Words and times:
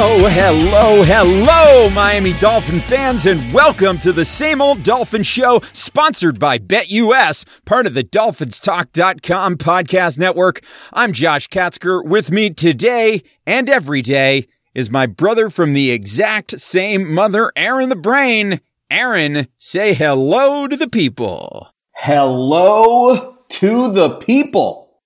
Hello, 0.00 0.28
hello, 0.28 1.02
hello, 1.02 1.90
Miami 1.90 2.32
Dolphin 2.34 2.78
fans, 2.78 3.26
and 3.26 3.52
welcome 3.52 3.98
to 3.98 4.12
the 4.12 4.24
same 4.24 4.62
old 4.62 4.84
Dolphin 4.84 5.24
Show, 5.24 5.60
sponsored 5.72 6.38
by 6.38 6.56
BetUS, 6.56 7.44
part 7.64 7.84
of 7.84 7.94
the 7.94 8.04
DolphinsTalk.com 8.04 9.56
podcast 9.56 10.16
network. 10.16 10.60
I'm 10.92 11.10
Josh 11.10 11.48
Katzker. 11.48 12.04
With 12.04 12.30
me 12.30 12.50
today 12.50 13.24
and 13.44 13.68
every 13.68 14.00
day 14.00 14.46
is 14.72 14.88
my 14.88 15.06
brother 15.06 15.50
from 15.50 15.72
the 15.72 15.90
exact 15.90 16.60
same 16.60 17.12
mother, 17.12 17.50
Aaron 17.56 17.88
the 17.88 17.96
Brain. 17.96 18.60
Aaron, 18.88 19.48
say 19.58 19.94
hello 19.94 20.68
to 20.68 20.76
the 20.76 20.88
people. 20.88 21.72
Hello 21.96 23.38
to 23.48 23.90
the 23.90 24.10
people. 24.10 25.00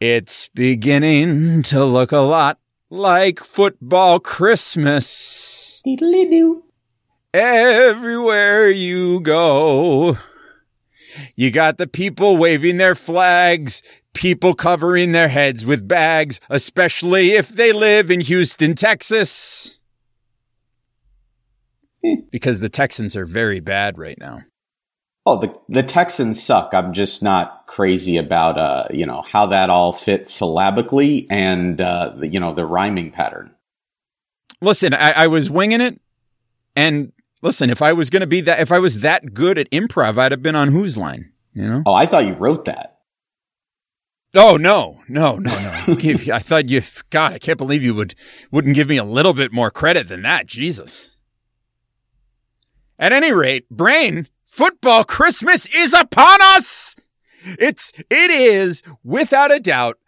It's 0.00 0.50
beginning 0.50 1.62
to 1.62 1.82
look 1.82 2.12
a 2.12 2.18
lot 2.18 2.58
like 2.90 3.40
football 3.40 4.20
Christmas. 4.20 5.80
Everywhere 7.34 8.70
you 8.70 9.20
go, 9.20 10.16
you 11.36 11.50
got 11.50 11.76
the 11.76 11.86
people 11.86 12.36
waving 12.36 12.78
their 12.78 12.94
flags, 12.94 13.82
people 14.14 14.54
covering 14.54 15.12
their 15.12 15.28
heads 15.28 15.64
with 15.64 15.86
bags, 15.86 16.40
especially 16.48 17.32
if 17.32 17.48
they 17.48 17.72
live 17.72 18.10
in 18.10 18.20
Houston, 18.20 18.74
Texas. 18.74 19.78
Hmm. 22.02 22.20
Because 22.30 22.60
the 22.60 22.68
Texans 22.68 23.16
are 23.16 23.26
very 23.26 23.60
bad 23.60 23.98
right 23.98 24.18
now. 24.18 24.40
Oh, 25.30 25.36
the 25.36 25.54
the 25.68 25.82
Texans 25.82 26.42
suck. 26.42 26.70
I'm 26.72 26.94
just 26.94 27.22
not 27.22 27.66
crazy 27.66 28.16
about 28.16 28.56
uh, 28.56 28.86
you 28.90 29.04
know, 29.04 29.20
how 29.20 29.44
that 29.44 29.68
all 29.68 29.92
fits 29.92 30.32
syllabically 30.32 31.26
and 31.28 31.78
uh, 31.78 32.14
the, 32.16 32.28
you 32.28 32.40
know, 32.40 32.54
the 32.54 32.64
rhyming 32.64 33.10
pattern. 33.10 33.54
Listen, 34.62 34.94
I, 34.94 35.10
I 35.10 35.26
was 35.26 35.50
winging 35.50 35.82
it, 35.82 36.00
and 36.74 37.12
listen, 37.42 37.68
if 37.68 37.82
I 37.82 37.92
was 37.92 38.08
going 38.08 38.22
to 38.22 38.26
be 38.26 38.40
that, 38.40 38.60
if 38.60 38.72
I 38.72 38.78
was 38.78 39.00
that 39.00 39.34
good 39.34 39.58
at 39.58 39.70
improv, 39.70 40.16
I'd 40.16 40.32
have 40.32 40.42
been 40.42 40.56
on 40.56 40.68
Whose 40.68 40.96
Line. 40.96 41.30
You 41.52 41.68
know? 41.68 41.82
Oh, 41.84 41.92
I 41.92 42.06
thought 42.06 42.24
you 42.24 42.32
wrote 42.32 42.64
that. 42.64 43.00
Oh 44.34 44.56
no, 44.56 45.02
no, 45.10 45.36
no, 45.36 45.50
no! 45.50 45.74
I 46.32 46.38
thought 46.38 46.70
you. 46.70 46.80
God, 47.10 47.34
I 47.34 47.38
can't 47.38 47.58
believe 47.58 47.82
you 47.82 47.94
would 47.94 48.14
wouldn't 48.50 48.74
give 48.74 48.88
me 48.88 48.96
a 48.96 49.04
little 49.04 49.34
bit 49.34 49.52
more 49.52 49.70
credit 49.70 50.08
than 50.08 50.22
that. 50.22 50.46
Jesus. 50.46 51.18
At 52.98 53.12
any 53.12 53.30
rate, 53.30 53.68
brain 53.68 54.26
football 54.58 55.04
Christmas 55.04 55.72
is 55.72 55.94
upon 55.94 56.42
us. 56.42 56.96
It's 57.44 57.92
it 58.10 58.30
is 58.32 58.82
without 59.04 59.54
a 59.54 59.60
doubt 59.60 59.98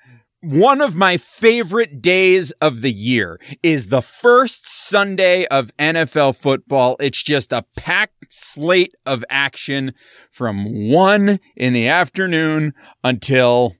one 0.42 0.80
of 0.80 0.97
my 0.97 1.19
favorite 1.19 2.02
days 2.02 2.50
of 2.60 2.80
the 2.80 2.91
year 2.91 3.38
is 3.62 3.88
the 3.88 4.02
first 4.02 4.66
Sunday 4.66 5.47
of 5.47 5.70
NFL 5.76 6.36
football. 6.36 6.97
It's 6.98 7.22
just 7.22 7.52
a 7.52 7.64
packed 7.76 8.32
slate 8.32 8.94
of 9.06 9.25
action 9.30 9.92
from 10.32 10.91
one 10.91 11.38
in 11.54 11.72
the 11.72 11.86
afternoon 11.86 12.72
until 13.04 13.76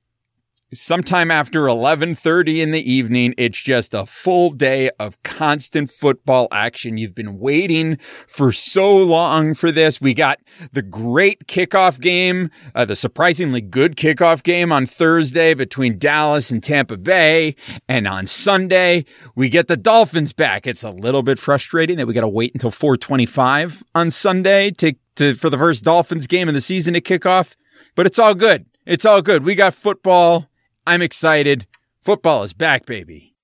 sometime 0.73 1.31
after 1.31 1.67
11:30 1.67 2.61
in 2.61 2.71
the 2.71 2.93
evening 2.93 3.35
it's 3.37 3.61
just 3.61 3.95
a 3.95 4.07
full 4.07 4.51
day 4.51 4.91
of 4.99 5.23
constant 5.23 5.91
football 5.91 6.49
action. 6.53 6.99
You've 6.99 7.15
been 7.15 7.39
waiting 7.39 7.97
for 8.27 8.53
so 8.53 8.97
long 8.97 9.55
for 9.55 9.73
this. 9.73 10.01
We 10.01 10.15
got 10.15 10.39
the 10.73 10.83
great 10.83 11.47
kickoff 11.47 12.01
game 12.01 12.51
uh, 12.75 12.85
the 12.85 12.97
surprisingly 12.97 13.61
good 13.61 13.97
kickoff 13.97 14.43
game 14.43 14.73
on 14.73 14.87
Thursday 14.87 15.55
between 15.55 15.99
Dallas 15.99 16.51
and 16.51 16.63
Tampa 16.63 16.97
Bay. 16.97 17.57
And 17.89 18.07
on 18.07 18.27
Sunday 18.27 19.05
we 19.35 19.49
get 19.49 19.69
the 19.69 19.77
Dolphins 19.77 20.33
back. 20.33 20.67
It's 20.67 20.83
a 20.83 20.91
little 20.91 21.23
bit 21.23 21.39
frustrating 21.39 21.97
that 21.97 22.07
we 22.07 22.15
got 22.15 22.23
to 22.23 22.29
wait 22.29 22.55
until 22.55 22.71
4:25 22.71 23.83
on 23.95 24.11
Sunday 24.11 24.71
to 24.73 24.95
to 25.17 25.35
for 25.35 25.51
the 25.51 25.59
first 25.59 25.85
Dolphins 25.85 26.27
game 26.27 26.49
of 26.49 26.55
the 26.55 26.61
season 26.61 26.95
to 26.95 27.01
kick 27.01 27.27
off 27.27 27.57
but 27.95 28.07
it's 28.07 28.19
all 28.19 28.35
good. 28.35 28.67
It's 28.87 29.05
all 29.05 29.23
good. 29.23 29.45
We 29.45 29.55
got 29.55 29.75
football 29.75 30.50
I'm 30.91 31.03
excited. 31.03 31.69
Football 32.01 32.43
is 32.43 32.53
back, 32.53 32.85
baby. 32.85 33.37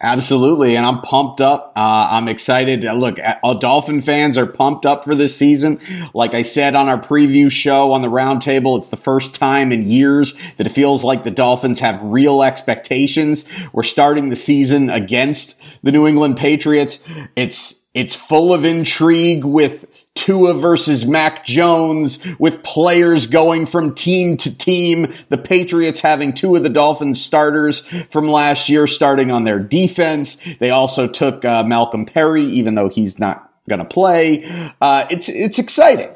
Absolutely, 0.00 0.76
and 0.76 0.86
I'm 0.86 1.00
pumped 1.00 1.40
up. 1.40 1.72
Uh, 1.74 2.08
I'm 2.08 2.28
excited. 2.28 2.86
Uh, 2.86 2.92
Look, 2.92 3.18
uh, 3.18 3.54
Dolphin 3.54 4.00
fans 4.00 4.38
are 4.38 4.46
pumped 4.46 4.86
up 4.86 5.02
for 5.02 5.16
this 5.16 5.36
season. 5.36 5.80
Like 6.14 6.32
I 6.32 6.42
said 6.42 6.76
on 6.76 6.88
our 6.88 7.00
preview 7.00 7.50
show 7.50 7.92
on 7.92 8.02
the 8.02 8.08
roundtable, 8.08 8.78
it's 8.78 8.90
the 8.90 8.96
first 8.96 9.34
time 9.34 9.72
in 9.72 9.88
years 9.88 10.34
that 10.52 10.68
it 10.68 10.70
feels 10.70 11.02
like 11.02 11.24
the 11.24 11.32
Dolphins 11.32 11.80
have 11.80 12.00
real 12.00 12.44
expectations. 12.44 13.44
We're 13.72 13.82
starting 13.82 14.28
the 14.28 14.36
season 14.36 14.90
against 14.90 15.60
the 15.82 15.90
New 15.90 16.06
England 16.06 16.36
Patriots. 16.36 17.04
It's 17.34 17.83
it's 17.94 18.14
full 18.14 18.52
of 18.52 18.64
intrigue 18.64 19.44
with 19.44 19.86
Tua 20.14 20.54
versus 20.54 21.06
Mac 21.06 21.44
Jones, 21.44 22.24
with 22.38 22.62
players 22.62 23.26
going 23.26 23.66
from 23.66 23.94
team 23.94 24.36
to 24.38 24.56
team. 24.56 25.12
The 25.28 25.38
Patriots 25.38 26.00
having 26.00 26.32
two 26.32 26.54
of 26.56 26.62
the 26.62 26.68
Dolphins 26.68 27.22
starters 27.22 27.86
from 28.10 28.28
last 28.28 28.68
year 28.68 28.86
starting 28.86 29.30
on 29.30 29.44
their 29.44 29.58
defense. 29.58 30.36
They 30.58 30.70
also 30.70 31.08
took 31.08 31.44
uh, 31.44 31.64
Malcolm 31.64 32.04
Perry, 32.04 32.44
even 32.44 32.74
though 32.74 32.88
he's 32.88 33.18
not 33.18 33.52
going 33.68 33.80
to 33.80 33.84
play. 33.84 34.44
Uh, 34.80 35.06
it's 35.10 35.28
it's 35.28 35.58
exciting. 35.58 36.14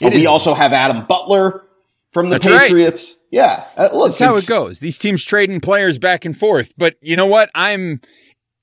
It 0.00 0.12
we 0.12 0.26
also 0.26 0.52
have 0.54 0.72
Adam 0.72 1.06
Butler 1.06 1.64
from 2.10 2.28
the 2.28 2.38
That's 2.38 2.46
right. 2.46 2.62
Patriots. 2.62 3.16
Yeah, 3.30 3.64
uh, 3.76 3.88
look, 3.92 4.08
That's 4.08 4.20
how 4.20 4.36
it 4.36 4.46
goes. 4.46 4.80
These 4.80 4.98
teams 4.98 5.24
trading 5.24 5.60
players 5.60 5.98
back 5.98 6.24
and 6.24 6.36
forth. 6.36 6.72
But 6.76 6.96
you 7.00 7.16
know 7.16 7.26
what? 7.26 7.50
I'm 7.54 8.00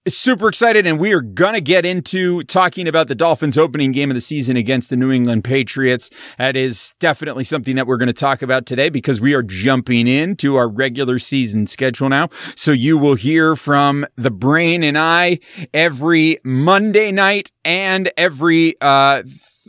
super 0.08 0.50
excited, 0.50 0.86
and 0.86 1.00
we 1.00 1.14
are 1.14 1.22
going 1.22 1.54
to 1.54 1.62
get 1.62 1.86
into 1.86 2.44
talking 2.44 2.88
about 2.88 3.08
the 3.08 3.16
Dolphins' 3.16 3.58
opening 3.58 3.94
game 3.94 4.12
of 4.12 4.16
the 4.16 4.22
season 4.22 4.58
against 4.58 4.90
the 4.90 4.98
New 4.98 5.12
England 5.12 5.46
Patriots. 5.46 6.10
That 6.38 6.58
is 6.58 6.94
definitely 7.00 7.46
something 7.46 7.76
that 7.78 7.88
we're 7.88 7.98
going 7.98 8.08
to 8.08 8.14
talk 8.14 8.42
about 8.42 8.66
today 8.66 8.90
because 8.90 9.22
we 9.22 9.34
are 9.34 9.44
jumping 9.44 10.08
into 10.08 10.58
our 10.58 10.68
regular 10.68 11.20
season 11.20 11.68
schedule 11.68 12.10
now. 12.10 12.28
So 12.56 12.72
you 12.72 12.98
will 12.98 13.16
hear 13.16 13.56
from 13.56 14.06
the 14.18 14.32
brain 14.32 14.84
and 14.84 14.98
I 14.98 15.40
every 15.74 16.38
Monday 16.44 17.12
night 17.12 17.52
and 17.64 18.12
every, 18.18 18.76
uh, 18.82 19.24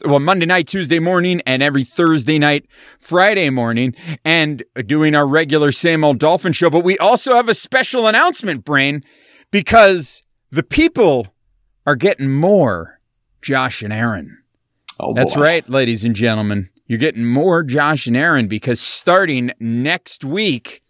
well, 0.04 0.18
Monday 0.18 0.46
night, 0.46 0.66
Tuesday 0.66 0.98
morning, 0.98 1.42
and 1.46 1.62
every 1.62 1.84
Thursday 1.84 2.40
night, 2.40 2.66
Friday 2.98 3.50
morning, 3.50 3.94
and 4.24 4.64
doing 4.86 5.14
our 5.14 5.28
regular 5.28 5.70
same 5.70 6.02
old 6.02 6.18
Dolphin 6.18 6.52
show. 6.52 6.70
But 6.70 6.80
we 6.80 6.98
also 6.98 7.34
have 7.34 7.48
a 7.48 7.54
special 7.54 8.08
announcement, 8.08 8.64
Brain, 8.64 9.04
because 9.52 10.23
the 10.54 10.62
people 10.62 11.34
are 11.84 11.96
getting 11.96 12.30
more 12.30 13.00
Josh 13.42 13.82
and 13.82 13.92
Aaron. 13.92 14.38
Oh, 15.00 15.12
That's 15.12 15.34
boy. 15.34 15.42
right, 15.42 15.68
ladies 15.68 16.04
and 16.04 16.14
gentlemen. 16.14 16.68
You're 16.86 17.00
getting 17.00 17.24
more 17.24 17.64
Josh 17.64 18.06
and 18.06 18.16
Aaron 18.16 18.46
because 18.46 18.80
starting 18.80 19.50
next 19.58 20.24
week, 20.24 20.82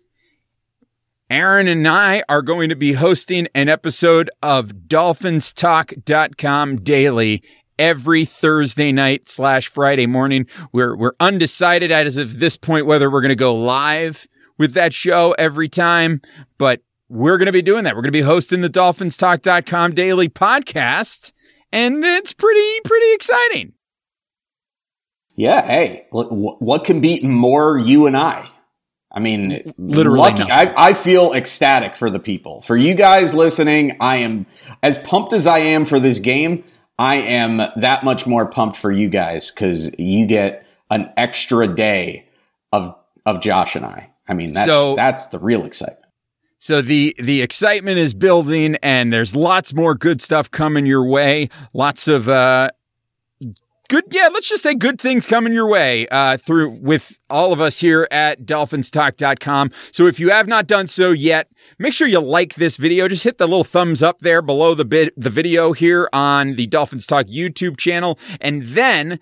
Aaron 1.31 1.67
and 1.67 1.89
I 1.89 2.23
are 2.29 2.43
going 2.43 2.69
to 2.69 2.77
be 2.77 2.93
hosting 2.93 3.49
an 3.55 3.71
episode 3.71 4.29
of 4.43 4.73
DolphinsTalk.com 4.87 6.77
daily 6.83 7.43
every 7.79 8.27
Thursday 8.27 8.93
night 8.93 9.31
slash 9.31 9.69
Friday 9.69 10.07
morning. 10.07 10.47
We're 10.73 10.95
we're 10.95 11.15
undecided 11.21 11.91
as 11.91 12.19
of 12.19 12.39
this 12.39 12.59
point 12.59 12.85
whether 12.85 13.11
we're 13.11 13.23
going 13.23 13.31
to 13.31 13.35
go 13.35 13.55
live 13.55 14.27
with 14.59 14.75
that 14.75 14.93
show 14.93 15.35
every 15.39 15.71
time, 15.71 16.21
but 16.59 16.83
we're 17.15 17.39
going 17.39 17.47
to 17.47 17.53
be 17.53 17.63
doing 17.63 17.85
that. 17.85 17.95
We're 17.95 18.03
going 18.03 18.13
to 18.13 18.19
be 18.19 18.23
hosting 18.23 18.61
the 18.61 18.69
DolphinsTalk.com 18.69 19.95
daily 19.95 20.29
podcast, 20.29 21.33
and 21.73 22.05
it's 22.05 22.33
pretty 22.33 22.81
pretty 22.85 23.15
exciting. 23.15 23.73
Yeah, 25.37 25.63
hey, 25.67 26.07
what 26.13 26.85
can 26.85 27.01
beat 27.01 27.25
more 27.25 27.77
you 27.79 28.07
and 28.07 28.17
I? 28.17 28.49
I 29.11 29.21
mean, 29.21 29.73
Literally 29.79 30.19
lucky. 30.19 30.51
I, 30.51 30.89
I 30.89 30.95
feel 30.95 31.33
ecstatic 31.33 31.95
for 31.97 32.11
the 32.11 32.19
people. 32.19 32.61
For 32.63 32.77
you 32.77 32.95
guys 32.95 33.33
listening, 33.33 33.97
I 34.01 34.17
am 34.17 34.47
as 34.83 34.99
pumped 34.99 35.33
as 35.33 35.47
I 35.47 35.59
am 35.59 35.85
for 35.85 36.01
this 36.01 36.19
game. 36.19 36.65
I 36.99 37.17
am 37.17 37.59
that 37.59 38.03
much 38.05 38.27
more 38.27 38.47
pumped 38.47 38.77
for 38.77 38.91
you 38.91 39.09
guys 39.09 39.51
because 39.53 39.93
you 39.99 40.27
get 40.27 40.67
an 40.91 41.13
extra 41.17 41.67
day 41.67 42.29
of 42.73 42.97
of 43.27 43.41
Josh 43.41 43.75
and 43.77 43.85
I. 43.87 44.11
I 44.29 44.35
mean, 44.35 44.53
that's 44.53 44.67
So- 44.67 44.95
that's 44.97 45.27
the 45.27 45.39
real 45.39 45.65
excitement. 45.65 46.04
So 46.65 46.81
the 46.81 47.15
the 47.19 47.43
excitement 47.43 47.99
is 47.99 48.15
building, 48.15 48.77
and 48.83 49.13
there's 49.13 49.37
lots 49.37 49.75
more 49.75 49.95
good 49.95 50.23
stuff 50.23 50.51
coming 50.51 50.87
your 50.87 51.07
way. 51.07 51.51
Lots 51.75 52.09
of 52.09 52.27
uh, 52.27 52.71
good, 53.91 54.05
yeah, 54.11 54.31
let's 54.33 54.49
just 54.49 54.63
say 54.63 54.75
good 54.75 54.99
things 54.99 55.27
coming 55.27 55.53
your 55.53 55.69
way 55.69 56.09
uh, 56.09 56.39
through 56.39 56.71
with 56.71 57.21
all 57.29 57.53
of 57.53 57.61
us 57.61 57.81
here 57.81 58.09
at 58.11 58.47
DolphinsTalk.com. 58.47 59.73
So 59.93 60.07
if 60.07 60.19
you 60.19 60.31
have 60.31 60.49
not 60.49 60.67
done 60.67 60.87
so 60.87 61.11
yet, 61.11 61.51
make 61.79 61.93
sure 61.93 62.09
you 62.09 62.21
like 62.21 62.55
this 62.55 62.79
video. 62.79 63.09
Just 63.09 63.25
hit 63.25 63.37
the 63.37 63.47
little 63.47 63.65
thumbs 63.65 64.03
up 64.03 64.21
there 64.21 64.41
below 64.41 64.75
the 64.75 64.87
bit 64.87 65.13
the 65.19 65.29
video 65.29 65.75
here 65.75 66.09
on 66.15 66.55
the 66.55 66.67
Dolphins 66.67 67.07
Talk 67.07 67.27
YouTube 67.27 67.77
channel, 67.77 68.19
and 68.41 68.63
then 68.63 69.19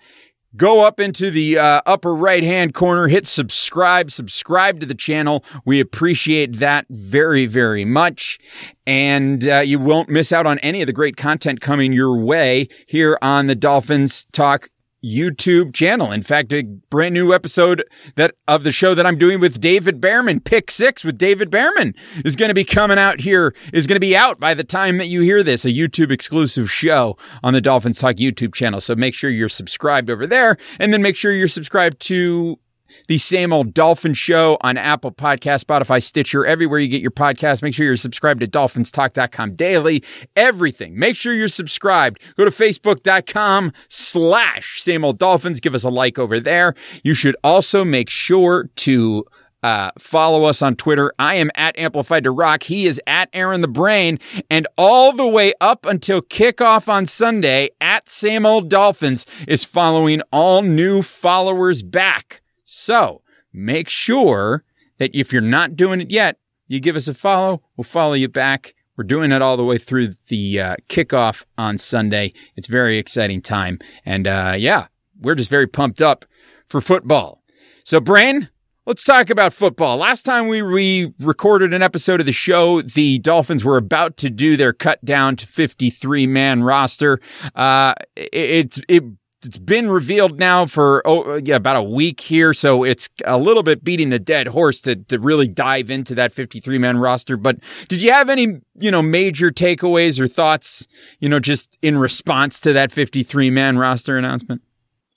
go 0.55 0.81
up 0.81 0.99
into 0.99 1.31
the 1.31 1.57
uh, 1.57 1.81
upper 1.85 2.13
right 2.13 2.43
hand 2.43 2.73
corner, 2.73 3.07
hit 3.07 3.25
subscribe, 3.25 4.11
subscribe 4.11 4.79
to 4.79 4.85
the 4.85 4.95
channel. 4.95 5.43
We 5.65 5.79
appreciate 5.79 6.57
that 6.57 6.85
very, 6.89 7.45
very 7.45 7.85
much. 7.85 8.39
And 8.85 9.47
uh, 9.47 9.59
you 9.59 9.79
won't 9.79 10.09
miss 10.09 10.31
out 10.31 10.45
on 10.45 10.59
any 10.59 10.81
of 10.81 10.87
the 10.87 10.93
great 10.93 11.15
content 11.15 11.61
coming 11.61 11.93
your 11.93 12.17
way 12.17 12.67
here 12.85 13.17
on 13.21 13.47
the 13.47 13.55
Dolphins 13.55 14.25
Talk 14.31 14.69
YouTube 15.03 15.73
channel. 15.73 16.11
In 16.11 16.21
fact, 16.23 16.53
a 16.53 16.63
brand 16.63 17.13
new 17.13 17.33
episode 17.33 17.83
that 18.15 18.33
of 18.47 18.63
the 18.63 18.71
show 18.71 18.95
that 18.95 19.05
I'm 19.05 19.17
doing 19.17 19.39
with 19.39 19.59
David 19.59 19.99
Behrman, 19.99 20.39
Pick 20.39 20.71
Six 20.71 21.03
with 21.03 21.17
David 21.17 21.49
Behrman, 21.49 21.93
is 22.23 22.35
going 22.35 22.49
to 22.49 22.55
be 22.55 22.63
coming 22.63 22.97
out 22.97 23.21
here. 23.21 23.53
Is 23.73 23.87
going 23.87 23.97
to 23.97 23.99
be 23.99 24.15
out 24.15 24.39
by 24.39 24.53
the 24.53 24.63
time 24.63 24.97
that 24.97 25.07
you 25.07 25.21
hear 25.21 25.43
this. 25.43 25.65
A 25.65 25.69
YouTube 25.69 26.11
exclusive 26.11 26.71
show 26.71 27.17
on 27.43 27.53
the 27.53 27.61
Dolphins 27.61 27.99
Talk 27.99 28.15
YouTube 28.15 28.53
channel. 28.53 28.79
So 28.79 28.95
make 28.95 29.13
sure 29.13 29.29
you're 29.29 29.49
subscribed 29.49 30.09
over 30.09 30.25
there, 30.25 30.57
and 30.79 30.93
then 30.93 31.01
make 31.01 31.15
sure 31.15 31.31
you're 31.31 31.47
subscribed 31.47 31.99
to 32.01 32.59
the 33.07 33.17
same 33.17 33.53
old 33.53 33.73
Dolphin 33.73 34.13
Show 34.13 34.57
on 34.61 34.77
Apple 34.77 35.11
Podcast, 35.11 35.65
Spotify, 35.65 36.01
Stitcher, 36.01 36.45
everywhere 36.45 36.79
you 36.79 36.87
get 36.87 37.01
your 37.01 37.11
podcast. 37.11 37.61
Make 37.61 37.73
sure 37.73 37.85
you're 37.85 37.95
subscribed 37.95 38.41
to 38.41 38.47
dolphinstalk.com 38.47 39.55
daily. 39.55 40.03
Everything. 40.35 40.97
Make 40.97 41.15
sure 41.15 41.33
you're 41.33 41.47
subscribed. 41.47 42.21
Go 42.35 42.45
to 42.45 42.51
facebook.com 42.51 43.71
slash 43.89 44.81
same 44.81 45.03
old 45.03 45.17
dolphins. 45.17 45.59
Give 45.59 45.75
us 45.75 45.83
a 45.83 45.89
like 45.89 46.19
over 46.19 46.39
there. 46.39 46.73
You 47.03 47.13
should 47.13 47.35
also 47.43 47.83
make 47.83 48.09
sure 48.09 48.69
to 48.77 49.25
uh, 49.63 49.91
follow 49.97 50.43
us 50.43 50.61
on 50.61 50.75
Twitter. 50.75 51.13
I 51.17 51.35
am 51.35 51.49
at 51.55 51.77
Amplified 51.79 52.25
to 52.25 52.31
Rock. 52.31 52.63
He 52.63 52.85
is 52.85 53.01
at 53.07 53.29
Aaron 53.33 53.61
the 53.61 53.67
Brain. 53.67 54.19
And 54.49 54.67
all 54.77 55.13
the 55.13 55.27
way 55.27 55.53
up 55.61 55.85
until 55.85 56.21
kickoff 56.21 56.89
on 56.89 57.05
Sunday 57.05 57.69
at 57.79 58.09
Same 58.09 58.45
Old 58.45 58.69
Dolphins 58.69 59.25
is 59.47 59.63
following 59.63 60.21
all 60.31 60.61
new 60.61 61.01
followers 61.01 61.81
back. 61.81 62.42
So 62.75 63.21
make 63.53 63.87
sure 63.87 64.63
that 64.97 65.11
if 65.13 65.31
you're 65.31 65.43
not 65.43 65.75
doing 65.75 66.01
it 66.01 66.09
yet, 66.09 66.39
you 66.67 66.79
give 66.79 66.95
us 66.95 67.07
a 67.07 67.13
follow. 67.13 67.61
We'll 67.77 67.83
follow 67.83 68.13
you 68.13 68.27
back. 68.27 68.73
We're 68.97 69.03
doing 69.03 69.31
it 69.31 69.43
all 69.43 69.57
the 69.57 69.63
way 69.63 69.77
through 69.77 70.09
the 70.27 70.59
uh, 70.59 70.75
kickoff 70.89 71.45
on 71.55 71.77
Sunday. 71.77 72.33
It's 72.55 72.65
very 72.67 72.97
exciting 72.97 73.43
time. 73.43 73.77
And 74.05 74.25
uh, 74.25 74.55
yeah, 74.57 74.87
we're 75.21 75.35
just 75.35 75.51
very 75.51 75.67
pumped 75.67 76.01
up 76.01 76.25
for 76.67 76.81
football. 76.81 77.43
So, 77.83 77.99
Brain, 77.99 78.49
let's 78.87 79.03
talk 79.03 79.29
about 79.29 79.53
football. 79.53 79.97
Last 79.97 80.23
time 80.23 80.47
we, 80.47 80.63
we 80.63 81.13
recorded 81.19 81.75
an 81.75 81.83
episode 81.83 82.21
of 82.21 82.25
the 82.25 82.31
show, 82.31 82.81
the 82.81 83.19
Dolphins 83.19 83.63
were 83.63 83.77
about 83.77 84.17
to 84.17 84.31
do 84.31 84.57
their 84.57 84.73
cut 84.73 85.03
down 85.05 85.35
to 85.35 85.45
53 85.45 86.25
man 86.25 86.63
roster. 86.63 87.19
Uh, 87.53 87.93
it, 88.15 88.29
it's, 88.33 88.81
it, 88.87 89.03
it's 89.45 89.57
been 89.57 89.89
revealed 89.89 90.39
now 90.39 90.65
for 90.65 91.01
oh, 91.05 91.39
yeah, 91.43 91.55
about 91.55 91.75
a 91.75 91.83
week 91.83 92.19
here, 92.19 92.53
so 92.53 92.83
it's 92.83 93.09
a 93.25 93.37
little 93.37 93.63
bit 93.63 93.83
beating 93.83 94.09
the 94.09 94.19
dead 94.19 94.47
horse 94.47 94.81
to 94.81 94.95
to 94.95 95.19
really 95.19 95.47
dive 95.47 95.89
into 95.89 96.15
that 96.15 96.31
53 96.31 96.77
man 96.77 96.97
roster. 96.97 97.37
But 97.37 97.59
did 97.87 98.01
you 98.01 98.11
have 98.11 98.29
any 98.29 98.59
you 98.75 98.91
know 98.91 99.01
major 99.01 99.51
takeaways 99.51 100.19
or 100.19 100.27
thoughts 100.27 100.87
you 101.19 101.29
know 101.29 101.39
just 101.39 101.77
in 101.81 101.97
response 101.97 102.59
to 102.61 102.73
that 102.73 102.91
53 102.91 103.49
man 103.49 103.77
roster 103.77 104.17
announcement? 104.17 104.61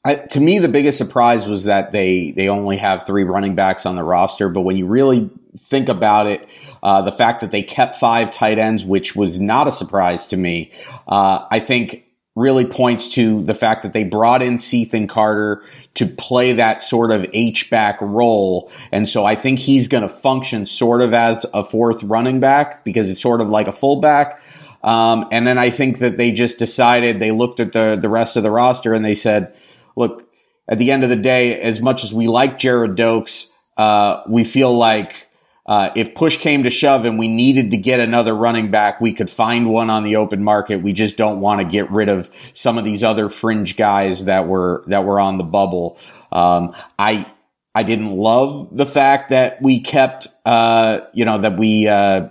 I, 0.07 0.15
to 0.15 0.41
me, 0.41 0.61
the 0.61 0.69
biggest 0.69 0.99
surprise 0.99 1.47
was 1.47 1.65
that 1.65 1.91
they 1.91 2.31
they 2.31 2.49
only 2.49 2.77
have 2.77 3.05
three 3.05 3.25
running 3.25 3.57
backs 3.57 3.85
on 3.87 3.97
the 3.97 4.05
roster. 4.05 4.49
But 4.49 4.61
when 4.61 4.77
you 4.77 4.87
really 4.87 5.29
think 5.59 5.89
about 5.89 6.29
it, 6.29 6.49
uh, 6.81 7.03
the 7.03 7.11
fact 7.11 7.41
that 7.41 7.51
they 7.51 7.65
kept 7.65 7.97
five 7.97 8.31
tight 8.31 8.59
ends, 8.59 8.85
which 8.85 9.17
was 9.17 9.41
not 9.41 9.67
a 9.67 9.73
surprise 9.73 10.27
to 10.27 10.37
me, 10.37 10.71
uh, 11.09 11.47
I 11.51 11.59
think 11.59 12.06
really 12.37 12.67
points 12.67 13.09
to 13.09 13.43
the 13.43 13.55
fact 13.55 13.83
that 13.83 13.95
they 13.95 14.05
brought 14.05 14.43
in 14.43 14.59
Cethan 14.59 15.09
Carter 15.09 15.65
to 15.95 16.07
play 16.07 16.53
that 16.53 16.83
sort 16.83 17.11
of 17.11 17.27
H 17.33 17.71
back 17.71 17.99
role. 18.01 18.71
And 18.93 19.09
so 19.09 19.25
I 19.25 19.35
think 19.35 19.59
he's 19.59 19.89
going 19.89 20.03
to 20.03 20.09
function 20.09 20.67
sort 20.67 21.01
of 21.01 21.15
as 21.15 21.47
a 21.55 21.65
fourth 21.65 22.03
running 22.05 22.39
back 22.39 22.85
because 22.85 23.11
it's 23.11 23.21
sort 23.21 23.41
of 23.41 23.49
like 23.49 23.67
a 23.67 23.73
fullback. 23.73 24.43
Um, 24.85 25.27
and 25.33 25.47
then 25.47 25.57
I 25.57 25.71
think 25.71 25.99
that 25.99 26.19
they 26.19 26.31
just 26.31 26.59
decided 26.59 27.19
they 27.19 27.33
looked 27.33 27.59
at 27.59 27.73
the, 27.73 27.97
the 28.01 28.11
rest 28.11 28.37
of 28.37 28.43
the 28.43 28.51
roster 28.51 28.93
and 28.93 29.05
they 29.05 29.15
said, 29.15 29.55
look, 29.97 30.31
at 30.69 30.79
the 30.79 30.93
end 30.93 31.05
of 31.05 31.09
the 31.09 31.17
day, 31.17 31.59
as 31.61 31.81
much 31.81 32.05
as 32.05 32.13
we 32.13 32.29
like 32.29 32.59
Gerrid 32.59 32.97
Doaks, 32.97 33.51
uh, 33.79 34.23
we 34.29 34.45
feel 34.45 34.73
like 34.73 35.26
uh, 35.67 35.91
if 35.97 36.15
push 36.15 36.39
came 36.39 36.63
to 36.63 36.71
shove 36.71 37.05
and 37.05 37.19
we 37.19 37.29
needed 37.29 37.73
to 37.73 37.77
get 37.77 37.99
another 38.01 38.35
running 38.35 38.71
back, 38.71 39.01
we 39.01 39.13
could 39.13 39.29
find 39.29 39.69
one 39.69 39.91
on 39.91 40.05
the 40.05 40.17
open 40.17 40.43
market. 40.45 40.81
We 40.83 40.93
just 40.93 41.17
don't 41.17 41.41
want 41.41 41.61
to 41.61 41.67
get 41.67 41.91
rid 41.91 42.09
of 42.09 42.31
some 42.55 42.79
of 42.79 42.85
these 42.85 43.03
other 43.03 43.29
fringe 43.29 43.77
guys 43.77 44.27
that 44.27 44.47
were 44.47 44.85
that 44.87 45.05
were 45.05 45.19
on 45.19 45.39
the 45.39 45.45
bubble. 45.45 45.99
Um, 46.31 46.75
I 46.99 47.31
I 47.75 47.83
didn't 47.83 48.13
love 48.13 48.75
the 48.77 48.87
fact 48.87 49.31
that 49.31 49.61
we 49.61 49.81
kept, 49.81 50.29
uh, 50.45 51.01
you 51.13 51.25
know, 51.25 51.39
that 51.39 51.59
we. 51.59 51.89
Uh, 51.89 52.31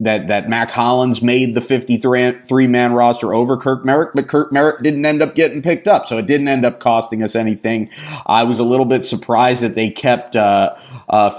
that 0.00 0.28
that 0.28 0.48
Mack 0.48 0.70
Hollins 0.70 1.22
made 1.22 1.56
the 1.56 1.60
53 1.60 2.68
man 2.68 2.92
roster 2.92 3.34
over 3.34 3.56
Kirk 3.56 3.84
Merritt, 3.84 4.10
but 4.14 4.28
Kirk 4.28 4.52
Merritt 4.52 4.82
didn't 4.82 5.04
end 5.04 5.22
up 5.22 5.34
getting 5.34 5.60
picked 5.60 5.88
up, 5.88 6.06
so 6.06 6.16
it 6.18 6.26
didn't 6.26 6.46
end 6.46 6.64
up 6.64 6.78
costing 6.78 7.20
us 7.24 7.34
anything. 7.34 7.90
I 8.24 8.44
was 8.44 8.60
a 8.60 8.64
little 8.64 8.86
bit 8.86 9.04
surprised 9.04 9.60
that 9.62 9.74
they 9.74 9.90
kept 9.90 10.36
uh, 10.36 10.76
uh. 11.08 11.30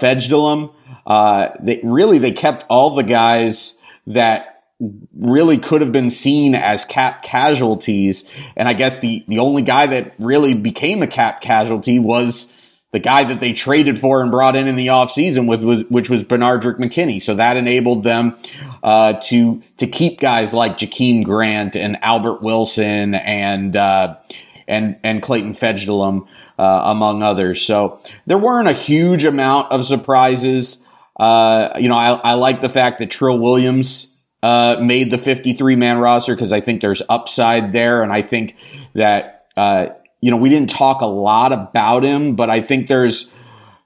Uh, 1.06 1.50
they 1.60 1.80
really 1.84 2.18
they 2.18 2.32
kept 2.32 2.66
all 2.70 2.96
the 2.96 3.04
guys 3.04 3.78
that 4.08 4.64
really 5.18 5.58
could 5.58 5.82
have 5.82 5.92
been 5.92 6.12
seen 6.12 6.56
as 6.56 6.86
cap 6.86 7.22
casualties, 7.22 8.30
and 8.56 8.68
I 8.68 8.74
guess 8.74 9.00
the 9.00 9.26
the 9.28 9.40
only 9.40 9.62
guy 9.62 9.88
that 9.88 10.14
really 10.20 10.54
became 10.54 11.02
a 11.02 11.08
cap 11.08 11.42
casualty 11.42 12.00
was 12.00 12.54
the 12.92 13.00
guy 13.00 13.24
that 13.24 13.40
they 13.40 13.54
traded 13.54 14.00
for 14.00 14.22
and 14.22 14.32
brought 14.32 14.56
in 14.56 14.68
in 14.68 14.76
the 14.76 14.88
offseason 14.88 15.48
with, 15.48 15.64
with 15.64 15.88
which 15.90 16.10
was 16.10 16.24
Benardrick 16.24 16.78
McKinney. 16.78 17.22
So 17.22 17.36
that 17.36 17.56
enabled 17.56 18.04
them 18.04 18.36
uh, 18.84 19.14
to 19.26 19.62
to 19.78 19.88
keep 19.88 20.20
guys 20.20 20.54
like 20.54 20.78
Jakeem 20.78 21.24
Grant 21.24 21.76
and 21.76 22.04
Albert 22.04 22.42
Wilson 22.42 23.14
and 23.14 23.76
uh, 23.76 24.18
and 24.70 24.98
and 25.04 25.22
Clayton 25.22 25.52
Fejedelem 25.52 26.28
uh, 26.58 26.82
among 26.86 27.22
others. 27.24 27.62
So 27.62 28.02
there 28.26 28.38
weren't 28.38 28.70
a 28.70 28.74
huge 28.74 29.26
amount 29.26 29.72
of 29.72 29.86
surprises. 29.86 30.82
Uh, 31.20 31.72
you 31.80 31.90
know, 31.90 31.98
I, 31.98 32.14
I 32.24 32.34
like 32.36 32.62
the 32.62 32.70
fact 32.70 33.00
that 33.00 33.12
Trill 33.12 33.40
Williams 33.40 34.14
uh, 34.42 34.78
made 34.82 35.12
the 35.12 35.18
53 35.18 35.76
man 35.76 35.98
roster 35.98 36.34
because 36.34 36.54
I 36.54 36.62
think 36.62 36.80
there's 36.80 37.02
upside 37.10 37.74
there, 37.74 38.04
and 38.04 38.14
I 38.14 38.22
think 38.22 38.56
that 38.94 39.48
uh, 39.58 39.90
you 40.22 40.32
know, 40.32 40.38
we 40.38 40.50
didn't 40.50 40.70
talk 40.70 41.02
a 41.02 41.06
lot 41.06 41.52
about 41.52 42.04
him, 42.04 42.36
but 42.36 42.50
I 42.50 42.62
think 42.62 42.88
there's 42.88 43.30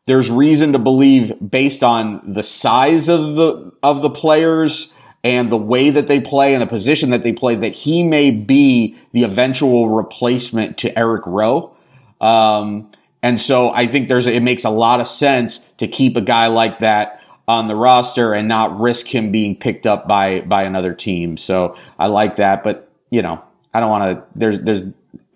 there's 0.05 0.29
reason 0.29 0.73
to 0.73 0.79
believe 0.79 1.33
based 1.39 1.83
on 1.83 2.21
the 2.33 2.43
size 2.43 3.09
of 3.09 3.35
the 3.35 3.71
of 3.81 4.01
the 4.01 4.09
players 4.09 4.92
and 5.23 5.49
the 5.49 5.57
way 5.57 5.89
that 5.89 6.07
they 6.07 6.19
play 6.19 6.53
and 6.53 6.61
the 6.61 6.67
position 6.67 7.11
that 7.11 7.23
they 7.23 7.31
play 7.31 7.55
that 7.55 7.73
he 7.73 8.03
may 8.03 8.29
be 8.31 8.97
the 9.13 9.23
eventual 9.23 9.89
replacement 9.89 10.77
to 10.79 10.97
Eric 10.97 11.25
Rowe. 11.25 11.75
Um, 12.19 12.91
and 13.21 13.39
so 13.39 13.69
I 13.69 13.87
think 13.87 14.09
there's 14.09 14.27
it 14.27 14.43
makes 14.43 14.65
a 14.65 14.69
lot 14.69 14.99
of 14.99 15.07
sense 15.07 15.59
to 15.77 15.87
keep 15.87 16.17
a 16.17 16.21
guy 16.21 16.47
like 16.47 16.79
that 16.79 17.21
on 17.47 17.67
the 17.67 17.75
roster 17.75 18.33
and 18.33 18.47
not 18.47 18.79
risk 18.79 19.07
him 19.07 19.31
being 19.31 19.55
picked 19.55 19.85
up 19.85 20.07
by 20.07 20.41
by 20.41 20.63
another 20.63 20.93
team. 20.93 21.37
So 21.37 21.75
I 21.97 22.07
like 22.07 22.35
that, 22.35 22.63
but 22.63 22.91
you 23.09 23.21
know, 23.21 23.41
I 23.73 23.79
don't 23.79 23.89
want 23.89 24.17
to 24.17 24.37
there's 24.37 24.61
there's 24.61 24.83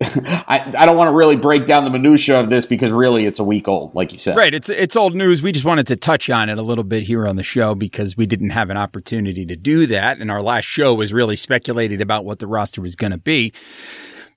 I, 0.00 0.72
I 0.78 0.86
don't 0.86 0.96
want 0.96 1.08
to 1.08 1.16
really 1.16 1.34
break 1.34 1.66
down 1.66 1.84
the 1.84 1.90
minutia 1.90 2.38
of 2.38 2.50
this 2.50 2.66
because 2.66 2.92
really 2.92 3.26
it's 3.26 3.40
a 3.40 3.44
week 3.44 3.66
old, 3.66 3.94
like 3.96 4.12
you 4.12 4.18
said. 4.18 4.36
Right. 4.36 4.54
It's 4.54 4.68
it's 4.68 4.96
old 4.96 5.16
news. 5.16 5.42
We 5.42 5.50
just 5.50 5.64
wanted 5.64 5.88
to 5.88 5.96
touch 5.96 6.30
on 6.30 6.48
it 6.48 6.56
a 6.56 6.62
little 6.62 6.84
bit 6.84 7.02
here 7.02 7.26
on 7.26 7.34
the 7.34 7.42
show 7.42 7.74
because 7.74 8.16
we 8.16 8.24
didn't 8.24 8.50
have 8.50 8.70
an 8.70 8.76
opportunity 8.76 9.44
to 9.46 9.56
do 9.56 9.86
that. 9.86 10.18
And 10.18 10.30
our 10.30 10.40
last 10.40 10.66
show 10.66 10.94
was 10.94 11.12
really 11.12 11.34
speculating 11.34 12.00
about 12.00 12.24
what 12.24 12.38
the 12.38 12.46
roster 12.46 12.80
was 12.80 12.94
going 12.94 13.10
to 13.10 13.18
be. 13.18 13.52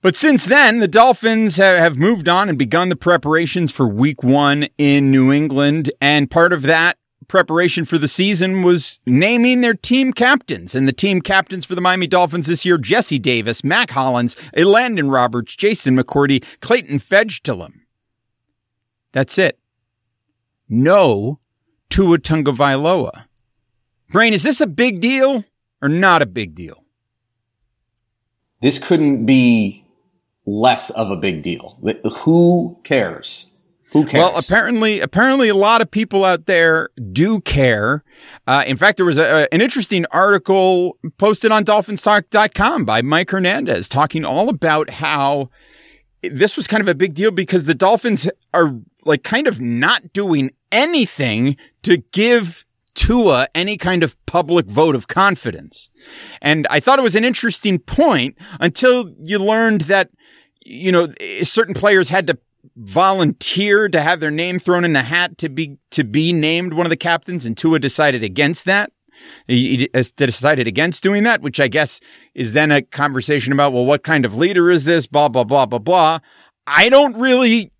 But 0.00 0.16
since 0.16 0.46
then, 0.46 0.80
the 0.80 0.88
Dolphins 0.88 1.58
have 1.58 1.96
moved 1.96 2.28
on 2.28 2.48
and 2.48 2.58
begun 2.58 2.88
the 2.88 2.96
preparations 2.96 3.70
for 3.70 3.86
week 3.86 4.24
one 4.24 4.66
in 4.76 5.12
New 5.12 5.30
England. 5.30 5.92
And 6.00 6.28
part 6.28 6.52
of 6.52 6.62
that 6.62 6.98
preparation 7.32 7.86
for 7.86 7.96
the 7.96 8.06
season 8.06 8.62
was 8.62 9.00
naming 9.06 9.62
their 9.62 9.72
team 9.72 10.12
captains. 10.12 10.74
And 10.74 10.86
the 10.86 10.92
team 10.92 11.22
captains 11.22 11.64
for 11.64 11.74
the 11.74 11.80
Miami 11.80 12.06
Dolphins 12.06 12.46
this 12.46 12.66
year, 12.66 12.76
Jesse 12.76 13.18
Davis, 13.18 13.64
Mack 13.64 13.92
Hollins, 13.92 14.34
Elandon 14.54 15.10
Roberts, 15.10 15.56
Jason 15.56 15.96
McCourty, 15.96 16.44
Clayton 16.60 16.98
Fejedelem. 16.98 17.80
That's 19.12 19.38
it. 19.38 19.58
No 20.68 21.40
Tua 21.88 22.18
Tagovailoa. 22.18 23.24
Brain, 24.10 24.34
is 24.34 24.42
this 24.42 24.60
a 24.60 24.66
big 24.66 25.00
deal 25.00 25.46
or 25.80 25.88
not 25.88 26.20
a 26.20 26.26
big 26.26 26.54
deal? 26.54 26.84
This 28.60 28.78
couldn't 28.78 29.24
be 29.24 29.86
less 30.44 30.90
of 30.90 31.10
a 31.10 31.16
big 31.16 31.42
deal. 31.42 31.80
Who 32.24 32.78
cares? 32.84 33.51
Who 33.92 34.06
cares? 34.06 34.22
Well, 34.22 34.38
apparently, 34.38 35.00
apparently, 35.00 35.48
a 35.48 35.54
lot 35.54 35.82
of 35.82 35.90
people 35.90 36.24
out 36.24 36.46
there 36.46 36.88
do 37.12 37.40
care. 37.40 38.02
Uh, 38.46 38.64
in 38.66 38.78
fact, 38.78 38.96
there 38.96 39.06
was 39.06 39.18
a, 39.18 39.52
an 39.52 39.60
interesting 39.60 40.06
article 40.10 40.98
posted 41.18 41.52
on 41.52 41.64
DolphinsTalk.com 41.64 42.84
by 42.86 43.02
Mike 43.02 43.30
Hernandez 43.30 43.88
talking 43.88 44.24
all 44.24 44.48
about 44.48 44.88
how 44.90 45.50
this 46.22 46.56
was 46.56 46.66
kind 46.66 46.80
of 46.80 46.88
a 46.88 46.94
big 46.94 47.14
deal 47.14 47.30
because 47.30 47.66
the 47.66 47.74
Dolphins 47.74 48.30
are 48.54 48.80
like 49.04 49.24
kind 49.24 49.46
of 49.46 49.60
not 49.60 50.12
doing 50.12 50.52
anything 50.70 51.56
to 51.82 51.98
give 52.12 52.64
Tua 52.94 53.48
any 53.54 53.76
kind 53.76 54.02
of 54.02 54.16
public 54.26 54.66
vote 54.66 54.94
of 54.94 55.08
confidence. 55.08 55.90
And 56.40 56.66
I 56.70 56.80
thought 56.80 56.98
it 56.98 57.02
was 57.02 57.16
an 57.16 57.24
interesting 57.24 57.78
point 57.78 58.38
until 58.60 59.12
you 59.20 59.38
learned 59.38 59.82
that, 59.82 60.10
you 60.64 60.92
know, 60.92 61.12
certain 61.42 61.74
players 61.74 62.08
had 62.08 62.26
to 62.28 62.38
volunteer 62.76 63.88
to 63.88 64.00
have 64.00 64.20
their 64.20 64.30
name 64.30 64.58
thrown 64.58 64.84
in 64.84 64.92
the 64.92 65.02
hat 65.02 65.38
to 65.38 65.48
be 65.48 65.78
to 65.90 66.04
be 66.04 66.32
named 66.32 66.72
one 66.74 66.86
of 66.86 66.90
the 66.90 66.96
captains, 66.96 67.44
and 67.44 67.56
Tua 67.56 67.78
decided 67.78 68.22
against 68.22 68.64
that. 68.64 68.92
He 69.46 69.88
uh, 69.94 70.02
decided 70.16 70.66
against 70.66 71.02
doing 71.02 71.22
that, 71.24 71.42
which 71.42 71.60
I 71.60 71.68
guess 71.68 72.00
is 72.34 72.54
then 72.54 72.70
a 72.70 72.82
conversation 72.82 73.52
about 73.52 73.72
well, 73.72 73.84
what 73.84 74.02
kind 74.02 74.24
of 74.24 74.34
leader 74.34 74.70
is 74.70 74.84
this? 74.84 75.06
Blah 75.06 75.28
blah 75.28 75.44
blah 75.44 75.66
blah 75.66 75.78
blah. 75.78 76.18
I 76.66 76.88
don't 76.88 77.16
really 77.16 77.70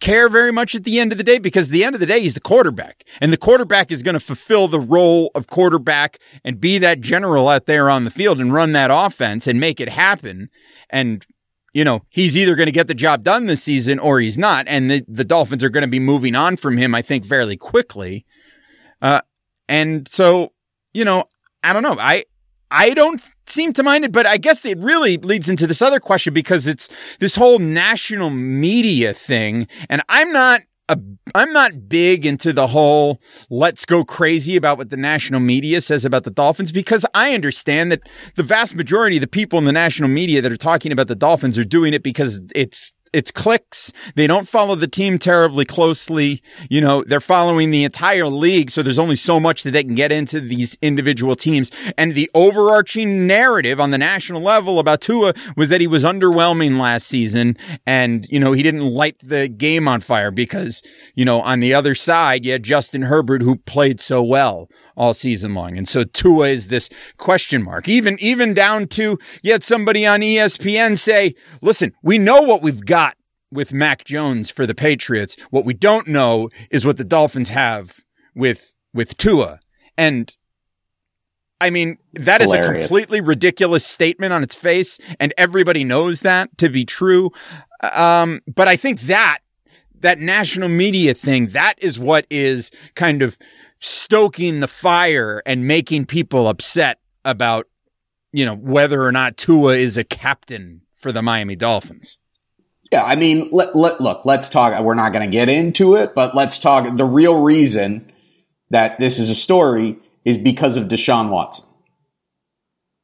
care 0.00 0.28
very 0.28 0.50
much 0.50 0.74
at 0.74 0.82
the 0.82 0.98
end 0.98 1.12
of 1.12 1.18
the 1.18 1.22
day 1.22 1.38
because 1.38 1.68
the 1.68 1.84
end 1.84 1.94
of 1.94 2.00
the 2.00 2.06
day 2.06 2.20
he's 2.20 2.34
the 2.34 2.40
quarterback 2.40 3.04
and 3.20 3.32
the 3.32 3.36
quarterback 3.36 3.92
is 3.92 4.02
going 4.02 4.14
to 4.14 4.20
fulfill 4.20 4.66
the 4.66 4.80
role 4.80 5.30
of 5.36 5.46
quarterback 5.46 6.18
and 6.44 6.60
be 6.60 6.76
that 6.76 7.00
general 7.00 7.48
out 7.48 7.66
there 7.66 7.88
on 7.88 8.02
the 8.02 8.10
field 8.10 8.40
and 8.40 8.52
run 8.52 8.72
that 8.72 8.90
offense 8.92 9.46
and 9.46 9.60
make 9.60 9.80
it 9.80 9.88
happen 9.88 10.50
and 10.90 11.24
you 11.72 11.84
know, 11.84 12.02
he's 12.10 12.36
either 12.36 12.54
going 12.54 12.66
to 12.66 12.72
get 12.72 12.86
the 12.86 12.94
job 12.94 13.22
done 13.22 13.46
this 13.46 13.62
season 13.62 13.98
or 13.98 14.20
he's 14.20 14.38
not. 14.38 14.66
And 14.68 14.90
the, 14.90 15.04
the 15.08 15.24
Dolphins 15.24 15.64
are 15.64 15.70
going 15.70 15.84
to 15.84 15.90
be 15.90 15.98
moving 15.98 16.34
on 16.34 16.56
from 16.56 16.76
him, 16.76 16.94
I 16.94 17.02
think, 17.02 17.24
fairly 17.24 17.56
quickly. 17.56 18.26
Uh, 19.00 19.22
and 19.68 20.06
so, 20.06 20.52
you 20.92 21.04
know, 21.04 21.24
I 21.62 21.72
don't 21.72 21.82
know. 21.82 21.96
I, 21.98 22.24
I 22.70 22.90
don't 22.90 23.22
seem 23.46 23.72
to 23.74 23.82
mind 23.82 24.04
it, 24.04 24.12
but 24.12 24.26
I 24.26 24.36
guess 24.36 24.64
it 24.64 24.78
really 24.78 25.16
leads 25.16 25.48
into 25.48 25.66
this 25.66 25.82
other 25.82 26.00
question 26.00 26.34
because 26.34 26.66
it's 26.66 27.16
this 27.16 27.36
whole 27.36 27.58
national 27.58 28.30
media 28.30 29.14
thing. 29.14 29.66
And 29.88 30.02
I'm 30.08 30.32
not 30.32 30.60
a, 30.92 30.98
I'm 31.34 31.52
not 31.52 31.88
big 31.88 32.24
into 32.26 32.52
the 32.52 32.68
whole 32.68 33.20
let's 33.50 33.84
go 33.84 34.04
crazy 34.04 34.56
about 34.56 34.78
what 34.78 34.90
the 34.90 34.96
national 34.96 35.40
media 35.40 35.80
says 35.80 36.04
about 36.04 36.24
the 36.24 36.30
Dolphins 36.30 36.72
because 36.72 37.04
I 37.14 37.34
understand 37.34 37.90
that 37.92 38.02
the 38.36 38.42
vast 38.42 38.74
majority 38.74 39.16
of 39.16 39.22
the 39.22 39.26
people 39.26 39.58
in 39.58 39.64
the 39.64 39.72
national 39.72 40.08
media 40.08 40.40
that 40.42 40.52
are 40.52 40.56
talking 40.56 40.92
about 40.92 41.08
the 41.08 41.14
Dolphins 41.14 41.58
are 41.58 41.64
doing 41.64 41.94
it 41.94 42.02
because 42.02 42.40
it's 42.54 42.92
it's 43.12 43.30
clicks. 43.30 43.92
They 44.14 44.26
don't 44.26 44.48
follow 44.48 44.74
the 44.74 44.86
team 44.86 45.18
terribly 45.18 45.64
closely. 45.64 46.42
You 46.70 46.80
know, 46.80 47.04
they're 47.04 47.20
following 47.20 47.70
the 47.70 47.84
entire 47.84 48.26
league. 48.26 48.70
So 48.70 48.82
there's 48.82 48.98
only 48.98 49.16
so 49.16 49.38
much 49.38 49.62
that 49.64 49.72
they 49.72 49.84
can 49.84 49.94
get 49.94 50.12
into 50.12 50.40
these 50.40 50.78
individual 50.80 51.36
teams. 51.36 51.70
And 51.98 52.14
the 52.14 52.30
overarching 52.34 53.26
narrative 53.26 53.80
on 53.80 53.90
the 53.90 53.98
national 53.98 54.40
level 54.40 54.78
about 54.78 55.00
Tua 55.02 55.34
was 55.56 55.68
that 55.68 55.80
he 55.80 55.86
was 55.86 56.04
underwhelming 56.04 56.78
last 56.80 57.06
season. 57.06 57.56
And, 57.86 58.26
you 58.30 58.40
know, 58.40 58.52
he 58.52 58.62
didn't 58.62 58.86
light 58.86 59.18
the 59.22 59.48
game 59.48 59.88
on 59.88 60.00
fire 60.00 60.30
because, 60.30 60.82
you 61.14 61.24
know, 61.24 61.42
on 61.42 61.60
the 61.60 61.74
other 61.74 61.94
side, 61.94 62.46
you 62.46 62.52
had 62.52 62.62
Justin 62.62 63.02
Herbert 63.02 63.42
who 63.42 63.56
played 63.56 64.00
so 64.00 64.22
well 64.22 64.70
all 64.96 65.14
season 65.14 65.54
long. 65.54 65.76
And 65.76 65.88
so 65.88 66.04
Tua 66.04 66.48
is 66.48 66.68
this 66.68 66.88
question 67.16 67.62
mark. 67.62 67.88
Even, 67.88 68.16
even 68.20 68.54
down 68.54 68.86
to 68.88 69.18
you 69.42 69.52
had 69.52 69.62
somebody 69.62 70.06
on 70.06 70.20
ESPN 70.20 70.96
say, 70.96 71.34
listen, 71.60 71.92
we 72.02 72.18
know 72.18 72.42
what 72.42 72.62
we've 72.62 72.84
got 72.84 73.01
with 73.52 73.72
Mac 73.72 74.04
Jones 74.04 74.50
for 74.50 74.66
the 74.66 74.74
Patriots. 74.74 75.36
What 75.50 75.64
we 75.64 75.74
don't 75.74 76.08
know 76.08 76.48
is 76.70 76.84
what 76.84 76.96
the 76.96 77.04
Dolphins 77.04 77.50
have 77.50 78.00
with, 78.34 78.74
with 78.92 79.16
Tua. 79.16 79.60
And 79.96 80.34
I 81.60 81.70
mean, 81.70 81.98
that 82.14 82.40
Hilarious. 82.40 82.66
is 82.66 82.76
a 82.76 82.80
completely 82.80 83.20
ridiculous 83.20 83.86
statement 83.86 84.32
on 84.32 84.42
its 84.42 84.56
face, 84.56 84.98
and 85.20 85.32
everybody 85.38 85.84
knows 85.84 86.20
that 86.20 86.58
to 86.58 86.68
be 86.68 86.84
true. 86.84 87.30
Um, 87.94 88.40
but 88.52 88.66
I 88.66 88.74
think 88.74 89.02
that 89.02 89.38
that 90.00 90.18
national 90.18 90.68
media 90.68 91.14
thing, 91.14 91.48
that 91.48 91.74
is 91.78 92.00
what 92.00 92.26
is 92.30 92.72
kind 92.96 93.22
of 93.22 93.38
stoking 93.78 94.58
the 94.58 94.66
fire 94.66 95.40
and 95.46 95.68
making 95.68 96.06
people 96.06 96.48
upset 96.48 96.98
about, 97.24 97.68
you 98.32 98.44
know, 98.44 98.56
whether 98.56 99.02
or 99.02 99.12
not 99.12 99.36
Tua 99.36 99.76
is 99.76 99.96
a 99.96 100.02
captain 100.04 100.82
for 100.92 101.12
the 101.12 101.22
Miami 101.22 101.54
Dolphins. 101.54 102.18
Yeah, 102.92 103.04
I 103.04 103.16
mean, 103.16 103.48
let, 103.52 103.74
let, 103.74 104.02
look, 104.02 104.26
let's 104.26 104.50
talk. 104.50 104.78
We're 104.84 104.92
not 104.92 105.14
going 105.14 105.24
to 105.24 105.30
get 105.30 105.48
into 105.48 105.94
it, 105.94 106.14
but 106.14 106.34
let's 106.34 106.58
talk. 106.58 106.94
The 106.94 107.06
real 107.06 107.42
reason 107.42 108.12
that 108.68 108.98
this 109.00 109.18
is 109.18 109.30
a 109.30 109.34
story 109.34 109.98
is 110.26 110.36
because 110.36 110.76
of 110.76 110.88
Deshaun 110.88 111.30
Watson. 111.30 111.64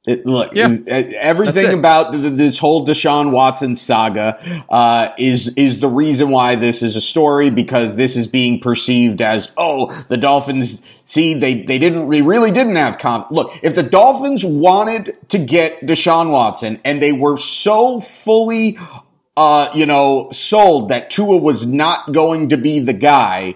It, 0.07 0.27
look, 0.27 0.55
yeah. 0.55 0.77
everything 1.19 1.79
about 1.79 2.13
this 2.13 2.59
whole 2.59 2.87
Deshaun 2.87 3.31
Watson 3.31 3.77
saga 3.77 4.39
uh, 4.71 5.13
is 5.19 5.55
is 5.55 5.81
the 5.81 5.89
reason 5.89 6.31
why 6.31 6.55
this 6.55 6.83
is 6.83 6.95
a 6.95 7.01
story 7.01 7.51
because 7.51 7.97
this 7.97 8.17
is 8.17 8.27
being 8.27 8.61
perceived 8.61 9.21
as 9.21 9.51
oh 9.59 9.93
the 10.09 10.17
Dolphins 10.17 10.81
see 11.05 11.35
they 11.35 11.63
they 11.63 11.79
didn't 11.79 12.09
they 12.09 12.23
really 12.23 12.53
didn't 12.53 12.77
have 12.77 12.97
confidence. 12.99 13.37
Look, 13.37 13.53
if 13.63 13.75
the 13.75 13.83
Dolphins 13.83 14.45
wanted 14.45 15.17
to 15.29 15.39
get 15.39 15.81
Deshaun 15.81 16.31
Watson 16.31 16.81
and 16.85 17.03
they 17.03 17.13
were 17.13 17.37
so 17.37 18.01
fully 18.01 18.79
uh, 19.39 19.71
you 19.73 19.87
know 19.87 20.29
sold 20.33 20.89
that 20.89 21.11
Tua 21.11 21.37
was 21.37 21.65
not 21.65 22.11
going 22.11 22.49
to 22.49 22.57
be 22.57 22.81
the 22.81 22.93
guy, 22.93 23.55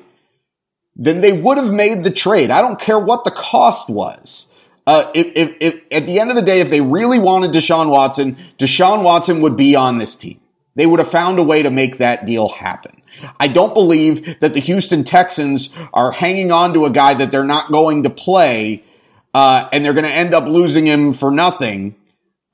then 0.95 1.21
they 1.21 1.33
would 1.33 1.59
have 1.59 1.73
made 1.73 2.05
the 2.05 2.11
trade. 2.13 2.51
I 2.51 2.63
don't 2.63 2.79
care 2.79 3.01
what 3.01 3.25
the 3.25 3.33
cost 3.33 3.91
was. 3.91 4.47
Uh, 4.87 5.11
if, 5.13 5.27
if, 5.35 5.57
if, 5.61 5.83
at 5.91 6.07
the 6.07 6.21
end 6.21 6.31
of 6.31 6.37
the 6.37 6.43
day, 6.43 6.61
if 6.61 6.71
they 6.71 6.81
really 6.81 7.19
wanted 7.19 7.51
Deshaun 7.51 7.91
Watson, 7.91 8.37
Deshaun 8.59 9.03
Watson 9.03 9.41
would 9.41 9.57
be 9.57 9.75
on 9.75 9.99
this 9.99 10.15
team. 10.15 10.41
They 10.77 10.87
would 10.87 11.01
have 11.01 11.11
found 11.11 11.41
a 11.41 11.43
way 11.43 11.63
to 11.63 11.71
make 11.71 11.99
that 11.99 12.27
deal 12.27 12.49
happen. 12.49 13.03
I 13.41 13.49
don't 13.49 13.75
believe 13.75 14.39
that 14.41 14.55
the 14.55 14.61
Houston 14.61 15.03
Texans 15.03 15.71
are 15.93 16.13
hanging 16.13 16.53
on 16.53 16.75
to 16.75 16.85
a 16.85 16.91
guy 16.91 17.15
that 17.15 17.33
they're 17.33 17.45
not 17.45 17.73
going 17.73 18.05
to 18.05 18.11
play, 18.11 18.85
uh, 19.35 19.69
and 19.73 19.85
they're 19.85 19.93
going 19.93 20.07
to 20.07 20.13
end 20.13 20.33
up 20.33 20.47
losing 20.47 20.87
him 20.87 21.13
for 21.13 21.31
nothing, 21.31 21.97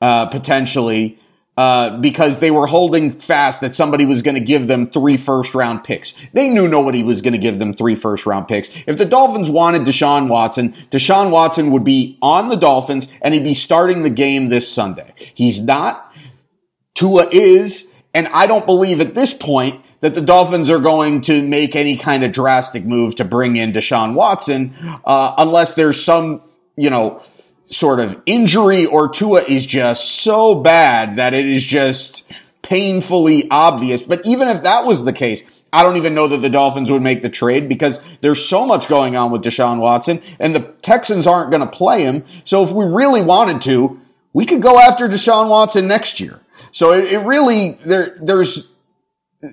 uh, 0.00 0.26
potentially, 0.26 1.18
uh, 1.58 1.98
because 1.98 2.38
they 2.38 2.52
were 2.52 2.68
holding 2.68 3.18
fast 3.18 3.60
that 3.62 3.74
somebody 3.74 4.06
was 4.06 4.22
going 4.22 4.36
to 4.36 4.40
give 4.40 4.68
them 4.68 4.88
three 4.88 5.16
first 5.16 5.56
round 5.56 5.82
picks. 5.82 6.14
They 6.32 6.48
knew 6.48 6.68
nobody 6.68 7.02
was 7.02 7.20
going 7.20 7.32
to 7.32 7.38
give 7.38 7.58
them 7.58 7.74
three 7.74 7.96
first 7.96 8.26
round 8.26 8.46
picks. 8.46 8.70
If 8.86 8.96
the 8.96 9.04
Dolphins 9.04 9.50
wanted 9.50 9.82
Deshaun 9.82 10.28
Watson, 10.28 10.72
Deshaun 10.92 11.32
Watson 11.32 11.72
would 11.72 11.82
be 11.82 12.16
on 12.22 12.48
the 12.48 12.54
Dolphins 12.54 13.12
and 13.20 13.34
he'd 13.34 13.42
be 13.42 13.54
starting 13.54 14.04
the 14.04 14.10
game 14.10 14.50
this 14.50 14.70
Sunday. 14.70 15.12
He's 15.34 15.60
not. 15.60 16.14
Tua 16.94 17.28
is. 17.32 17.90
And 18.14 18.28
I 18.28 18.46
don't 18.46 18.64
believe 18.64 19.00
at 19.00 19.16
this 19.16 19.34
point 19.34 19.84
that 19.98 20.14
the 20.14 20.20
Dolphins 20.20 20.70
are 20.70 20.78
going 20.78 21.22
to 21.22 21.42
make 21.42 21.74
any 21.74 21.96
kind 21.96 22.22
of 22.22 22.30
drastic 22.30 22.84
move 22.84 23.16
to 23.16 23.24
bring 23.24 23.56
in 23.56 23.72
Deshaun 23.72 24.14
Watson, 24.14 24.74
uh, 25.04 25.34
unless 25.36 25.74
there's 25.74 26.00
some, 26.00 26.40
you 26.76 26.88
know, 26.88 27.20
sort 27.70 28.00
of 28.00 28.20
injury 28.26 28.86
or 28.86 29.08
Tua 29.08 29.42
is 29.42 29.66
just 29.66 30.10
so 30.22 30.54
bad 30.54 31.16
that 31.16 31.34
it 31.34 31.46
is 31.46 31.64
just 31.64 32.24
painfully 32.62 33.48
obvious. 33.50 34.02
But 34.02 34.26
even 34.26 34.48
if 34.48 34.62
that 34.62 34.84
was 34.84 35.04
the 35.04 35.12
case, 35.12 35.44
I 35.72 35.82
don't 35.82 35.96
even 35.96 36.14
know 36.14 36.28
that 36.28 36.38
the 36.38 36.50
Dolphins 36.50 36.90
would 36.90 37.02
make 37.02 37.22
the 37.22 37.28
trade 37.28 37.68
because 37.68 38.00
there's 38.20 38.44
so 38.44 38.66
much 38.66 38.88
going 38.88 39.16
on 39.16 39.30
with 39.30 39.42
Deshaun 39.42 39.80
Watson 39.80 40.22
and 40.38 40.54
the 40.54 40.60
Texans 40.82 41.26
aren't 41.26 41.50
going 41.50 41.60
to 41.60 41.66
play 41.66 42.02
him. 42.02 42.24
So 42.44 42.62
if 42.62 42.72
we 42.72 42.84
really 42.84 43.22
wanted 43.22 43.62
to, 43.62 44.00
we 44.32 44.46
could 44.46 44.62
go 44.62 44.78
after 44.78 45.08
Deshaun 45.08 45.50
Watson 45.50 45.86
next 45.86 46.20
year. 46.20 46.40
So 46.72 46.92
it, 46.92 47.12
it 47.12 47.18
really, 47.18 47.72
there, 47.84 48.16
there's, 48.20 48.68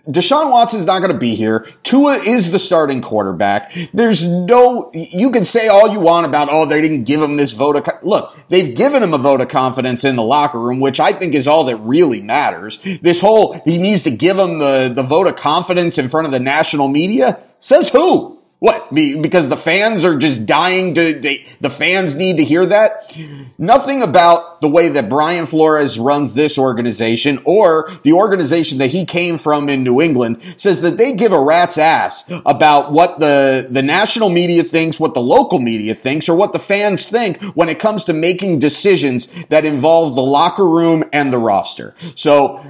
Deshaun 0.08 0.50
Watson's 0.50 0.86
not 0.86 1.00
going 1.00 1.12
to 1.12 1.18
be 1.18 1.36
here. 1.36 1.68
Tua 1.84 2.16
is 2.16 2.50
the 2.50 2.58
starting 2.58 3.04
quarterback. 3.04 3.72
There's 3.94 4.26
no, 4.26 4.90
you 4.94 5.30
can 5.30 5.46
say 5.46 5.68
all 5.68 5.94
you 5.94 6.00
want 6.00 6.26
about, 6.26 6.48
oh, 6.52 6.66
they 6.66 6.82
didn't 6.82 7.04
give 7.04 7.22
him 7.22 7.38
this 7.38 7.52
vote 7.52 7.76
of, 7.76 7.88
look, 8.02 8.36
they've 8.50 8.76
given 8.76 9.04
him 9.04 9.14
a 9.14 9.20
vote 9.20 9.42
of 9.42 9.50
confidence 9.50 10.04
in 10.04 10.16
the 10.16 10.24
locker 10.24 10.60
room, 10.60 10.80
which 10.80 11.00
I 11.00 11.14
think 11.14 11.36
is 11.36 11.48
all 11.48 11.66
that 11.66 11.78
really 11.78 12.20
matters. 12.20 12.80
This 13.02 13.22
whole, 13.22 13.54
he 13.64 13.78
needs 13.78 14.02
to 14.04 14.12
give 14.12 14.40
him 14.40 14.58
the, 14.58 14.92
the 14.94 15.04
vote 15.04 15.28
of 15.28 15.36
confidence 15.36 16.00
in 16.00 16.10
front 16.10 16.26
of 16.26 16.32
the 16.32 16.40
national 16.40 16.88
media. 16.88 17.40
Says 17.60 17.90
who? 17.90 18.35
What? 18.60 18.94
Because 18.94 19.50
the 19.50 19.58
fans 19.58 20.06
are 20.06 20.18
just 20.18 20.46
dying 20.46 20.96
to, 20.96 21.14
they, 21.14 21.46
the 21.60 21.70
fans 21.70 22.16
need 22.16 22.38
to 22.38 22.44
hear 22.44 22.66
that? 22.66 23.16
Nothing 23.58 24.02
about 24.02 24.62
the 24.62 24.70
way 24.70 24.90
that 24.90 25.10
Brian 25.10 25.46
Flores 25.46 26.00
runs 26.00 26.34
this 26.34 26.58
organization 26.58 27.42
or 27.44 27.92
the 28.04 28.14
organization 28.14 28.78
that 28.78 28.92
he 28.92 29.06
came 29.06 29.38
from 29.38 29.68
in 29.68 29.84
New 29.84 30.02
England 30.02 30.42
says 30.58 30.82
that 30.82 30.98
they 30.98 31.14
give 31.14 31.34
a 31.34 31.44
rat's 31.44 31.78
ass 31.78 32.30
about 32.46 32.94
what 32.94 33.20
the, 33.20 33.68
the 33.70 33.84
national 33.84 34.30
media 34.30 34.64
thinks, 34.64 35.00
what 35.00 35.14
the 35.14 35.22
local 35.22 35.60
media 35.60 35.94
thinks, 35.94 36.30
or 36.30 36.36
what 36.36 36.54
the 36.54 36.60
fans 36.60 37.08
think 37.08 37.42
when 37.56 37.68
it 37.68 37.78
comes 37.78 38.06
to 38.06 38.14
making 38.14 38.60
decisions 38.60 39.28
that 39.50 39.66
involve 39.66 40.16
the 40.16 40.24
locker 40.24 40.68
room 40.68 41.04
and 41.12 41.32
the 41.32 41.38
roster. 41.38 41.94
So, 42.16 42.66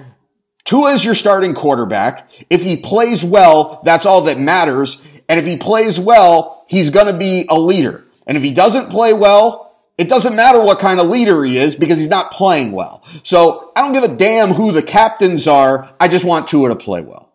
Tua 0.66 0.94
is 0.94 1.06
your 1.06 1.14
starting 1.14 1.54
quarterback. 1.54 2.28
If 2.50 2.64
he 2.64 2.76
plays 2.76 3.24
well, 3.24 3.82
that's 3.86 4.08
all 4.08 4.22
that 4.24 4.40
matters. 4.40 5.00
And 5.28 5.40
if 5.40 5.46
he 5.46 5.58
plays 5.58 6.00
well, 6.00 6.66
he's 6.68 6.90
going 6.90 7.08
to 7.08 7.18
be 7.18 7.46
a 7.50 7.60
leader. 7.60 8.06
And 8.28 8.38
if 8.38 8.44
he 8.44 8.54
doesn't 8.54 8.90
play 8.90 9.14
well, 9.14 9.66
it 9.98 10.10
doesn't 10.10 10.36
matter 10.36 10.60
what 10.60 10.80
kind 10.80 11.00
of 11.00 11.08
leader 11.08 11.44
he 11.44 11.58
is 11.58 11.76
because 11.76 12.00
he's 12.00 12.10
not 12.10 12.32
playing 12.32 12.72
well. 12.72 13.04
So 13.24 13.72
I 13.76 13.82
don't 13.82 13.94
give 13.94 14.04
a 14.04 14.16
damn 14.16 14.50
who 14.50 14.72
the 14.72 14.84
captains 14.84 15.48
are. 15.48 15.94
I 16.00 16.08
just 16.08 16.26
want 16.26 16.48
Tua 16.48 16.70
to 16.70 16.76
play 16.76 17.02
well. 17.02 17.34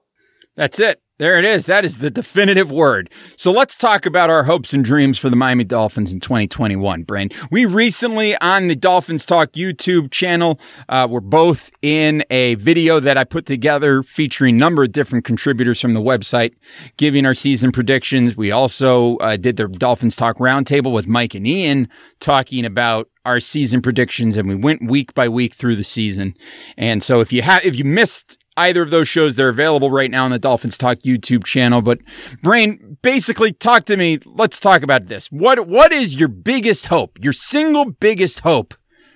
That's 0.57 0.79
it. 0.79 1.01
There 1.21 1.39
it 1.39 1.45
is. 1.45 1.67
That 1.67 1.85
is 1.85 1.99
the 1.99 2.09
definitive 2.09 2.73
word. 2.73 3.11
So 3.37 3.53
let's 3.53 3.77
talk 3.77 4.07
about 4.07 4.31
our 4.31 4.45
hopes 4.45 4.73
and 4.73 4.83
dreams 4.83 5.19
for 5.19 5.29
the 5.29 5.37
Miami 5.37 5.65
Dolphins 5.65 6.15
in 6.15 6.21
2021, 6.21 7.03
Brain. 7.03 7.29
We 7.51 7.67
recently 7.67 8.35
on 8.39 8.69
the 8.69 8.75
Dolphins 8.75 9.27
Talk 9.27 9.53
YouTube 9.53 10.11
channel, 10.11 10.59
uh, 10.89 11.07
we're 11.11 11.21
both 11.21 11.71
in 11.83 12.25
a 12.31 12.55
video 12.55 13.01
that 13.01 13.19
I 13.19 13.25
put 13.25 13.45
together 13.45 14.03
featuring 14.03 14.55
a 14.55 14.59
number 14.59 14.85
of 14.85 14.93
different 14.93 15.27
contributors 15.27 15.79
from 15.79 15.93
the 15.93 16.01
website, 16.01 16.55
giving 16.97 17.27
our 17.27 17.35
season 17.35 17.71
predictions. 17.71 18.35
We 18.35 18.51
also 18.51 19.19
uh, 19.19 19.37
did 19.37 19.59
the 19.59 19.69
Dolphins 19.69 20.17
Talk 20.17 20.39
Roundtable 20.39 20.91
with 20.91 21.07
Mike 21.07 21.35
and 21.35 21.47
Ian 21.47 21.91
talking 22.21 22.65
about 22.65 23.11
our 23.27 23.41
season 23.41 23.83
predictions 23.83 24.39
and 24.39 24.49
we 24.49 24.55
went 24.55 24.89
week 24.89 25.13
by 25.13 25.29
week 25.29 25.53
through 25.53 25.77
the 25.77 25.83
season. 25.83 26.35
And 26.79 27.03
so 27.03 27.21
if 27.21 27.31
you 27.31 27.43
have, 27.43 27.63
if 27.63 27.77
you 27.77 27.85
missed 27.85 28.40
either 28.57 28.83
of 28.83 28.91
those 28.91 29.09
shows. 29.09 29.37
They're 29.37 29.49
available 29.49 29.91
right 29.91 30.11
now 30.11 30.25
on 30.25 30.31
the 30.31 30.39
Dolphins 30.39 30.79
Talk 30.79 30.99
YouTube 30.99 31.45
channel. 31.45 31.83
But 31.83 32.01
Brain, 32.43 32.99
basically 33.03 33.53
talk 33.53 33.85
to 33.85 33.97
me. 33.97 34.19
Let's 34.25 34.61
talk 34.61 34.83
about 34.83 35.07
this. 35.07 35.31
What 35.31 35.67
what 35.67 35.93
is 35.93 36.19
your 36.19 36.29
biggest 36.29 36.87
hope, 36.87 37.19
your 37.23 37.33
single 37.33 37.87
biggest 37.93 38.41
hope 38.41 38.75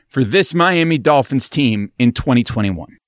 for 0.08 0.24
this 0.24 0.54
Miami 0.54 0.98
Dolphins 0.98 1.50
team 1.50 1.92
in 1.98 2.12
2021? 2.12 2.98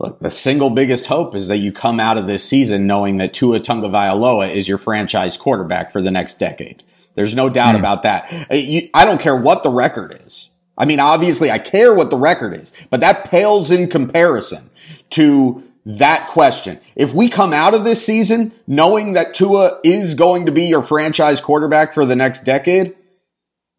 Look, 0.00 0.20
the 0.20 0.30
single 0.30 0.70
biggest 0.70 1.06
hope 1.06 1.36
is 1.36 1.48
that 1.48 1.58
you 1.58 1.72
come 1.72 2.00
out 2.00 2.18
of 2.18 2.26
this 2.26 2.44
season 2.44 2.86
knowing 2.86 3.18
that 3.18 3.32
Tua 3.32 3.60
Tagovailoa 3.60 4.52
is 4.52 4.68
your 4.68 4.78
franchise 4.78 5.36
quarterback 5.36 5.92
for 5.92 6.02
the 6.02 6.10
next 6.10 6.38
decade. 6.38 6.82
There's 7.14 7.34
no 7.34 7.48
doubt 7.48 7.76
mm. 7.76 7.78
about 7.78 8.02
that. 8.02 8.30
Uh, 8.50 8.88
I 8.92 9.04
don't 9.04 9.20
care 9.20 9.36
what 9.36 9.62
the 9.62 9.70
record 9.70 10.20
is. 10.24 10.50
I 10.76 10.84
mean, 10.84 10.98
obviously 10.98 11.50
I 11.50 11.60
care 11.60 11.94
what 11.94 12.10
the 12.10 12.16
record 12.16 12.54
is, 12.54 12.72
but 12.90 13.00
that 13.00 13.24
pales 13.30 13.70
in 13.70 13.88
comparison 13.88 14.70
to 15.14 15.62
that 15.86 16.28
question. 16.28 16.80
If 16.96 17.12
we 17.12 17.28
come 17.28 17.52
out 17.52 17.74
of 17.74 17.84
this 17.84 18.04
season 18.04 18.52
knowing 18.66 19.12
that 19.14 19.34
Tua 19.34 19.80
is 19.84 20.14
going 20.14 20.46
to 20.46 20.52
be 20.52 20.64
your 20.64 20.82
franchise 20.82 21.40
quarterback 21.40 21.92
for 21.92 22.06
the 22.06 22.16
next 22.16 22.44
decade, 22.44 22.96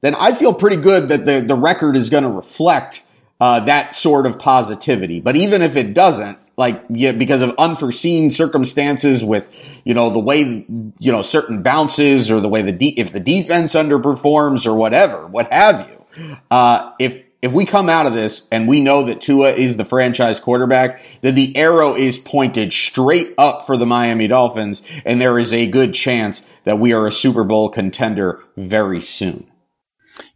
then 0.02 0.14
I 0.16 0.34
feel 0.34 0.54
pretty 0.54 0.76
good 0.76 1.10
that 1.10 1.26
the, 1.26 1.42
the 1.42 1.56
record 1.56 1.98
is 1.98 2.10
going 2.10 2.24
to 2.24 2.30
reflect 2.30 3.04
uh, 3.40 3.62
that 3.62 3.96
sort 3.96 4.28
of 4.28 4.38
positivity. 4.38 5.20
But 5.20 5.36
even 5.36 5.62
if 5.62 5.76
it 5.76 5.94
doesn't, 5.94 6.38
like, 6.58 6.84
yeah, 6.90 7.12
because 7.12 7.42
of 7.42 7.54
unforeseen 7.58 8.32
circumstances 8.32 9.26
with, 9.26 9.50
you 9.84 9.94
know, 9.94 10.10
the 10.10 10.20
way, 10.20 10.66
you 11.00 11.12
know, 11.12 11.22
certain 11.22 11.64
bounces 11.64 12.32
or 12.32 12.40
the 12.40 12.48
way 12.48 12.62
the, 12.62 12.72
de- 12.72 12.98
if 12.98 13.12
the 13.12 13.20
defense 13.20 13.74
underperforms 13.74 14.66
or 14.66 14.74
whatever, 14.76 15.28
what 15.28 15.52
have 15.52 15.90
you, 15.90 16.38
uh, 16.50 16.94
if, 16.98 17.25
if 17.46 17.54
we 17.54 17.64
come 17.64 17.90
out 17.90 18.08
of 18.08 18.14
this 18.14 18.48
and 18.52 18.68
we 18.68 18.82
know 18.82 19.04
that 19.04 19.22
Tua 19.22 19.52
is 19.52 19.78
the 19.78 19.86
franchise 19.86 20.40
quarterback, 20.40 21.00
then 21.22 21.36
the 21.36 21.56
arrow 21.56 21.94
is 21.94 22.18
pointed 22.18 22.74
straight 22.74 23.36
up 23.38 23.68
for 23.68 23.78
the 23.78 23.86
Miami 23.86 24.28
Dolphins, 24.28 24.82
and 25.06 25.22
there 25.22 25.38
is 25.38 25.54
a 25.54 25.68
good 25.68 25.94
chance 25.94 26.50
that 26.64 26.80
we 26.80 26.92
are 26.92 27.06
a 27.06 27.12
Super 27.12 27.44
Bowl 27.44 27.70
contender 27.70 28.42
very 28.58 29.00
soon. 29.00 29.46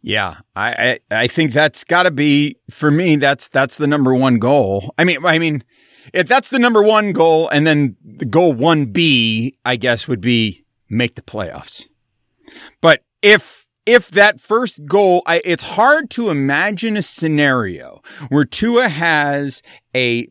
Yeah, 0.02 0.36
I 0.54 1.00
I, 1.10 1.22
I 1.22 1.26
think 1.26 1.52
that's 1.52 1.82
got 1.82 2.04
to 2.04 2.12
be 2.12 2.58
for 2.70 2.92
me. 2.92 3.16
That's 3.16 3.48
that's 3.48 3.76
the 3.76 3.88
number 3.88 4.14
one 4.14 4.38
goal. 4.38 4.94
I 4.96 5.02
mean, 5.02 5.26
I 5.26 5.40
mean, 5.40 5.64
if 6.14 6.28
that's 6.28 6.50
the 6.50 6.60
number 6.60 6.80
one 6.80 7.12
goal, 7.12 7.48
and 7.48 7.66
then 7.66 7.96
the 8.04 8.24
goal 8.24 8.52
one 8.52 8.86
B, 8.86 9.56
I 9.64 9.74
guess, 9.74 10.06
would 10.06 10.20
be 10.20 10.64
make 10.88 11.16
the 11.16 11.22
playoffs. 11.22 11.88
But 12.80 13.02
if 13.20 13.59
if 13.90 14.08
that 14.12 14.40
first 14.40 14.86
goal, 14.86 15.20
I, 15.26 15.42
it's 15.44 15.64
hard 15.64 16.10
to 16.10 16.30
imagine 16.30 16.96
a 16.96 17.02
scenario 17.02 18.00
where 18.28 18.44
Tua 18.44 18.88
has 18.88 19.62
a 19.96 20.28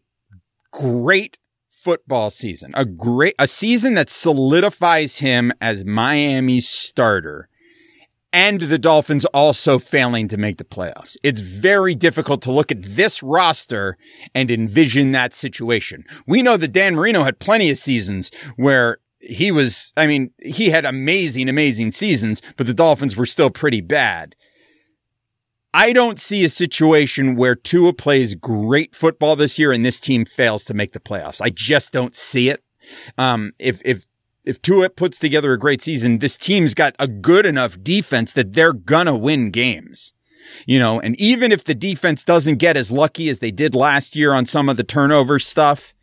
great 0.71 1.37
football 1.69 2.29
season, 2.29 2.71
a 2.75 2.85
great, 2.85 3.35
a 3.37 3.47
season 3.47 3.95
that 3.95 4.09
solidifies 4.09 5.17
him 5.17 5.51
as 5.59 5.83
Miami's 5.83 6.69
starter 6.69 7.49
and 8.31 8.61
the 8.61 8.77
Dolphins 8.77 9.25
also 9.25 9.77
failing 9.77 10.29
to 10.29 10.37
make 10.37 10.57
the 10.57 10.63
playoffs. 10.63 11.17
It's 11.21 11.41
very 11.41 11.95
difficult 11.95 12.41
to 12.43 12.53
look 12.53 12.71
at 12.71 12.83
this 12.83 13.21
roster 13.21 13.97
and 14.33 14.49
envision 14.49 15.11
that 15.11 15.33
situation. 15.33 16.05
We 16.25 16.43
know 16.43 16.55
that 16.55 16.71
Dan 16.71 16.95
Marino 16.95 17.23
had 17.23 17.39
plenty 17.39 17.69
of 17.69 17.77
seasons 17.77 18.31
where 18.55 18.99
he 19.19 19.51
was, 19.51 19.93
I 19.97 20.07
mean, 20.07 20.31
he 20.39 20.69
had 20.69 20.85
amazing, 20.85 21.49
amazing 21.49 21.91
seasons, 21.91 22.41
but 22.57 22.67
the 22.67 22.73
Dolphins 22.73 23.15
were 23.15 23.25
still 23.25 23.49
pretty 23.49 23.81
bad. 23.81 24.35
I 25.73 25.93
don't 25.93 26.19
see 26.19 26.43
a 26.43 26.49
situation 26.49 27.35
where 27.35 27.55
Tua 27.55 27.93
plays 27.93 28.33
great 28.33 28.95
football 28.95 29.35
this 29.35 29.59
year 29.59 29.71
and 29.71 29.85
this 29.85 29.99
team 29.99 30.25
fails 30.25 30.65
to 30.65 30.73
make 30.73 30.93
the 30.93 30.99
playoffs. 30.99 31.41
I 31.41 31.49
just 31.49 31.93
don't 31.93 32.15
see 32.15 32.49
it. 32.49 32.61
Um, 33.17 33.51
if, 33.59 33.81
if, 33.85 34.05
if 34.45 34.61
Tua 34.61 34.89
puts 34.89 35.19
together 35.19 35.53
a 35.53 35.59
great 35.59 35.81
season, 35.81 36.19
this 36.19 36.37
team's 36.37 36.73
got 36.73 36.95
a 36.97 37.07
good 37.07 37.45
enough 37.45 37.81
defense 37.83 38.33
that 38.33 38.53
they're 38.53 38.73
gonna 38.73 39.15
win 39.15 39.51
games. 39.51 40.13
You 40.65 40.79
know, 40.79 40.99
and 40.99 41.19
even 41.19 41.51
if 41.51 41.63
the 41.63 41.75
defense 41.75 42.23
doesn't 42.23 42.57
get 42.57 42.75
as 42.75 42.91
lucky 42.91 43.29
as 43.29 43.37
they 43.37 43.51
did 43.51 43.75
last 43.75 44.15
year 44.15 44.33
on 44.33 44.45
some 44.45 44.69
of 44.69 44.77
the 44.77 44.83
turnover 44.83 45.37
stuff, 45.37 45.93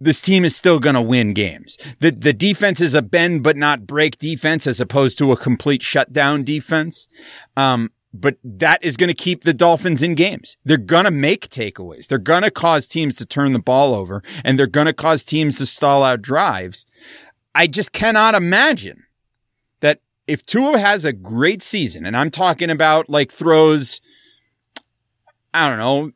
this 0.00 0.20
team 0.20 0.44
is 0.44 0.56
still 0.56 0.78
going 0.78 0.94
to 0.94 1.02
win 1.02 1.34
games. 1.34 1.76
The 2.00 2.10
the 2.10 2.32
defense 2.32 2.80
is 2.80 2.94
a 2.94 3.02
bend 3.02 3.42
but 3.42 3.56
not 3.56 3.86
break 3.86 4.18
defense 4.18 4.66
as 4.66 4.80
opposed 4.80 5.18
to 5.18 5.32
a 5.32 5.36
complete 5.36 5.82
shutdown 5.82 6.42
defense. 6.42 7.08
Um, 7.56 7.90
but 8.12 8.38
that 8.42 8.82
is 8.82 8.96
going 8.96 9.08
to 9.08 9.14
keep 9.14 9.44
the 9.44 9.54
Dolphins 9.54 10.02
in 10.02 10.14
games. 10.14 10.56
They're 10.64 10.76
going 10.76 11.04
to 11.04 11.12
make 11.12 11.48
takeaways. 11.48 12.08
They're 12.08 12.18
going 12.18 12.42
to 12.42 12.50
cause 12.50 12.88
teams 12.88 13.14
to 13.16 13.26
turn 13.26 13.52
the 13.52 13.60
ball 13.60 13.94
over 13.94 14.22
and 14.44 14.58
they're 14.58 14.66
going 14.66 14.86
to 14.86 14.92
cause 14.92 15.22
teams 15.22 15.58
to 15.58 15.66
stall 15.66 16.02
out 16.02 16.22
drives. 16.22 16.86
I 17.54 17.66
just 17.66 17.92
cannot 17.92 18.34
imagine 18.34 19.04
that 19.80 20.00
if 20.26 20.44
Tua 20.44 20.78
has 20.78 21.04
a 21.04 21.12
great 21.12 21.62
season 21.62 22.04
and 22.04 22.16
I'm 22.16 22.30
talking 22.30 22.70
about 22.70 23.08
like 23.08 23.30
throws, 23.30 24.00
I 25.54 25.68
don't 25.68 25.78
know, 25.78 26.10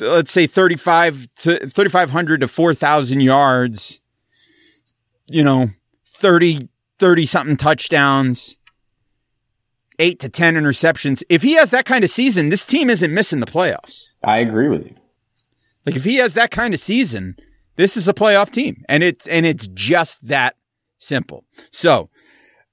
let's 0.00 0.30
say 0.30 0.46
35 0.46 1.28
to 1.36 1.66
3500 1.68 2.40
to 2.40 2.48
4000 2.48 3.20
yards 3.20 4.00
you 5.28 5.42
know 5.42 5.66
30 6.06 6.68
30 6.98 7.26
something 7.26 7.56
touchdowns 7.56 8.56
8 9.98 10.18
to 10.20 10.28
10 10.28 10.54
interceptions 10.54 11.22
if 11.28 11.42
he 11.42 11.54
has 11.54 11.70
that 11.70 11.84
kind 11.84 12.04
of 12.04 12.10
season 12.10 12.48
this 12.48 12.66
team 12.66 12.90
isn't 12.90 13.12
missing 13.12 13.40
the 13.40 13.46
playoffs 13.46 14.12
i 14.24 14.38
agree 14.38 14.68
with 14.68 14.86
you 14.86 14.94
like 15.86 15.96
if 15.96 16.04
he 16.04 16.16
has 16.16 16.34
that 16.34 16.50
kind 16.50 16.74
of 16.74 16.80
season 16.80 17.36
this 17.76 17.96
is 17.96 18.08
a 18.08 18.14
playoff 18.14 18.50
team 18.50 18.84
and 18.88 19.02
it's 19.02 19.26
and 19.26 19.46
it's 19.46 19.68
just 19.68 20.26
that 20.26 20.56
simple 20.98 21.44
so 21.70 22.10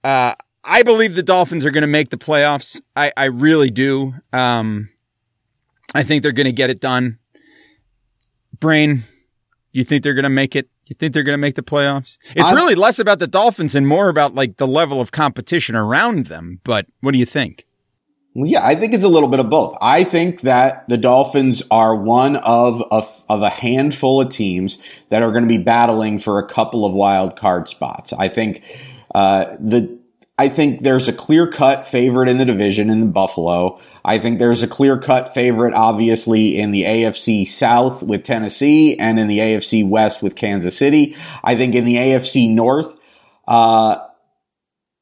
uh 0.04 0.34
I 0.70 0.84
believe 0.84 1.16
the 1.16 1.24
Dolphins 1.24 1.66
are 1.66 1.72
going 1.72 1.84
to 1.84 1.88
make 1.88 2.10
the 2.10 2.18
playoffs. 2.18 2.82
I, 2.94 3.14
I 3.16 3.26
really 3.26 3.70
do. 3.70 4.14
Um, 4.34 4.90
I 5.94 6.04
think 6.04 6.24
they're 6.24 6.32
going 6.32 6.46
to 6.46 6.52
get 6.52 6.70
it 6.70 6.80
done. 6.80 7.20
Brain, 8.60 9.04
you 9.72 9.84
think 9.84 10.04
they're 10.04 10.14
going 10.14 10.24
to 10.24 10.30
make 10.30 10.56
it? 10.56 10.70
You 10.86 10.96
think 10.96 11.14
they're 11.14 11.24
going 11.24 11.38
to 11.38 11.42
make 11.42 11.56
the 11.56 11.64
playoffs? 11.64 12.18
It's 12.36 12.50
I, 12.50 12.54
really 12.54 12.76
less 12.76 12.98
about 13.00 13.20
the 13.20 13.28
Dolphins 13.28 13.76
and 13.76 13.88
more 13.88 14.10
about 14.10 14.36
like 14.36 14.58
the 14.58 14.68
level 14.68 15.02
of 15.02 15.12
competition 15.12 15.76
around 15.76 16.28
them. 16.28 16.62
But 16.64 16.88
what 17.02 17.12
do 17.12 17.20
you 17.20 17.26
think? 17.26 17.66
Yeah, 18.34 18.64
I 18.64 18.76
think 18.76 18.94
it's 18.94 19.04
a 19.04 19.10
little 19.10 19.30
bit 19.30 19.40
of 19.40 19.50
both. 19.50 19.76
I 19.82 20.04
think 20.04 20.42
that 20.42 20.88
the 20.88 20.98
Dolphins 20.98 21.64
are 21.72 21.96
one 21.96 22.36
of 22.38 22.82
a, 22.92 23.04
of 23.30 23.42
a 23.42 23.50
handful 23.50 24.22
of 24.22 24.30
teams 24.30 24.82
that 25.10 25.24
are 25.24 25.32
going 25.32 25.44
to 25.44 25.48
be 25.48 25.58
battling 25.58 26.20
for 26.20 26.38
a 26.38 26.48
couple 26.48 26.86
of 26.86 26.94
wild 26.94 27.36
card 27.36 27.68
spots. 27.68 28.14
I 28.14 28.28
think 28.28 28.64
uh, 29.16 29.56
the 29.60 30.00
I 30.40 30.50
think 30.50 30.82
there's 30.82 31.08
a 31.08 31.14
clear 31.14 31.48
cut 31.48 31.84
favorite 31.84 32.30
in 32.30 32.38
the 32.38 32.46
division 32.46 32.92
in 32.92 33.12
Buffalo. 33.12 33.80
I 34.06 34.20
think 34.20 34.38
there's 34.38 34.62
a 34.62 34.68
clear 34.68 35.00
cut 35.00 35.34
favorite, 35.34 35.74
obviously, 35.74 36.60
in 36.60 36.70
the 36.70 36.84
AFC 36.84 37.48
South 37.48 38.04
with 38.04 38.24
Tennessee 38.24 39.00
and 39.00 39.20
in 39.20 39.28
the 39.28 39.40
AFC 39.40 39.88
West 39.88 40.22
with 40.22 40.36
Kansas 40.36 40.78
City. 40.78 41.16
I 41.44 41.56
think 41.56 41.74
in 41.74 41.86
the 41.86 41.96
AFC 41.96 42.52
North, 42.52 42.96
uh, 43.48 43.98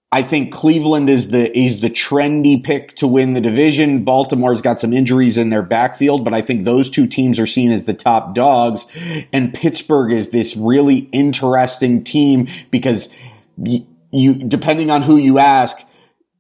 I 0.10 0.22
think 0.22 0.54
Cleveland 0.54 1.10
is 1.10 1.32
the 1.32 1.58
is 1.58 1.82
the 1.82 1.90
trendy 1.90 2.64
pick 2.64 2.96
to 2.98 3.08
win 3.08 3.34
the 3.34 3.42
division. 3.42 4.06
Baltimore's 4.06 4.62
got 4.62 4.80
some 4.80 4.94
injuries 4.94 5.36
in 5.36 5.50
their 5.50 5.64
backfield, 5.64 6.24
but 6.24 6.34
I 6.34 6.40
think 6.40 6.64
those 6.64 6.90
two 6.90 7.08
teams 7.08 7.38
are 7.38 7.46
seen 7.46 7.74
as 7.74 7.84
the 7.84 7.94
top 7.94 8.34
dogs. 8.34 8.86
And 9.34 9.54
Pittsburgh 9.54 10.14
is 10.14 10.30
this 10.30 10.56
really 10.56 11.10
interesting 11.12 12.06
team 12.06 12.48
because 12.72 13.14
you, 13.62 13.86
you 14.16 14.36
depending 14.36 14.92
on 14.92 15.02
who 15.02 15.18
you 15.18 15.40
ask, 15.40 15.78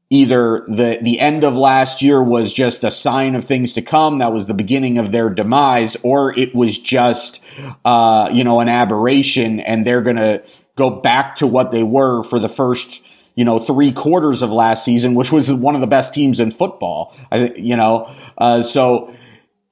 either 0.10 0.66
the 0.68 1.00
the 1.02 1.20
end 1.20 1.44
of 1.44 1.56
last 1.56 2.02
year 2.02 2.24
was 2.24 2.54
just 2.54 2.84
a 2.84 2.92
sign 2.92 3.36
of 3.36 3.44
things 3.44 3.74
to 3.74 3.82
come 3.82 4.20
that 4.20 4.32
was 4.32 4.48
the 4.48 4.54
beginning 4.54 4.98
of 4.98 5.12
their 5.12 5.30
demise 5.30 5.98
or 6.04 6.38
it 6.38 6.56
was 6.56 6.80
just 6.80 7.42
uh, 7.84 8.30
you 8.32 8.44
know 8.44 8.60
an 8.60 8.70
aberration 8.70 9.60
and 9.60 9.86
they're 9.86 10.02
going 10.02 10.16
to 10.16 10.44
go 10.76 10.90
back 10.90 11.36
to 11.38 11.48
what 11.48 11.72
they 11.72 11.84
were 11.84 12.24
for 12.24 12.40
the 12.40 12.50
first 12.50 13.02
you 13.36 13.44
know, 13.44 13.60
three 13.60 13.92
quarters 13.92 14.42
of 14.42 14.50
last 14.50 14.86
season, 14.86 15.14
which 15.14 15.32
was 15.32 15.52
one 15.52 15.76
of 15.76 15.82
the 15.82 15.88
best 15.88 16.14
teams 16.14 16.40
in 16.40 16.52
football. 16.52 17.14
I, 17.32 17.52
you 17.56 17.76
know, 17.76 18.10
uh, 18.38 18.62
so 18.62 19.14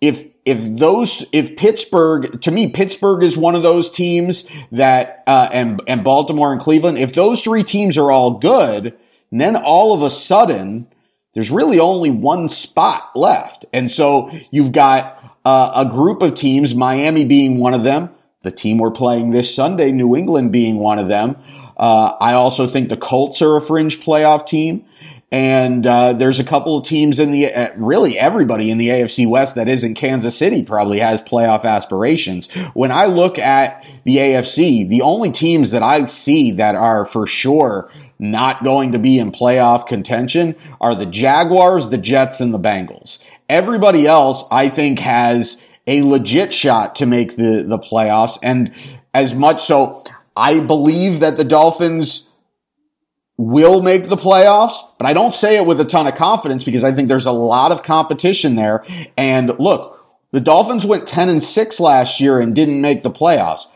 if 0.01 0.27
if 0.45 0.75
those 0.77 1.25
if 1.31 1.55
Pittsburgh 1.55 2.41
to 2.41 2.51
me 2.51 2.71
Pittsburgh 2.71 3.23
is 3.23 3.37
one 3.37 3.55
of 3.55 3.63
those 3.63 3.91
teams 3.91 4.47
that 4.71 5.23
uh, 5.27 5.49
and 5.51 5.81
and 5.87 6.03
Baltimore 6.03 6.51
and 6.51 6.61
Cleveland 6.61 6.97
if 6.97 7.13
those 7.13 7.41
three 7.41 7.63
teams 7.63 7.97
are 7.97 8.11
all 8.11 8.31
good 8.31 8.97
then 9.31 9.55
all 9.55 9.93
of 9.93 10.01
a 10.01 10.11
sudden 10.11 10.87
there's 11.33 11.49
really 11.49 11.79
only 11.79 12.11
one 12.11 12.47
spot 12.47 13.11
left 13.15 13.65
and 13.73 13.89
so 13.89 14.29
you've 14.51 14.71
got 14.71 15.19
uh, 15.45 15.71
a 15.75 15.89
group 15.89 16.21
of 16.21 16.33
teams 16.33 16.75
Miami 16.75 17.25
being 17.25 17.59
one 17.59 17.73
of 17.73 17.83
them 17.83 18.09
the 18.41 18.51
team 18.51 18.77
we're 18.77 18.91
playing 18.91 19.31
this 19.31 19.53
Sunday 19.53 19.91
New 19.91 20.15
England 20.15 20.51
being 20.51 20.77
one 20.77 20.99
of 20.99 21.07
them 21.07 21.37
uh, 21.77 22.15
I 22.19 22.33
also 22.33 22.67
think 22.67 22.89
the 22.89 22.97
Colts 22.97 23.41
are 23.41 23.55
a 23.55 23.61
fringe 23.61 23.99
playoff 23.99 24.45
team. 24.45 24.85
And 25.33 25.87
uh, 25.87 26.13
there's 26.13 26.39
a 26.39 26.43
couple 26.43 26.77
of 26.77 26.85
teams 26.85 27.19
in 27.19 27.31
the 27.31 27.51
uh, 27.51 27.73
really 27.75 28.19
everybody 28.19 28.69
in 28.69 28.77
the 28.77 28.89
AFC 28.89 29.27
West 29.27 29.55
that 29.55 29.67
isn't 29.67 29.95
Kansas 29.95 30.37
City 30.37 30.61
probably 30.61 30.99
has 30.99 31.23
playoff 31.23 31.63
aspirations. 31.63 32.51
When 32.75 32.91
I 32.91 33.07
look 33.07 33.39
at 33.39 33.83
the 34.03 34.17
AFC, 34.17 34.87
the 34.87 35.01
only 35.01 35.31
teams 35.31 35.71
that 35.71 35.81
I 35.81 36.05
see 36.05 36.51
that 36.51 36.75
are 36.75 37.03
for 37.03 37.25
sure 37.25 37.89
not 38.19 38.63
going 38.63 38.91
to 38.91 38.99
be 38.99 39.17
in 39.17 39.31
playoff 39.31 39.87
contention 39.87 40.55
are 40.79 40.93
the 40.93 41.07
Jaguars, 41.07 41.89
the 41.89 41.97
Jets, 41.97 42.39
and 42.39 42.53
the 42.53 42.59
Bengals. 42.59 43.17
Everybody 43.49 44.05
else, 44.05 44.45
I 44.51 44.69
think, 44.69 44.99
has 44.99 45.59
a 45.87 46.03
legit 46.03 46.53
shot 46.53 46.93
to 46.97 47.07
make 47.07 47.37
the 47.37 47.65
the 47.67 47.79
playoffs, 47.79 48.37
and 48.43 48.71
as 49.15 49.33
much 49.33 49.63
so, 49.63 50.03
I 50.35 50.59
believe 50.59 51.21
that 51.21 51.37
the 51.37 51.43
Dolphins 51.43 52.29
will 53.37 53.81
make 53.81 54.09
the 54.09 54.15
playoffs, 54.15 54.75
but 54.97 55.07
I 55.07 55.13
don't 55.13 55.33
say 55.33 55.55
it 55.57 55.65
with 55.65 55.79
a 55.79 55.85
ton 55.85 56.07
of 56.07 56.15
confidence 56.15 56.63
because 56.63 56.83
I 56.83 56.91
think 56.91 57.07
there's 57.07 57.25
a 57.25 57.31
lot 57.31 57.71
of 57.71 57.83
competition 57.83 58.55
there. 58.55 58.83
And 59.17 59.57
look, 59.59 59.99
the 60.31 60.39
Dolphins 60.39 60.85
went 60.85 61.07
10 61.07 61.29
and 61.29 61.41
6 61.41 61.79
last 61.79 62.19
year 62.19 62.39
and 62.39 62.55
didn't 62.55 62.81
make 62.81 63.03
the 63.03 63.11
playoffs. 63.11 63.67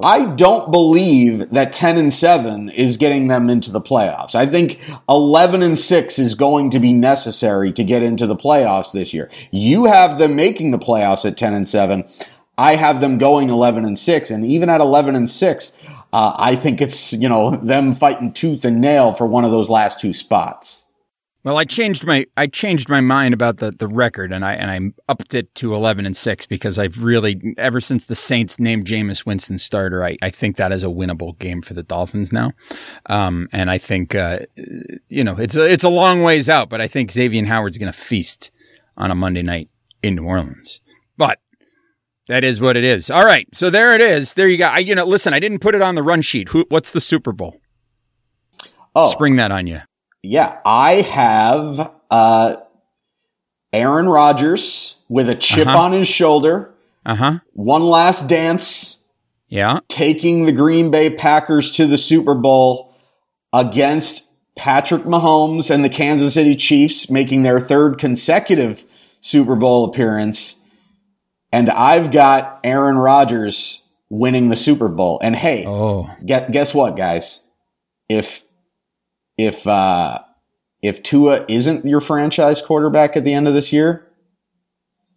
I 0.00 0.26
don't 0.26 0.70
believe 0.70 1.50
that 1.50 1.72
10 1.72 1.98
and 1.98 2.14
7 2.14 2.70
is 2.70 2.98
getting 2.98 3.26
them 3.26 3.50
into 3.50 3.72
the 3.72 3.80
playoffs. 3.80 4.36
I 4.36 4.46
think 4.46 4.80
11 5.08 5.60
and 5.60 5.76
6 5.76 6.18
is 6.20 6.36
going 6.36 6.70
to 6.70 6.78
be 6.78 6.92
necessary 6.92 7.72
to 7.72 7.82
get 7.82 8.04
into 8.04 8.26
the 8.26 8.36
playoffs 8.36 8.92
this 8.92 9.12
year. 9.12 9.28
You 9.50 9.86
have 9.86 10.18
them 10.18 10.36
making 10.36 10.70
the 10.70 10.78
playoffs 10.78 11.24
at 11.24 11.36
10 11.36 11.52
and 11.52 11.66
7. 11.66 12.08
I 12.56 12.76
have 12.76 13.00
them 13.00 13.18
going 13.18 13.50
11 13.50 13.84
and 13.84 13.98
6. 13.98 14.30
And 14.30 14.44
even 14.44 14.70
at 14.70 14.80
11 14.80 15.16
and 15.16 15.28
6, 15.28 15.76
uh, 16.12 16.34
I 16.36 16.56
think 16.56 16.80
it's, 16.80 17.12
you 17.12 17.28
know, 17.28 17.56
them 17.56 17.92
fighting 17.92 18.32
tooth 18.32 18.64
and 18.64 18.80
nail 18.80 19.12
for 19.12 19.26
one 19.26 19.44
of 19.44 19.50
those 19.50 19.68
last 19.68 20.00
two 20.00 20.12
spots. 20.12 20.86
Well, 21.44 21.56
I 21.56 21.64
changed 21.64 22.04
my 22.04 22.26
I 22.36 22.46
changed 22.46 22.90
my 22.90 23.00
mind 23.00 23.32
about 23.32 23.58
the, 23.58 23.70
the 23.70 23.86
record 23.86 24.32
and 24.32 24.44
I 24.44 24.54
and 24.54 24.70
I 24.70 25.10
upped 25.10 25.34
it 25.34 25.54
to 25.56 25.72
eleven 25.72 26.04
and 26.04 26.16
six 26.16 26.44
because 26.46 26.78
I've 26.78 27.04
really 27.04 27.54
ever 27.56 27.80
since 27.80 28.04
the 28.04 28.16
Saints 28.16 28.58
named 28.58 28.86
Jameis 28.86 29.24
Winston 29.24 29.58
starter, 29.58 30.04
I, 30.04 30.16
I 30.20 30.30
think 30.30 30.56
that 30.56 30.72
is 30.72 30.82
a 30.82 30.88
winnable 30.88 31.38
game 31.38 31.62
for 31.62 31.74
the 31.74 31.84
Dolphins 31.84 32.32
now, 32.32 32.52
um, 33.06 33.48
and 33.52 33.70
I 33.70 33.78
think 33.78 34.14
uh, 34.14 34.40
you 35.08 35.22
know 35.24 35.36
it's 35.38 35.56
a 35.56 35.62
it's 35.62 35.84
a 35.84 35.88
long 35.88 36.22
ways 36.22 36.50
out, 36.50 36.68
but 36.68 36.80
I 36.80 36.88
think 36.88 37.12
Xavier 37.12 37.46
Howard's 37.46 37.78
going 37.78 37.92
to 37.92 37.98
feast 37.98 38.50
on 38.96 39.10
a 39.10 39.14
Monday 39.14 39.42
night 39.42 39.70
in 40.02 40.16
New 40.16 40.24
Orleans. 40.24 40.80
That 42.28 42.44
is 42.44 42.60
what 42.60 42.76
it 42.76 42.84
is. 42.84 43.10
All 43.10 43.24
right. 43.24 43.48
So 43.54 43.70
there 43.70 43.94
it 43.94 44.00
is. 44.00 44.34
There 44.34 44.48
you 44.48 44.58
go. 44.58 44.66
I, 44.66 44.78
you 44.78 44.94
know, 44.94 45.04
listen, 45.04 45.32
I 45.34 45.38
didn't 45.40 45.60
put 45.60 45.74
it 45.74 45.82
on 45.82 45.94
the 45.94 46.02
run 46.02 46.20
sheet. 46.22 46.50
Who, 46.50 46.66
what's 46.68 46.90
the 46.92 47.00
Super 47.00 47.32
Bowl? 47.32 47.60
Oh, 48.94 49.08
Spring 49.10 49.36
that 49.36 49.50
on 49.50 49.66
you. 49.66 49.80
Yeah. 50.22 50.58
I 50.64 50.94
have, 51.02 51.92
uh, 52.10 52.56
Aaron 53.72 54.08
Rodgers 54.08 54.96
with 55.08 55.28
a 55.28 55.34
chip 55.34 55.66
Uh-huh. 55.66 55.78
on 55.78 55.92
his 55.92 56.08
shoulder. 56.08 56.74
Uh 57.04 57.14
huh. 57.14 57.32
One 57.52 57.82
last 57.84 58.28
dance, 58.28 58.98
Yeah. 59.48 59.80
taking 59.88 60.44
the 60.46 60.52
Green 60.52 60.90
Bay 60.90 61.10
Packers 61.14 61.70
to 61.72 61.86
the 61.86 61.98
Super 61.98 62.34
Bowl 62.34 62.94
against 63.52 64.28
Patrick 64.56 65.02
Mahomes 65.02 65.70
and 65.70 65.84
the 65.84 65.88
Kansas 65.88 66.34
City 66.34 66.56
Chiefs, 66.56 67.08
making 67.10 67.42
their 67.42 67.60
third 67.60 67.98
consecutive 67.98 68.84
Super 69.20 69.54
Bowl 69.54 69.84
appearance. 69.84 70.56
And 71.52 71.70
I've 71.70 72.10
got 72.12 72.60
Aaron 72.62 72.96
Rodgers 72.98 73.82
winning 74.10 74.48
the 74.48 74.56
Super 74.56 74.88
Bowl. 74.88 75.18
And 75.22 75.34
hey, 75.36 75.64
Oh. 75.66 76.10
Guess, 76.24 76.50
guess 76.50 76.74
what, 76.74 76.96
guys? 76.96 77.42
If 78.08 78.44
if 79.36 79.66
uh, 79.66 80.20
if 80.82 81.02
Tua 81.02 81.44
isn't 81.48 81.84
your 81.84 82.00
franchise 82.00 82.60
quarterback 82.62 83.16
at 83.16 83.24
the 83.24 83.32
end 83.32 83.48
of 83.48 83.54
this 83.54 83.72
year, 83.72 84.06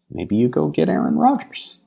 maybe 0.10 0.36
you 0.36 0.48
go 0.50 0.68
get 0.68 0.90
Aaron 0.90 1.16
Rodgers. 1.18 1.80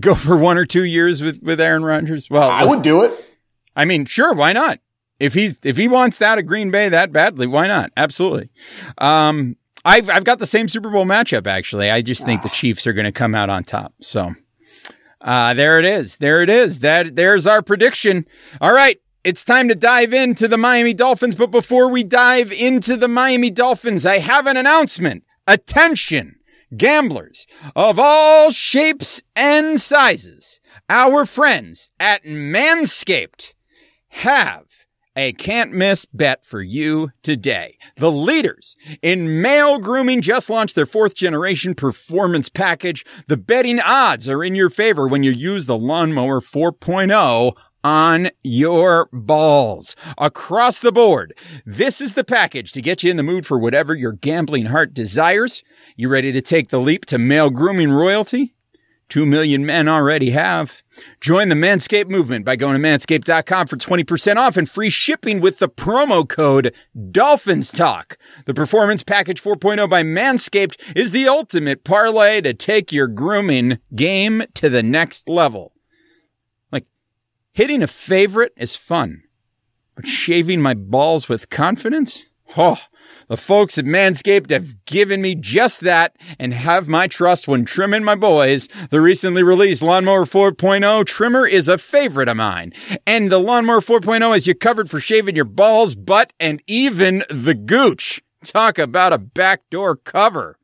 Go 0.00 0.14
for 0.14 0.36
one 0.36 0.58
or 0.58 0.64
two 0.64 0.84
years 0.84 1.22
with, 1.22 1.42
with 1.42 1.60
Aaron 1.60 1.84
Rodgers. 1.84 2.28
Well, 2.28 2.50
I 2.50 2.64
would 2.64 2.82
do 2.82 3.04
it. 3.04 3.12
I 3.76 3.84
mean, 3.84 4.04
sure, 4.06 4.32
why 4.34 4.52
not? 4.52 4.78
If 5.20 5.34
he's 5.34 5.58
if 5.64 5.76
he 5.76 5.86
wants 5.88 6.18
that 6.18 6.38
at 6.38 6.42
Green 6.46 6.70
Bay 6.70 6.88
that 6.88 7.12
badly, 7.12 7.46
why 7.46 7.66
not? 7.66 7.90
Absolutely. 7.96 8.50
Um, 8.98 9.56
I've 9.84 10.08
I've 10.08 10.24
got 10.24 10.38
the 10.38 10.46
same 10.46 10.68
Super 10.68 10.90
Bowl 10.90 11.04
matchup 11.04 11.46
actually. 11.46 11.90
I 11.90 12.02
just 12.02 12.24
think 12.24 12.42
the 12.42 12.48
Chiefs 12.48 12.86
are 12.86 12.92
going 12.92 13.04
to 13.04 13.12
come 13.12 13.34
out 13.34 13.50
on 13.50 13.64
top. 13.64 13.94
So, 14.00 14.32
uh, 15.20 15.54
there 15.54 15.78
it 15.78 15.84
is. 15.84 16.16
There 16.16 16.42
it 16.42 16.50
is. 16.50 16.80
That 16.80 17.16
there's 17.16 17.46
our 17.46 17.62
prediction. 17.62 18.26
All 18.60 18.72
right. 18.72 19.00
It's 19.24 19.42
time 19.42 19.68
to 19.68 19.74
dive 19.74 20.12
into 20.12 20.46
the 20.48 20.58
Miami 20.58 20.92
Dolphins. 20.92 21.34
But 21.34 21.50
before 21.50 21.88
we 21.88 22.04
dive 22.04 22.52
into 22.52 22.94
the 22.94 23.08
Miami 23.08 23.50
Dolphins, 23.50 24.04
I 24.04 24.18
have 24.18 24.46
an 24.46 24.58
announcement. 24.58 25.24
Attention, 25.46 26.36
gamblers 26.76 27.46
of 27.74 27.98
all 27.98 28.50
shapes 28.50 29.22
and 29.34 29.80
sizes. 29.80 30.60
Our 30.90 31.24
friends 31.24 31.90
at 31.98 32.24
Manscaped 32.24 33.54
have 34.08 34.73
a 35.16 35.32
can't 35.32 35.72
miss 35.72 36.04
bet 36.06 36.44
for 36.44 36.60
you 36.60 37.10
today. 37.22 37.76
The 37.96 38.10
leaders 38.10 38.76
in 39.02 39.40
male 39.40 39.78
grooming 39.78 40.20
just 40.20 40.50
launched 40.50 40.74
their 40.74 40.86
fourth 40.86 41.14
generation 41.14 41.74
performance 41.74 42.48
package. 42.48 43.04
The 43.28 43.36
betting 43.36 43.80
odds 43.80 44.28
are 44.28 44.42
in 44.42 44.54
your 44.54 44.70
favor 44.70 45.06
when 45.06 45.22
you 45.22 45.30
use 45.30 45.66
the 45.66 45.78
lawnmower 45.78 46.40
4.0 46.40 47.52
on 47.84 48.30
your 48.42 49.08
balls 49.12 49.94
across 50.16 50.80
the 50.80 50.92
board. 50.92 51.36
This 51.66 52.00
is 52.00 52.14
the 52.14 52.24
package 52.24 52.72
to 52.72 52.82
get 52.82 53.02
you 53.02 53.10
in 53.10 53.18
the 53.18 53.22
mood 53.22 53.44
for 53.46 53.58
whatever 53.58 53.94
your 53.94 54.12
gambling 54.12 54.66
heart 54.66 54.94
desires. 54.94 55.62
You 55.94 56.08
ready 56.08 56.32
to 56.32 56.42
take 56.42 56.68
the 56.68 56.80
leap 56.80 57.04
to 57.06 57.18
male 57.18 57.50
grooming 57.50 57.92
royalty? 57.92 58.54
Two 59.08 59.26
million 59.26 59.66
men 59.66 59.86
already 59.86 60.30
have. 60.30 60.82
Join 61.20 61.48
the 61.48 61.54
Manscaped 61.54 62.08
movement 62.08 62.44
by 62.44 62.56
going 62.56 62.80
to 62.80 62.88
manscaped.com 62.88 63.66
for 63.66 63.76
20% 63.76 64.36
off 64.36 64.56
and 64.56 64.68
free 64.68 64.90
shipping 64.90 65.40
with 65.40 65.58
the 65.58 65.68
promo 65.68 66.28
code 66.28 66.74
Dolphins 67.10 67.70
Talk. 67.70 68.18
The 68.46 68.54
Performance 68.54 69.02
Package 69.02 69.42
4.0 69.42 69.88
by 69.88 70.02
Manscaped 70.02 70.96
is 70.96 71.12
the 71.12 71.28
ultimate 71.28 71.84
parlay 71.84 72.40
to 72.40 72.54
take 72.54 72.92
your 72.92 73.06
grooming 73.06 73.78
game 73.94 74.44
to 74.54 74.68
the 74.68 74.82
next 74.82 75.28
level. 75.28 75.74
Like, 76.72 76.86
hitting 77.52 77.82
a 77.82 77.88
favorite 77.88 78.52
is 78.56 78.74
fun, 78.74 79.24
but 79.94 80.06
shaving 80.06 80.62
my 80.62 80.74
balls 80.74 81.28
with 81.28 81.50
confidence? 81.50 82.30
Oh, 82.56 82.78
the 83.28 83.36
folks 83.36 83.78
at 83.78 83.84
Manscaped 83.84 84.50
have 84.50 84.84
given 84.84 85.22
me 85.22 85.34
just 85.34 85.80
that 85.80 86.16
and 86.38 86.52
have 86.54 86.88
my 86.88 87.06
trust 87.06 87.48
when 87.48 87.64
trimming 87.64 88.04
my 88.04 88.14
boys. 88.14 88.66
The 88.90 89.00
recently 89.00 89.42
released 89.42 89.82
Lawnmower 89.82 90.24
4.0 90.24 91.06
trimmer 91.06 91.46
is 91.46 91.68
a 91.68 91.78
favorite 91.78 92.28
of 92.28 92.36
mine. 92.36 92.72
And 93.06 93.30
the 93.30 93.38
Lawnmower 93.38 93.80
4.0 93.80 94.32
has 94.32 94.46
you 94.46 94.54
covered 94.54 94.90
for 94.90 95.00
shaving 95.00 95.36
your 95.36 95.44
balls, 95.44 95.94
butt, 95.94 96.32
and 96.38 96.62
even 96.66 97.24
the 97.30 97.54
gooch. 97.54 98.22
Talk 98.44 98.78
about 98.78 99.12
a 99.12 99.18
backdoor 99.18 99.96
cover. 99.96 100.58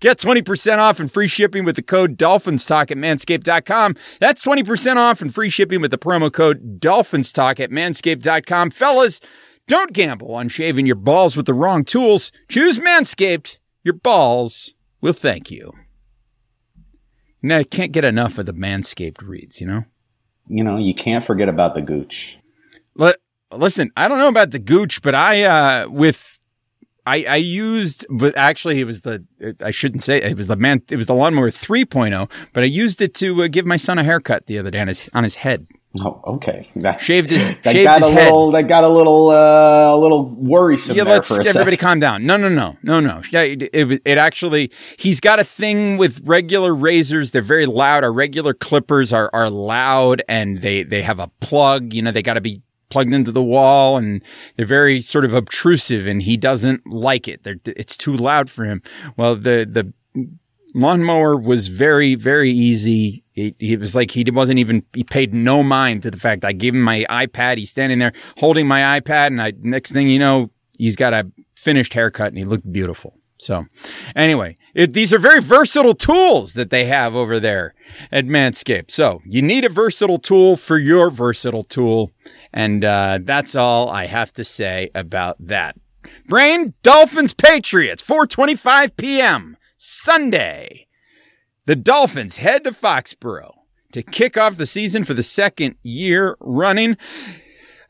Get 0.00 0.18
20% 0.18 0.78
off 0.78 0.98
and 0.98 1.10
free 1.10 1.28
shipping 1.28 1.64
with 1.64 1.76
the 1.76 1.82
code 1.82 2.16
Dolphins 2.16 2.66
Talk 2.66 2.90
at 2.90 2.96
manscaped.com. 2.96 3.94
That's 4.20 4.44
20% 4.44 4.96
off 4.96 5.20
and 5.20 5.32
free 5.32 5.48
shipping 5.48 5.80
with 5.80 5.90
the 5.92 5.98
promo 5.98 6.32
code 6.32 6.80
Dolphins 6.80 7.32
Talk 7.32 7.60
at 7.60 7.70
manscaped.com. 7.70 8.70
Fellas, 8.70 9.20
Don't 9.68 9.92
gamble 9.92 10.34
on 10.34 10.48
shaving 10.48 10.86
your 10.86 10.96
balls 10.96 11.36
with 11.36 11.46
the 11.46 11.54
wrong 11.54 11.84
tools. 11.84 12.32
Choose 12.48 12.78
Manscaped. 12.78 13.58
Your 13.84 13.94
balls 13.94 14.74
will 15.00 15.12
thank 15.12 15.50
you. 15.50 15.72
Now, 17.42 17.58
I 17.58 17.64
can't 17.64 17.92
get 17.92 18.04
enough 18.04 18.38
of 18.38 18.46
the 18.46 18.54
Manscaped 18.54 19.22
reads, 19.22 19.60
you 19.60 19.66
know? 19.66 19.84
You 20.48 20.62
know, 20.62 20.76
you 20.76 20.94
can't 20.94 21.24
forget 21.24 21.48
about 21.48 21.74
the 21.74 21.82
gooch. 21.82 22.38
Listen, 23.52 23.90
I 23.96 24.08
don't 24.08 24.18
know 24.18 24.28
about 24.28 24.50
the 24.50 24.58
gooch, 24.58 25.02
but 25.02 25.14
I, 25.14 25.42
uh, 25.44 25.88
with, 25.88 26.38
I, 27.04 27.24
I 27.28 27.36
used, 27.36 28.06
but 28.08 28.36
actually 28.36 28.80
it 28.80 28.84
was 28.84 29.02
the, 29.02 29.26
I 29.62 29.70
shouldn't 29.70 30.02
say 30.02 30.22
it 30.22 30.36
was 30.36 30.48
the 30.48 30.56
man, 30.56 30.82
it 30.90 30.96
was 30.96 31.06
the 31.06 31.14
lawnmower 31.14 31.50
3.0, 31.50 32.30
but 32.52 32.62
I 32.62 32.66
used 32.66 33.02
it 33.02 33.14
to 33.16 33.42
uh, 33.42 33.48
give 33.48 33.66
my 33.66 33.76
son 33.76 33.98
a 33.98 34.04
haircut 34.04 34.46
the 34.46 34.58
other 34.58 34.70
day 34.70 34.80
on 34.80 34.88
his, 34.88 35.10
on 35.12 35.24
his 35.24 35.36
head. 35.36 35.66
Oh, 36.00 36.20
okay. 36.26 36.70
That, 36.76 37.02
Shaved 37.02 37.28
his, 37.30 37.48
shaved 37.64 37.84
got 37.84 37.98
his 37.98 38.08
a 38.08 38.12
head. 38.12 38.24
little. 38.24 38.50
That 38.52 38.66
got 38.66 38.82
a 38.84 38.88
little. 38.88 39.28
Uh, 39.28 39.94
a 39.94 39.98
little 39.98 40.24
worrisome 40.24 40.96
yeah, 40.96 41.04
there 41.04 41.14
let's 41.14 41.28
for 41.28 41.34
a 41.42 41.46
everybody 41.46 41.76
second. 41.76 41.78
calm 41.86 42.00
down. 42.00 42.24
No, 42.24 42.36
no, 42.38 42.48
no, 42.48 42.76
no, 42.82 43.00
no. 43.00 43.20
Yeah, 43.30 43.42
it, 43.42 43.62
it, 43.74 44.02
it 44.04 44.16
actually, 44.18 44.70
he's 44.98 45.20
got 45.20 45.38
a 45.38 45.44
thing 45.44 45.98
with 45.98 46.20
regular 46.24 46.74
razors. 46.74 47.32
They're 47.32 47.42
very 47.42 47.66
loud. 47.66 48.04
Our 48.04 48.12
regular 48.12 48.54
clippers 48.54 49.12
are 49.12 49.28
are 49.34 49.50
loud, 49.50 50.22
and 50.28 50.58
they 50.58 50.82
they 50.82 51.02
have 51.02 51.18
a 51.20 51.28
plug. 51.40 51.92
You 51.92 52.00
know, 52.00 52.10
they 52.10 52.22
got 52.22 52.34
to 52.34 52.40
be 52.40 52.62
plugged 52.88 53.12
into 53.12 53.30
the 53.32 53.42
wall, 53.42 53.98
and 53.98 54.22
they're 54.56 54.64
very 54.64 54.98
sort 55.00 55.26
of 55.26 55.34
obtrusive. 55.34 56.06
And 56.06 56.22
he 56.22 56.38
doesn't 56.38 56.86
like 56.90 57.28
it. 57.28 57.42
They're, 57.42 57.56
it's 57.66 57.98
too 57.98 58.14
loud 58.14 58.48
for 58.48 58.64
him. 58.64 58.80
Well, 59.18 59.36
the 59.36 59.66
the 59.70 59.92
lawnmower 60.74 61.36
was 61.36 61.68
very 61.68 62.14
very 62.14 62.50
easy 62.50 63.21
it, 63.34 63.56
it 63.58 63.80
was 63.80 63.94
like 63.94 64.10
he 64.10 64.24
wasn't 64.30 64.58
even 64.58 64.84
he 64.92 65.04
paid 65.04 65.32
no 65.34 65.62
mind 65.62 66.02
to 66.02 66.10
the 66.10 66.18
fact 66.18 66.44
i 66.44 66.52
gave 66.52 66.74
him 66.74 66.82
my 66.82 67.04
ipad. 67.08 67.58
He's 67.58 67.70
standing 67.70 67.98
there 67.98 68.12
holding 68.38 68.66
my 68.66 69.00
ipad 69.00 69.28
and 69.28 69.40
i 69.40 69.52
next 69.58 69.92
thing 69.92 70.08
you 70.08 70.18
know 70.18 70.50
he's 70.78 70.96
got 70.96 71.12
a 71.12 71.30
finished 71.54 71.94
haircut 71.94 72.28
and 72.28 72.38
he 72.38 72.44
looked 72.44 72.70
beautiful. 72.70 73.16
So 73.38 73.64
anyway 74.14 74.56
it, 74.74 74.92
these 74.92 75.12
are 75.12 75.18
very 75.18 75.40
versatile 75.40 75.94
tools 75.94 76.54
that 76.54 76.70
they 76.70 76.84
have 76.86 77.14
over 77.16 77.40
there 77.40 77.74
at 78.10 78.26
manscaped. 78.26 78.90
So 78.90 79.20
you 79.24 79.42
need 79.42 79.64
a 79.64 79.68
versatile 79.68 80.18
tool 80.18 80.56
for 80.56 80.78
your 80.78 81.10
versatile 81.10 81.64
tool. 81.64 82.12
And 82.52 82.84
uh, 82.84 83.18
that's 83.22 83.54
all 83.54 83.90
i 83.90 84.06
have 84.06 84.32
to 84.34 84.44
say 84.44 84.90
about 84.94 85.36
that. 85.40 85.76
Brain 86.26 86.74
dolphins 86.82 87.34
patriots 87.34 88.02
4.25 88.02 88.96
p.m 88.96 89.56
Sunday, 89.84 90.86
the 91.66 91.76
Dolphins 91.76 92.38
head 92.38 92.64
to 92.64 92.70
Foxborough 92.70 93.54
to 93.92 94.02
kick 94.02 94.36
off 94.36 94.56
the 94.56 94.66
season 94.66 95.04
for 95.04 95.14
the 95.14 95.22
second 95.22 95.76
year 95.82 96.36
running. 96.40 96.96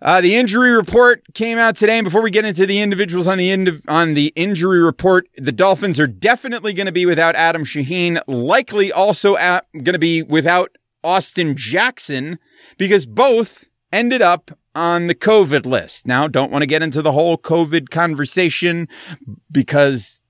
Uh, 0.01 0.21
the 0.21 0.35
injury 0.35 0.73
report 0.73 1.23
came 1.33 1.59
out 1.59 1.77
today, 1.77 1.99
and 1.99 2.05
before 2.05 2.23
we 2.23 2.31
get 2.31 2.45
into 2.45 2.67
the 2.67 2.81
individuals 2.81 3.29
on 3.29 3.39
the 3.39 3.81
on 3.87 4.15
the 4.15 4.33
injury 4.35 4.83
report, 4.83 5.29
the 5.37 5.53
Dolphins 5.53 6.01
are 6.01 6.09
definitely 6.09 6.73
going 6.73 6.87
to 6.87 6.93
be 6.93 7.07
without 7.07 7.37
Adam 7.37 7.63
Shaheen, 7.63 8.21
likely 8.27 8.91
also 8.91 9.37
going 9.37 9.85
to 9.85 10.01
be 10.01 10.23
without 10.23 10.77
Austin 11.05 11.57
Jackson, 11.57 12.41
because 12.79 13.07
both 13.07 13.69
ended 13.93 14.23
up 14.23 14.51
on 14.75 15.07
the 15.07 15.15
COVID 15.15 15.67
list. 15.67 16.07
Now, 16.07 16.27
don't 16.27 16.51
want 16.51 16.63
to 16.63 16.67
get 16.67 16.83
into 16.83 17.03
the 17.03 17.13
whole 17.13 17.39
COVID 17.39 17.91
conversation 17.91 18.89
because 19.51 20.22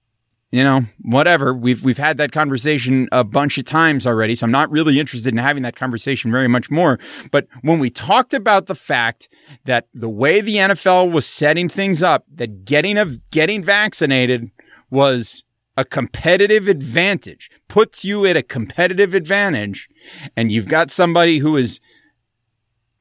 you 0.52 0.62
know, 0.62 0.82
whatever. 1.00 1.54
We've 1.54 1.82
we've 1.82 1.98
had 1.98 2.18
that 2.18 2.30
conversation 2.30 3.08
a 3.10 3.24
bunch 3.24 3.56
of 3.56 3.64
times 3.64 4.06
already, 4.06 4.34
so 4.34 4.44
I'm 4.44 4.52
not 4.52 4.70
really 4.70 5.00
interested 5.00 5.32
in 5.32 5.38
having 5.38 5.62
that 5.62 5.76
conversation 5.76 6.30
very 6.30 6.46
much 6.46 6.70
more. 6.70 7.00
But 7.32 7.48
when 7.62 7.78
we 7.78 7.88
talked 7.88 8.34
about 8.34 8.66
the 8.66 8.74
fact 8.74 9.28
that 9.64 9.88
the 9.94 10.10
way 10.10 10.42
the 10.42 10.56
NFL 10.56 11.10
was 11.10 11.26
setting 11.26 11.70
things 11.70 12.02
up, 12.02 12.26
that 12.34 12.66
getting 12.66 12.98
of 12.98 13.30
getting 13.30 13.64
vaccinated 13.64 14.52
was 14.90 15.42
a 15.78 15.86
competitive 15.86 16.68
advantage, 16.68 17.50
puts 17.66 18.04
you 18.04 18.26
at 18.26 18.36
a 18.36 18.42
competitive 18.42 19.14
advantage, 19.14 19.88
and 20.36 20.52
you've 20.52 20.68
got 20.68 20.90
somebody 20.90 21.38
who 21.38 21.56
is 21.56 21.80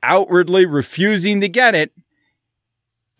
outwardly 0.02 0.66
refusing 0.66 1.42
to 1.42 1.50
get 1.50 1.76
it, 1.76 1.92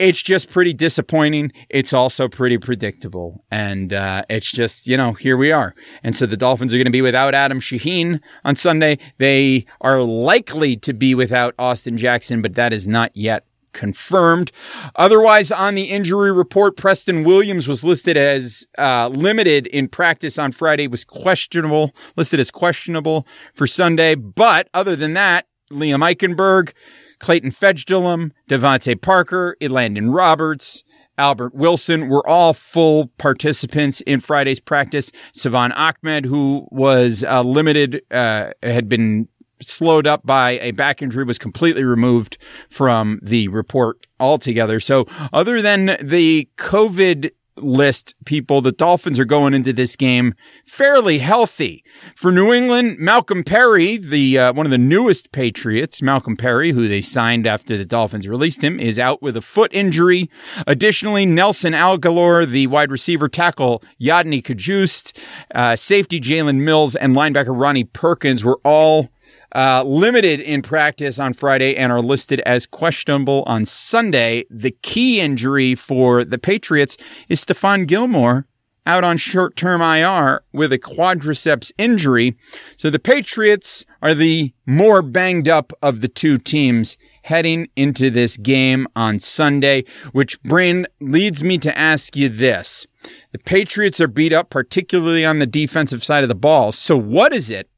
it's 0.02 0.24
just 0.24 0.50
pretty 0.50 0.74
disappointing. 0.74 1.52
It's 1.70 1.94
also 1.94 2.28
pretty 2.28 2.58
predictable. 2.58 3.46
And 3.52 3.94
uh, 3.94 4.26
it's 4.30 4.52
just, 4.52 4.88
you 4.88 4.98
know, 4.98 5.14
here 5.14 5.38
we 5.38 5.52
are. 5.52 5.76
And 6.02 6.16
so 6.16 6.26
the 6.26 6.36
Dolphins 6.36 6.74
are 6.74 6.78
going 6.78 6.86
to 6.86 6.92
be 6.92 7.04
without 7.04 7.36
Adam 7.36 7.60
Shaheen 7.60 8.20
on 8.44 8.56
Sunday. 8.56 8.98
They 9.20 9.66
are 9.80 10.02
likely 10.02 10.76
to 10.78 10.94
be 10.94 11.14
without 11.14 11.54
Austin 11.60 12.00
Jackson, 12.00 12.42
but 12.42 12.56
that 12.56 12.74
is 12.74 12.88
not 12.88 13.12
yet 13.16 13.46
confirmed. 13.74 14.52
Otherwise, 14.96 15.52
on 15.52 15.76
the 15.76 15.84
injury 15.84 16.32
report, 16.32 16.76
Preston 16.76 17.24
Williams 17.24 17.68
was 17.68 17.84
listed 17.84 18.18
as 18.18 18.68
uh, 18.80 19.08
limited 19.14 19.68
in 19.68 19.88
practice 19.88 20.40
on 20.40 20.52
Friday, 20.52 20.88
was 20.88 21.06
questionable, 21.06 21.92
listed 22.18 22.40
as 22.40 22.50
questionable 22.50 23.28
for 23.54 23.68
Sunday. 23.68 24.16
But 24.16 24.68
other 24.74 24.96
than 24.96 25.14
that, 25.14 25.46
Liam 25.72 26.00
Eichenberg, 26.00 26.74
Clayton 27.22 27.52
Fejedelem, 27.52 28.32
DeVante 28.50 29.00
Parker, 29.00 29.56
Elandon 29.62 30.14
Roberts, 30.14 30.84
Albert 31.18 31.54
Wilson 31.54 32.10
were 32.10 32.28
all 32.28 32.54
full 32.54 33.08
participants 33.18 34.02
in 34.02 34.20
Friday's 34.20 34.60
practice. 34.60 35.12
Salvon 35.34 35.72
Ahmed, 35.74 36.26
who 36.26 36.68
was 36.72 37.24
uh, 37.24 37.44
limited, 37.44 38.02
uh, 38.12 38.52
had 38.64 38.90
been 38.90 39.28
slowed 39.62 40.08
up 40.08 40.26
by 40.26 40.52
a 40.60 40.72
back 40.72 41.02
injury, 41.02 41.24
was 41.24 41.38
completely 41.38 41.84
removed 41.84 42.40
from 42.70 43.20
the 43.22 43.48
report 43.50 44.08
altogether. 44.20 44.80
So, 44.80 45.06
other 45.32 45.62
than 45.62 45.98
the 46.02 46.50
COVID 46.58 47.30
list 47.58 48.16
people, 48.26 48.62
the 48.62 48.72
Dolphins 48.72 49.20
are 49.20 49.26
going 49.26 49.54
into 49.54 49.74
this 49.74 49.96
game 49.96 50.34
fairly 50.66 51.20
healthy. 51.20 51.84
For 52.16 52.32
New 52.32 52.54
England, 52.54 52.98
Malcolm 53.00 53.44
Perry, 53.44 53.98
the 53.98 54.38
uh, 54.38 54.54
one 54.54 54.66
of 54.66 54.72
the 54.72 54.78
newest 54.78 55.32
Patriots, 55.32 56.02
Malcolm 56.02 56.36
Perry, 56.36 56.72
who 56.72 56.88
they 56.88 57.02
signed 57.02 57.48
after 57.48 57.78
the 57.78 57.86
Dolphins 57.86 58.28
released 58.28 58.64
him, 58.64 58.80
is 58.80 59.00
out 59.00 59.22
with 59.22 59.38
a 59.38 59.42
foot 59.42 59.74
injury. 59.74 60.30
Additionally, 60.68 61.26
Nelson 61.26 61.74
Agholor, 61.74 62.48
the 62.48 62.68
wide 62.68 62.92
receiver 62.92 63.28
tackle, 63.28 63.84
Yodny 64.00 64.42
Cajuste, 64.42 65.18
uh, 65.54 65.76
safety 65.76 66.20
Jalen 66.20 66.62
Mills, 66.62 66.96
and 66.96 67.16
linebacker 67.16 67.58
Ronnie 67.58 67.84
Perkins 67.84 68.44
were 68.44 68.60
all 68.64 69.10
uh, 69.54 69.84
limited 69.86 70.40
in 70.40 70.62
practice 70.62 71.20
on 71.20 71.34
Friday 71.34 71.76
and 71.76 71.92
are 71.92 72.02
listed 72.02 72.40
as 72.42 72.66
questionable 72.66 73.44
on 73.48 73.66
Sunday. 73.66 74.46
The 74.50 74.72
key 74.72 75.20
injury 75.20 75.76
for 75.76 76.24
the 76.24 76.38
Patriots 76.38 76.98
is 77.30 77.44
Stephon 77.44 77.88
Gilmore 77.88 78.48
out 78.86 79.04
on 79.04 79.18
short 79.18 79.56
term 79.56 79.82
IR 79.82 80.44
with 80.54 80.74
a 80.74 80.80
quadriceps 80.80 81.72
injury. 81.78 82.36
So 82.78 82.90
the 82.90 83.00
Patriots 83.00 83.86
are 84.02 84.16
the 84.16 84.54
more 84.66 85.02
banged 85.02 85.48
up 85.48 85.72
of 85.82 86.02
the 86.02 86.08
two 86.08 86.38
teams 86.38 86.98
heading 87.24 87.70
into 87.76 88.10
this 88.10 88.38
game 88.38 88.88
on 88.96 89.20
Sunday, 89.20 89.84
which 90.12 90.42
Brain 90.44 90.88
leads 91.00 91.44
me 91.44 91.58
to 91.60 91.78
ask 91.78 92.16
you 92.16 92.30
this. 92.30 92.88
The 93.32 93.40
Patriots 93.40 94.02
are 94.02 94.08
beat 94.08 94.34
up, 94.34 94.50
particularly 94.50 95.24
on 95.24 95.40
the 95.40 95.46
defensive 95.46 96.04
side 96.04 96.24
of 96.24 96.30
the 96.30 96.36
ball. 96.36 96.72
So 96.72 96.98
what 96.98 97.34
is 97.34 97.52
it 97.52 97.70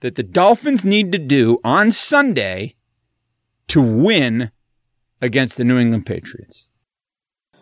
that 0.00 0.14
the 0.14 0.22
Dolphins 0.22 0.84
need 0.84 1.12
to 1.12 1.18
do 1.18 1.58
on 1.64 1.90
Sunday 1.90 2.74
to 3.68 3.82
win 3.82 4.50
against 5.20 5.56
the 5.56 5.64
New 5.64 5.78
England 5.78 6.06
Patriots? 6.06 6.68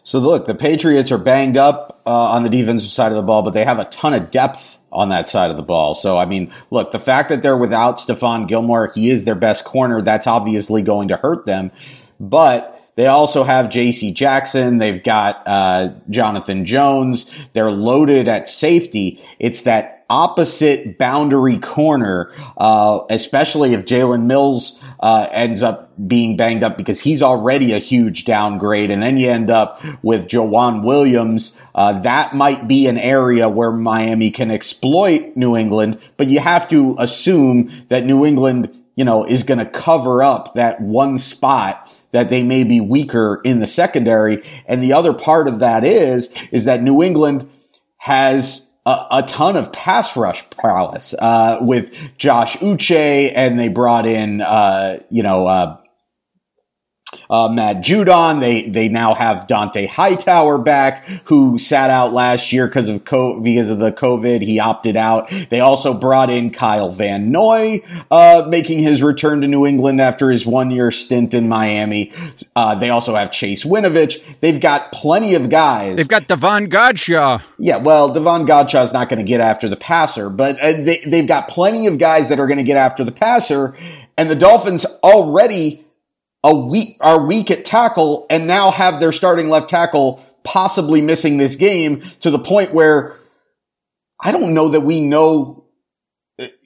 So 0.02 0.20
look, 0.20 0.44
the 0.46 0.54
Patriots 0.54 1.10
are 1.10 1.18
banged 1.18 1.56
up 1.56 2.00
uh, 2.06 2.30
on 2.30 2.44
the 2.44 2.48
defensive 2.48 2.90
side 2.90 3.10
of 3.10 3.16
the 3.16 3.22
ball, 3.22 3.42
but 3.42 3.50
they 3.50 3.64
have 3.64 3.80
a 3.80 3.86
ton 3.86 4.14
of 4.14 4.30
depth 4.30 4.78
on 4.92 5.08
that 5.08 5.28
side 5.28 5.50
of 5.50 5.56
the 5.56 5.64
ball. 5.64 5.94
So 5.94 6.16
I 6.16 6.26
mean, 6.26 6.52
look, 6.70 6.92
the 6.92 6.98
fact 6.98 7.28
that 7.30 7.42
they're 7.42 7.56
without 7.56 7.96
Stephon 7.96 8.46
Gilmore, 8.46 8.92
he 8.94 9.10
is 9.10 9.24
their 9.24 9.34
best 9.34 9.64
corner. 9.64 10.00
That's 10.00 10.28
obviously 10.28 10.82
going 10.82 11.08
to 11.08 11.16
hurt 11.16 11.46
them, 11.46 11.70
but. 12.18 12.72
They 12.96 13.08
also 13.08 13.44
have 13.44 13.68
J.C. 13.68 14.12
Jackson. 14.12 14.78
They've 14.78 15.04
got 15.04 15.42
uh, 15.44 15.90
Jonathan 16.08 16.64
Jones. 16.64 17.30
They're 17.52 17.70
loaded 17.70 18.26
at 18.26 18.48
safety. 18.48 19.22
It's 19.38 19.64
that 19.64 19.95
opposite 20.08 20.98
boundary 20.98 21.58
corner, 21.58 22.32
uh, 22.56 23.00
especially 23.10 23.74
if 23.74 23.84
Jalen 23.84 24.24
Mills 24.24 24.80
uh, 25.00 25.28
ends 25.30 25.62
up 25.62 25.92
being 26.06 26.36
banged 26.36 26.62
up 26.62 26.76
because 26.76 27.00
he's 27.00 27.22
already 27.22 27.72
a 27.72 27.78
huge 27.78 28.24
downgrade, 28.24 28.90
and 28.90 29.02
then 29.02 29.16
you 29.16 29.30
end 29.30 29.50
up 29.50 29.82
with 30.02 30.28
Joejuan 30.28 30.84
Williams. 30.84 31.56
Uh, 31.74 32.00
that 32.00 32.34
might 32.34 32.68
be 32.68 32.86
an 32.86 32.98
area 32.98 33.48
where 33.48 33.72
Miami 33.72 34.30
can 34.30 34.50
exploit 34.50 35.36
New 35.36 35.56
England, 35.56 35.98
but 36.16 36.26
you 36.26 36.40
have 36.40 36.68
to 36.68 36.96
assume 36.98 37.70
that 37.88 38.04
New 38.04 38.24
England 38.24 38.72
you 38.96 39.04
know, 39.04 39.24
is 39.24 39.44
going 39.44 39.58
to 39.58 39.66
cover 39.66 40.22
up 40.22 40.54
that 40.54 40.80
one 40.80 41.18
spot 41.18 42.02
that 42.12 42.30
they 42.30 42.42
may 42.42 42.64
be 42.64 42.80
weaker 42.80 43.42
in 43.44 43.60
the 43.60 43.66
secondary. 43.66 44.42
And 44.66 44.82
the 44.82 44.94
other 44.94 45.12
part 45.12 45.48
of 45.48 45.58
that 45.58 45.84
is, 45.84 46.32
is 46.50 46.64
that 46.64 46.82
New 46.82 47.02
England 47.02 47.48
has 47.98 48.65
a, 48.86 49.06
a 49.10 49.22
ton 49.24 49.56
of 49.56 49.72
pass 49.72 50.16
rush 50.16 50.48
prowess, 50.50 51.14
uh, 51.18 51.58
with 51.60 52.16
Josh 52.16 52.56
Uche 52.58 53.32
and 53.34 53.60
they 53.60 53.68
brought 53.68 54.06
in, 54.06 54.40
uh, 54.40 55.00
you 55.10 55.22
know, 55.22 55.78
uh, 57.30 57.48
Matt 57.48 57.76
Judon. 57.78 58.40
They 58.40 58.68
they 58.68 58.88
now 58.88 59.14
have 59.14 59.46
Dont'a 59.46 59.88
Hightower 59.88 60.58
back, 60.58 61.06
who 61.24 61.58
sat 61.58 61.90
out 61.90 62.12
last 62.12 62.52
year 62.52 62.66
because 62.66 62.88
of 62.88 63.04
co- 63.04 63.40
because 63.40 63.70
of 63.70 63.78
the 63.78 63.92
COVID. 63.92 64.42
He 64.42 64.60
opted 64.60 64.96
out. 64.96 65.30
They 65.50 65.60
also 65.60 65.94
brought 65.94 66.30
in 66.30 66.50
Kyle 66.50 66.90
Van 66.90 67.30
Noy, 67.30 67.82
uh, 68.10 68.46
making 68.48 68.82
his 68.82 69.02
return 69.02 69.40
to 69.42 69.48
New 69.48 69.66
England 69.66 70.00
after 70.00 70.30
his 70.30 70.46
one 70.46 70.70
year 70.70 70.90
stint 70.90 71.34
in 71.34 71.48
Miami. 71.48 72.12
Uh, 72.54 72.74
they 72.74 72.90
also 72.90 73.14
have 73.14 73.30
Chase 73.30 73.64
Winovich. 73.64 74.22
They've 74.40 74.60
got 74.60 74.92
plenty 74.92 75.34
of 75.34 75.50
guys. 75.50 75.96
They've 75.96 76.08
got 76.08 76.26
Davon 76.26 76.68
Godchaux. 76.68 77.42
Yeah, 77.58 77.78
well, 77.78 78.12
Godchaux 78.12 78.84
is 78.84 78.92
not 78.92 79.08
going 79.08 79.18
to 79.18 79.24
get 79.24 79.40
after 79.40 79.68
the 79.68 79.76
passer, 79.76 80.30
but 80.30 80.60
uh, 80.60 80.72
they, 80.72 81.02
they've 81.06 81.28
got 81.28 81.48
plenty 81.48 81.86
of 81.86 81.98
guys 81.98 82.28
that 82.28 82.40
are 82.40 82.46
going 82.46 82.58
to 82.58 82.64
get 82.64 82.76
after 82.76 83.04
the 83.04 83.12
passer. 83.12 83.74
And 84.16 84.30
the 84.30 84.34
Dolphins 84.34 84.86
already 85.02 85.85
a 86.44 86.54
week 86.54 86.96
are 87.00 87.26
weak 87.26 87.50
at 87.50 87.64
tackle 87.64 88.26
and 88.30 88.46
now 88.46 88.70
have 88.70 89.00
their 89.00 89.12
starting 89.12 89.48
left 89.48 89.68
tackle 89.68 90.22
possibly 90.44 91.00
missing 91.00 91.38
this 91.38 91.56
game 91.56 92.02
to 92.20 92.30
the 92.30 92.38
point 92.38 92.72
where 92.72 93.18
I 94.20 94.32
don't 94.32 94.54
know 94.54 94.68
that 94.68 94.82
we 94.82 95.00
know, 95.00 95.64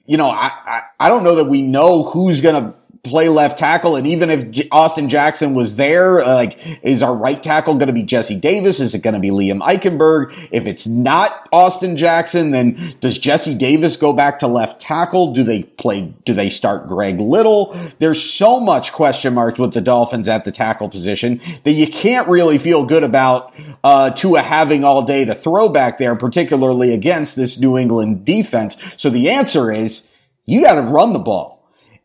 you 0.05 0.17
know, 0.17 0.29
I, 0.29 0.51
I, 0.65 0.81
I 0.99 1.09
don't 1.09 1.23
know 1.23 1.35
that 1.35 1.45
we 1.45 1.61
know 1.63 2.03
who's 2.03 2.41
going 2.41 2.63
to 2.63 2.75
play 3.03 3.29
left 3.29 3.57
tackle. 3.57 3.95
And 3.95 4.05
even 4.05 4.29
if 4.29 4.51
J- 4.51 4.67
Austin 4.71 5.09
Jackson 5.09 5.55
was 5.55 5.75
there, 5.75 6.19
uh, 6.19 6.35
like, 6.35 6.83
is 6.83 7.01
our 7.01 7.15
right 7.15 7.41
tackle 7.41 7.75
going 7.75 7.87
to 7.87 7.93
be 7.93 8.03
Jesse 8.03 8.35
Davis? 8.35 8.79
Is 8.79 8.93
it 8.93 8.99
going 8.99 9.15
to 9.15 9.19
be 9.19 9.31
Liam 9.31 9.59
Eichenberg? 9.61 10.49
If 10.51 10.67
it's 10.67 10.85
not 10.85 11.49
Austin 11.51 11.97
Jackson, 11.97 12.51
then 12.51 12.95
does 12.99 13.17
Jesse 13.17 13.57
Davis 13.57 13.95
go 13.95 14.13
back 14.13 14.39
to 14.39 14.47
left 14.47 14.79
tackle? 14.79 15.33
Do 15.33 15.43
they 15.43 15.63
play, 15.63 16.13
do 16.25 16.33
they 16.33 16.49
start 16.49 16.87
Greg 16.87 17.19
Little? 17.19 17.75
There's 17.97 18.21
so 18.21 18.59
much 18.59 18.93
question 18.93 19.33
marks 19.33 19.57
with 19.57 19.73
the 19.73 19.81
Dolphins 19.81 20.27
at 20.27 20.45
the 20.45 20.51
tackle 20.51 20.89
position 20.89 21.41
that 21.63 21.71
you 21.71 21.87
can't 21.87 22.27
really 22.27 22.59
feel 22.59 22.85
good 22.85 23.03
about, 23.03 23.53
uh, 23.83 24.11
Tua 24.11 24.41
having 24.41 24.83
all 24.83 25.01
day 25.01 25.25
to 25.25 25.33
throw 25.33 25.69
back 25.69 25.97
there, 25.97 26.15
particularly 26.15 26.93
against 26.93 27.35
this 27.35 27.57
New 27.57 27.77
England 27.77 28.25
defense. 28.25 28.77
So 28.97 29.09
the 29.09 29.29
answer 29.29 29.71
is 29.71 30.07
you 30.45 30.61
got 30.61 30.75
to 30.75 30.81
run 30.81 31.13
the 31.13 31.19
ball. 31.19 31.60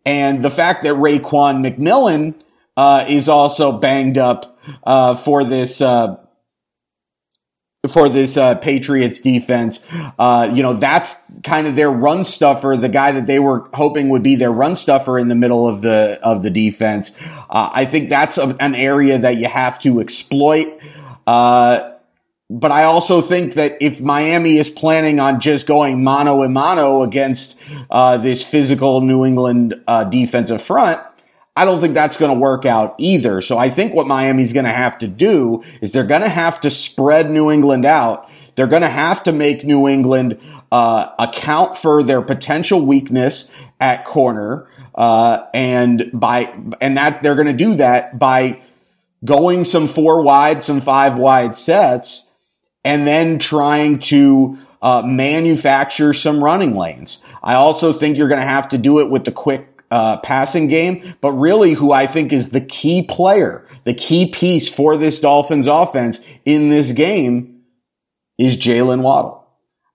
And 0.07 0.42
the 0.42 0.51
fact 0.51 0.85
that 0.85 0.95
Raekwon 0.95 1.66
McMillan 1.66 2.40
uh, 2.77 3.05
is 3.09 3.29
also 3.29 3.73
banged 3.73 4.16
up 4.16 4.59
uh, 4.85 5.16
for 5.16 5.45
this 5.45 5.81
uh, 5.81 6.23
for 7.88 8.09
this 8.09 8.37
uh, 8.37 8.55
Patriots 8.57 9.21
defense, 9.21 9.85
uh, 10.19 10.51
you 10.55 10.62
know 10.62 10.75
that's 10.75 11.25
kind 11.42 11.66
of 11.66 11.75
their 11.75 11.90
run 11.90 12.25
stuffer. 12.25 12.77
The 12.77 12.88
guy 12.88 13.12
that 13.12 13.27
they 13.27 13.40
were 13.40 13.69
hoping 13.75 14.09
would 14.11 14.23
be 14.23 14.37
their 14.37 14.53
run 14.53 14.77
stuffer 14.77 15.19
in 15.19 15.27
the 15.27 15.35
middle 15.35 15.69
of 15.69 15.83
the 15.83 16.21
of 16.23 16.45
the 16.45 16.51
defense. 16.51 17.16
Uh, 17.51 17.71
I 17.73 17.85
think 17.85 18.09
that's 18.09 18.38
a, 18.38 18.57
an 18.61 18.77
area 18.77 19.19
that 19.19 19.37
you 19.37 19.49
have 19.49 19.81
to 19.81 20.01
exploit. 20.01 20.81
But 22.49 22.71
I 22.71 22.85
also 22.85 23.23
think 23.23 23.55
that 23.55 23.77
if 23.81 24.01
Miami 24.01 24.57
is 24.59 24.71
planning 24.71 25.19
on 25.19 25.41
just 25.41 25.67
going 25.67 26.05
mano 26.05 26.45
a 26.45 26.49
mano 26.49 27.03
against 27.03 27.59
uh, 27.91 28.19
this 28.19 28.49
physical 28.49 29.01
New 29.01 29.25
England 29.25 29.75
uh, 29.89 30.05
defensive 30.05 30.63
front, 30.63 31.01
I 31.57 31.65
don't 31.65 31.81
think 31.81 31.95
that's 31.95 32.17
going 32.17 32.33
to 32.33 32.39
work 32.39 32.65
out 32.65 32.95
either. 32.99 33.41
So 33.41 33.59
I 33.59 33.69
think 33.69 33.95
what 33.95 34.07
Miami's 34.07 34.53
going 34.53 34.67
to 34.67 34.73
have 34.73 34.99
to 34.99 35.09
do 35.09 35.65
is 35.81 35.91
they're 35.91 36.05
going 36.05 36.23
to 36.23 36.29
have 36.29 36.61
to 36.61 36.71
spread 36.71 37.31
New 37.31 37.51
England 37.51 37.85
out. 37.85 38.31
They're 38.55 38.67
going 38.69 38.83
to 38.83 38.89
have 38.89 39.25
to 39.25 39.33
make 39.33 39.65
New 39.65 39.89
England 39.89 40.39
uh, 40.71 41.11
account 41.19 41.75
for 41.75 42.03
their 42.05 42.23
potential 42.23 42.85
weakness 42.85 43.51
at 43.81 44.05
corner, 44.05 44.69
uh, 44.95 45.45
and 45.53 46.11
by 46.13 46.55
and 46.81 46.97
that 46.97 47.23
they're 47.23 47.35
going 47.35 47.47
to 47.49 47.53
do 47.53 47.75
that 47.77 48.19
by 48.19 48.63
going 49.25 49.65
some 49.65 49.87
four 49.87 50.23
wide, 50.23 50.63
some 50.63 50.81
five 50.81 51.19
wide 51.19 51.57
sets 51.57 52.26
and 52.87 53.05
then 53.05 53.40
trying 53.40 53.99
to 53.99 54.57
uh, 54.81 55.03
manufacture 55.05 56.14
some 56.14 56.42
running 56.42 56.77
lanes. 56.77 57.20
I 57.42 57.55
also 57.55 57.92
think 57.92 58.16
you're 58.16 58.29
going 58.29 58.40
to 58.40 58.46
have 58.46 58.68
to 58.68 58.79
do 58.79 59.01
it 59.01 59.11
with 59.11 59.25
the 59.25 59.33
quick 59.33 59.83
uh, 59.90 60.18
passing 60.18 60.68
game, 60.68 61.16
but 61.20 61.33
really 61.33 61.72
who 61.72 61.90
I 61.90 62.07
think 62.07 62.33
is 62.33 62.51
the 62.51 62.61
key 62.61 63.03
player, 63.03 63.66
the 63.83 63.92
key 63.92 64.31
piece 64.31 64.72
for 64.72 64.96
this 64.96 65.18
Dolphins 65.18 65.66
offense 65.66 66.20
in 66.44 66.68
this 66.68 66.92
game 66.92 67.62
is 68.38 68.57
Jaylen 68.57 69.03
Waddle. 69.03 69.44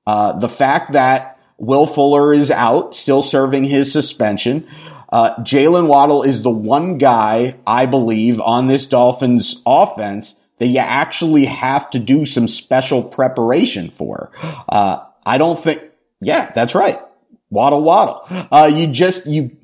Uh, 0.06 0.38
the 0.38 0.50
fact 0.50 0.92
that 0.92 1.40
Will 1.58 1.86
Fuller 1.86 2.34
is 2.34 2.52
out, 2.52 2.94
still 2.94 3.22
serving 3.22 3.64
his 3.64 3.90
suspension. 3.90 4.68
Uh, 5.08 5.36
Jaylen 5.36 5.88
Waddle 5.88 6.24
is 6.24 6.42
the 6.42 6.50
one 6.50 6.98
guy 6.98 7.58
I 7.66 7.86
believe 7.86 8.42
on 8.42 8.68
this 8.68 8.86
Dolphins 8.86 9.62
offense 9.66 10.36
that 10.62 10.68
you 10.68 10.78
actually 10.78 11.46
have 11.46 11.90
to 11.90 11.98
do 11.98 12.24
some 12.24 12.48
special 12.48 13.02
preparation 13.02 13.90
for. 13.90 14.30
Uh, 14.70 15.04
I 15.26 15.40
don't 15.40 15.58
think, 15.58 15.82
yeah, 16.22 16.52
that's 16.54 16.76
right. 16.76 17.02
Waddle, 17.50 17.82
waddle. 17.82 18.22
Uh, 18.52 18.70
you 18.72 18.86
just, 18.86 19.26
you, 19.26 19.58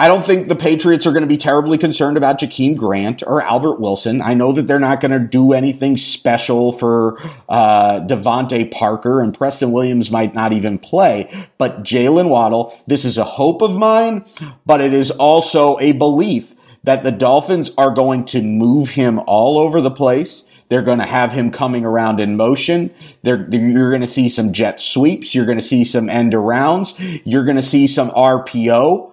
I 0.00 0.08
don't 0.08 0.24
think 0.24 0.48
the 0.48 0.56
Patriots 0.56 1.06
are 1.06 1.12
going 1.12 1.22
to 1.22 1.28
be 1.28 1.36
terribly 1.36 1.78
concerned 1.78 2.16
about 2.16 2.40
Jakeem 2.40 2.76
Grant 2.76 3.22
or 3.24 3.40
Albert 3.40 3.78
Wilson. 3.78 4.20
I 4.20 4.34
know 4.34 4.50
that 4.50 4.66
they're 4.66 4.80
not 4.80 5.00
going 5.00 5.12
to 5.12 5.20
do 5.20 5.52
anything 5.52 5.96
special 5.96 6.72
for 6.72 7.16
uh, 7.48 8.00
DeVante 8.00 8.72
Parker 8.72 9.20
and 9.20 9.32
Preston 9.32 9.70
Williams 9.70 10.10
might 10.10 10.34
not 10.34 10.52
even 10.52 10.76
play. 10.76 11.30
But 11.56 11.84
Jaylen 11.84 12.30
Waddle, 12.30 12.76
this 12.88 13.04
is 13.04 13.16
a 13.16 13.22
hope 13.22 13.62
of 13.62 13.76
mine, 13.76 14.24
but 14.66 14.80
it 14.80 14.92
is 14.92 15.12
also 15.12 15.78
a 15.78 15.92
belief 15.92 16.52
that 16.86 17.02
the 17.02 17.12
Dolphins 17.12 17.70
are 17.76 17.90
going 17.90 18.24
to 18.26 18.42
move 18.42 18.90
him 18.90 19.20
all 19.26 19.58
over 19.58 19.80
the 19.80 19.90
place. 19.90 20.46
They're 20.68 20.82
going 20.82 21.00
to 21.00 21.04
have 21.04 21.32
him 21.32 21.50
coming 21.50 21.84
around 21.84 22.20
in 22.20 22.36
motion. 22.36 22.94
They're, 23.22 23.48
you're 23.50 23.90
going 23.90 24.00
to 24.00 24.06
see 24.06 24.28
some 24.28 24.52
jet 24.52 24.80
sweeps. 24.80 25.34
You're 25.34 25.46
going 25.46 25.58
to 25.58 25.64
see 25.64 25.84
some 25.84 26.08
end 26.08 26.32
arounds. 26.32 27.20
You're 27.24 27.44
going 27.44 27.56
to 27.56 27.62
see 27.62 27.86
some 27.86 28.10
RPO. 28.10 29.12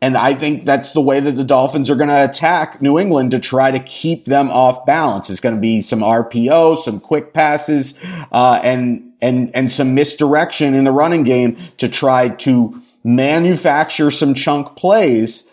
And 0.00 0.16
I 0.16 0.34
think 0.34 0.64
that's 0.64 0.92
the 0.92 1.00
way 1.00 1.20
that 1.20 1.36
the 1.36 1.44
Dolphins 1.44 1.88
are 1.88 1.94
going 1.94 2.08
to 2.08 2.24
attack 2.24 2.82
New 2.82 2.98
England 2.98 3.30
to 3.30 3.38
try 3.38 3.70
to 3.70 3.78
keep 3.78 4.24
them 4.24 4.50
off 4.50 4.84
balance. 4.84 5.30
It's 5.30 5.40
going 5.40 5.54
to 5.54 5.60
be 5.60 5.80
some 5.80 6.00
RPO, 6.00 6.78
some 6.78 6.98
quick 6.98 7.32
passes, 7.32 8.00
uh, 8.32 8.60
and, 8.64 9.12
and, 9.20 9.54
and 9.54 9.70
some 9.70 9.94
misdirection 9.94 10.74
in 10.74 10.82
the 10.82 10.92
running 10.92 11.22
game 11.22 11.56
to 11.78 11.88
try 11.88 12.30
to 12.30 12.82
manufacture 13.04 14.10
some 14.10 14.34
chunk 14.34 14.74
plays 14.74 15.48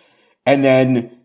and 0.48 0.66
then 0.66 1.16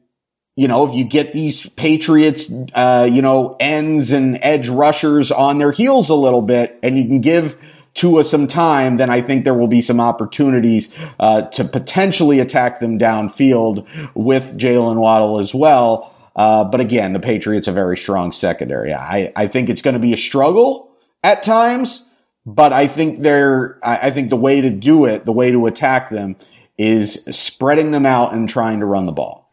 you 0.56 0.68
know, 0.68 0.86
if 0.86 0.94
you 0.94 1.04
get 1.04 1.32
these 1.32 1.68
Patriots, 1.70 2.52
uh, 2.74 3.08
you 3.10 3.22
know, 3.22 3.56
ends 3.58 4.12
and 4.12 4.38
edge 4.40 4.68
rushers 4.68 5.32
on 5.32 5.58
their 5.58 5.72
heels 5.72 6.08
a 6.08 6.14
little 6.14 6.42
bit 6.42 6.78
and 6.82 6.96
you 6.96 7.04
can 7.04 7.20
give 7.20 7.58
Tua 7.94 8.24
some 8.24 8.46
time, 8.46 8.96
then 8.96 9.10
I 9.10 9.20
think 9.20 9.44
there 9.44 9.54
will 9.54 9.68
be 9.68 9.82
some 9.82 10.00
opportunities, 10.00 10.94
uh, 11.18 11.42
to 11.42 11.64
potentially 11.64 12.40
attack 12.40 12.80
them 12.80 12.98
downfield 12.98 13.86
with 14.14 14.58
Jaylen 14.58 15.00
Waddle 15.00 15.38
as 15.38 15.54
well. 15.54 16.12
Uh, 16.36 16.64
but 16.64 16.80
again, 16.80 17.12
the 17.12 17.20
Patriots 17.20 17.68
are 17.68 17.72
very 17.72 17.96
strong 17.96 18.32
secondary. 18.32 18.92
I, 18.92 19.32
I 19.36 19.46
think 19.46 19.68
it's 19.68 19.82
going 19.82 19.94
to 19.94 20.00
be 20.00 20.12
a 20.12 20.16
struggle 20.16 20.90
at 21.22 21.44
times, 21.44 22.08
but 22.44 22.72
I 22.72 22.88
think 22.88 23.22
they're, 23.22 23.78
I, 23.84 24.08
I 24.08 24.10
think 24.10 24.30
the 24.30 24.36
way 24.36 24.60
to 24.60 24.70
do 24.70 25.04
it, 25.04 25.24
the 25.24 25.32
way 25.32 25.52
to 25.52 25.66
attack 25.66 26.10
them 26.10 26.36
is 26.76 27.24
spreading 27.30 27.92
them 27.92 28.06
out 28.06 28.34
and 28.34 28.48
trying 28.48 28.80
to 28.80 28.86
run 28.86 29.06
the 29.06 29.12
ball. 29.12 29.43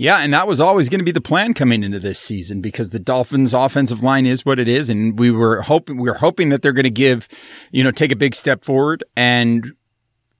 Yeah, 0.00 0.20
and 0.20 0.32
that 0.32 0.48
was 0.48 0.62
always 0.62 0.88
going 0.88 1.00
to 1.00 1.04
be 1.04 1.10
the 1.10 1.20
plan 1.20 1.52
coming 1.52 1.82
into 1.82 1.98
this 1.98 2.18
season 2.18 2.62
because 2.62 2.88
the 2.88 2.98
Dolphins' 2.98 3.52
offensive 3.52 4.02
line 4.02 4.24
is 4.24 4.46
what 4.46 4.58
it 4.58 4.66
is, 4.66 4.88
and 4.88 5.18
we 5.18 5.30
were 5.30 5.60
hoping 5.60 5.98
we 5.98 6.08
were 6.08 6.16
hoping 6.16 6.48
that 6.48 6.62
they're 6.62 6.72
going 6.72 6.84
to 6.84 6.90
give, 6.90 7.28
you 7.70 7.84
know, 7.84 7.90
take 7.90 8.10
a 8.10 8.16
big 8.16 8.34
step 8.34 8.64
forward. 8.64 9.04
And 9.14 9.72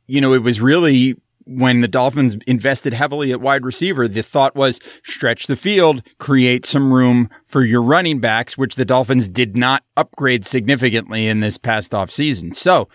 you 0.07 0.19
know, 0.19 0.33
it 0.33 0.43
was 0.43 0.63
really 0.63 1.15
when 1.45 1.83
the 1.83 1.89
Dolphins 1.89 2.37
invested 2.47 2.95
heavily 2.95 3.33
at 3.33 3.43
wide 3.43 3.67
receiver, 3.67 4.09
the 4.09 4.23
thought 4.23 4.57
was 4.57 4.81
stretch 5.05 5.47
the 5.47 5.57
field, 5.57 6.09
create 6.17 6.65
some 6.65 6.91
room 6.91 7.29
for 7.45 7.63
your 7.63 7.83
running 7.83 8.19
backs, 8.19 8.57
which 8.57 8.77
the 8.77 8.87
Dolphins 8.87 9.29
did 9.29 9.59
not 9.59 9.85
upgrade 9.95 10.47
significantly 10.47 11.27
in 11.27 11.41
this 11.41 11.59
past 11.59 11.95
off 11.95 12.11
season. 12.11 12.55
So, 12.55 12.89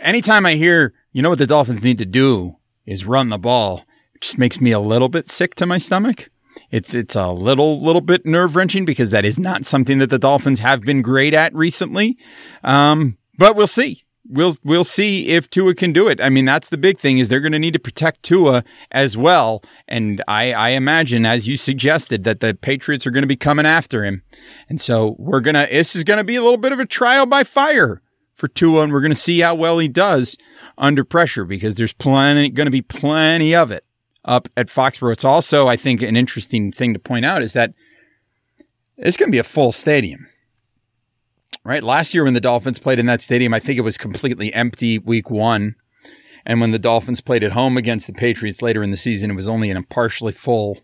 anytime 0.00 0.44
I 0.44 0.54
hear, 0.54 0.92
you 1.12 1.22
know 1.22 1.30
what 1.30 1.38
the 1.38 1.46
Dolphins 1.46 1.84
need 1.84 1.98
to 1.98 2.04
do 2.04 2.56
is 2.84 3.06
run 3.06 3.28
the 3.28 3.38
ball 3.38 3.84
just 4.24 4.38
makes 4.38 4.60
me 4.60 4.72
a 4.72 4.80
little 4.80 5.08
bit 5.08 5.28
sick 5.28 5.54
to 5.56 5.66
my 5.66 5.78
stomach. 5.78 6.30
It's 6.70 6.94
it's 6.94 7.14
a 7.14 7.30
little 7.30 7.80
little 7.80 8.00
bit 8.00 8.26
nerve 8.26 8.56
wrenching 8.56 8.84
because 8.84 9.10
that 9.10 9.24
is 9.24 9.38
not 9.38 9.64
something 9.64 9.98
that 9.98 10.10
the 10.10 10.18
Dolphins 10.18 10.60
have 10.60 10.82
been 10.82 11.02
great 11.02 11.34
at 11.34 11.54
recently. 11.54 12.18
Um, 12.62 13.18
but 13.38 13.56
we'll 13.56 13.66
see. 13.66 14.04
We'll 14.26 14.56
we'll 14.64 14.84
see 14.84 15.28
if 15.28 15.50
Tua 15.50 15.74
can 15.74 15.92
do 15.92 16.08
it. 16.08 16.20
I 16.20 16.30
mean, 16.30 16.46
that's 16.46 16.70
the 16.70 16.78
big 16.78 16.98
thing 16.98 17.18
is 17.18 17.28
they're 17.28 17.40
going 17.40 17.52
to 17.52 17.58
need 17.58 17.74
to 17.74 17.78
protect 17.78 18.22
Tua 18.22 18.64
as 18.90 19.16
well. 19.16 19.62
And 19.86 20.22
I, 20.26 20.52
I 20.52 20.68
imagine, 20.70 21.26
as 21.26 21.46
you 21.46 21.56
suggested, 21.56 22.24
that 22.24 22.40
the 22.40 22.54
Patriots 22.54 23.06
are 23.06 23.10
going 23.10 23.22
to 23.22 23.28
be 23.28 23.36
coming 23.36 23.66
after 23.66 24.04
him. 24.04 24.22
And 24.68 24.80
so 24.80 25.16
we're 25.18 25.40
gonna. 25.40 25.66
This 25.70 25.94
is 25.94 26.04
going 26.04 26.18
to 26.18 26.24
be 26.24 26.36
a 26.36 26.42
little 26.42 26.56
bit 26.56 26.72
of 26.72 26.80
a 26.80 26.86
trial 26.86 27.26
by 27.26 27.44
fire 27.44 28.00
for 28.32 28.48
Tua, 28.48 28.82
and 28.84 28.92
we're 28.92 29.00
going 29.00 29.12
to 29.12 29.16
see 29.16 29.40
how 29.40 29.54
well 29.54 29.78
he 29.78 29.88
does 29.88 30.38
under 30.78 31.04
pressure 31.04 31.44
because 31.44 31.74
there's 31.74 31.92
plenty 31.92 32.48
going 32.48 32.66
to 32.66 32.72
be 32.72 32.82
plenty 32.82 33.54
of 33.54 33.70
it 33.70 33.84
up 34.24 34.48
at 34.56 34.68
Foxborough. 34.68 35.12
It's 35.12 35.24
also, 35.24 35.66
I 35.66 35.76
think, 35.76 36.02
an 36.02 36.16
interesting 36.16 36.72
thing 36.72 36.92
to 36.94 36.98
point 36.98 37.24
out 37.24 37.42
is 37.42 37.52
that 37.52 37.74
it's 38.96 39.16
going 39.16 39.28
to 39.28 39.34
be 39.34 39.38
a 39.38 39.44
full 39.44 39.72
stadium. 39.72 40.26
Right? 41.64 41.82
Last 41.82 42.12
year 42.12 42.24
when 42.24 42.34
the 42.34 42.40
Dolphins 42.40 42.78
played 42.78 42.98
in 42.98 43.06
that 43.06 43.22
stadium, 43.22 43.54
I 43.54 43.60
think 43.60 43.78
it 43.78 43.82
was 43.82 43.96
completely 43.96 44.52
empty 44.52 44.98
week 44.98 45.30
one. 45.30 45.76
And 46.44 46.60
when 46.60 46.72
the 46.72 46.78
Dolphins 46.78 47.22
played 47.22 47.42
at 47.42 47.52
home 47.52 47.78
against 47.78 48.06
the 48.06 48.12
Patriots 48.12 48.60
later 48.60 48.82
in 48.82 48.90
the 48.90 48.98
season, 48.98 49.30
it 49.30 49.34
was 49.34 49.48
only 49.48 49.70
in 49.70 49.78
a 49.78 49.82
partially 49.82 50.32
full 50.32 50.78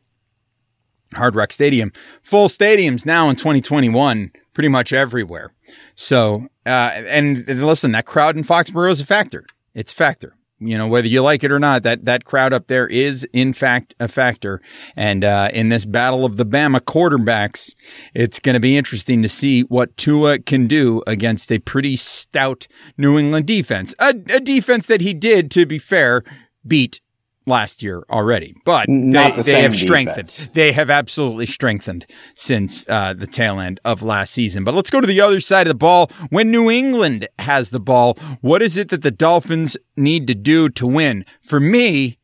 Hard 1.14 1.34
Rock 1.34 1.52
Stadium. 1.52 1.92
Full 2.22 2.48
stadiums 2.48 3.04
now 3.04 3.28
in 3.28 3.36
2021, 3.36 4.32
pretty 4.54 4.68
much 4.68 4.92
everywhere. 4.92 5.50
So, 5.94 6.48
uh, 6.64 7.02
and 7.08 7.46
listen, 7.46 7.92
that 7.92 8.06
crowd 8.06 8.36
in 8.36 8.44
Foxborough 8.44 8.90
is 8.90 9.02
a 9.02 9.06
factor. 9.06 9.44
It's 9.74 9.92
a 9.92 9.96
factor 9.96 10.34
you 10.60 10.76
know, 10.78 10.86
whether 10.86 11.08
you 11.08 11.22
like 11.22 11.42
it 11.42 11.50
or 11.50 11.58
not, 11.58 11.82
that, 11.82 12.04
that 12.04 12.24
crowd 12.24 12.52
up 12.52 12.66
there 12.66 12.86
is 12.86 13.26
in 13.32 13.52
fact 13.52 13.94
a 13.98 14.08
factor. 14.08 14.60
And, 14.94 15.24
uh, 15.24 15.48
in 15.52 15.70
this 15.70 15.84
battle 15.84 16.24
of 16.24 16.36
the 16.36 16.46
Bama 16.46 16.80
quarterbacks, 16.80 17.74
it's 18.14 18.38
going 18.38 18.54
to 18.54 18.60
be 18.60 18.76
interesting 18.76 19.22
to 19.22 19.28
see 19.28 19.62
what 19.62 19.96
Tua 19.96 20.38
can 20.38 20.66
do 20.66 21.02
against 21.06 21.50
a 21.50 21.58
pretty 21.58 21.96
stout 21.96 22.68
New 22.96 23.18
England 23.18 23.46
defense. 23.46 23.94
A, 23.98 24.08
a 24.08 24.40
defense 24.40 24.86
that 24.86 25.00
he 25.00 25.14
did, 25.14 25.50
to 25.52 25.66
be 25.66 25.78
fair, 25.78 26.22
beat 26.66 27.00
last 27.46 27.82
year 27.82 28.04
already, 28.10 28.54
but 28.64 28.88
Not 28.88 29.30
they, 29.30 29.36
the 29.36 29.42
they 29.52 29.62
have 29.62 29.74
strengthened. 29.74 30.26
defense. 30.26 30.50
They 30.50 30.72
have 30.72 30.90
absolutely 30.90 31.46
strengthened 31.46 32.06
since 32.34 32.88
uh, 32.88 33.14
the 33.14 33.26
tail 33.26 33.58
end 33.60 33.80
of 33.84 34.02
last 34.02 34.32
season. 34.32 34.62
But 34.64 34.74
let's 34.74 34.90
go 34.90 35.00
to 35.00 35.06
the 35.06 35.20
other 35.20 35.40
side 35.40 35.66
of 35.66 35.70
the 35.70 35.74
ball. 35.74 36.10
When 36.28 36.50
New 36.50 36.70
England 36.70 37.28
has 37.38 37.70
the 37.70 37.80
ball, 37.80 38.14
what 38.40 38.62
is 38.62 38.76
it 38.76 38.88
that 38.90 39.02
the 39.02 39.10
Dolphins 39.10 39.76
need 39.96 40.26
to 40.26 40.34
do 40.34 40.68
to 40.70 40.86
win? 40.86 41.24
For 41.42 41.58
me, 41.60 42.18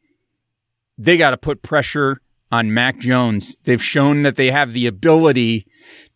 they 0.98 1.16
got 1.16 1.30
to 1.30 1.36
put 1.38 1.62
pressure 1.62 2.20
on 2.52 2.72
Mac 2.72 2.98
Jones. 2.98 3.56
They've 3.64 3.82
shown 3.82 4.22
that 4.22 4.36
they 4.36 4.50
have 4.50 4.72
the 4.72 4.86
ability 4.86 5.66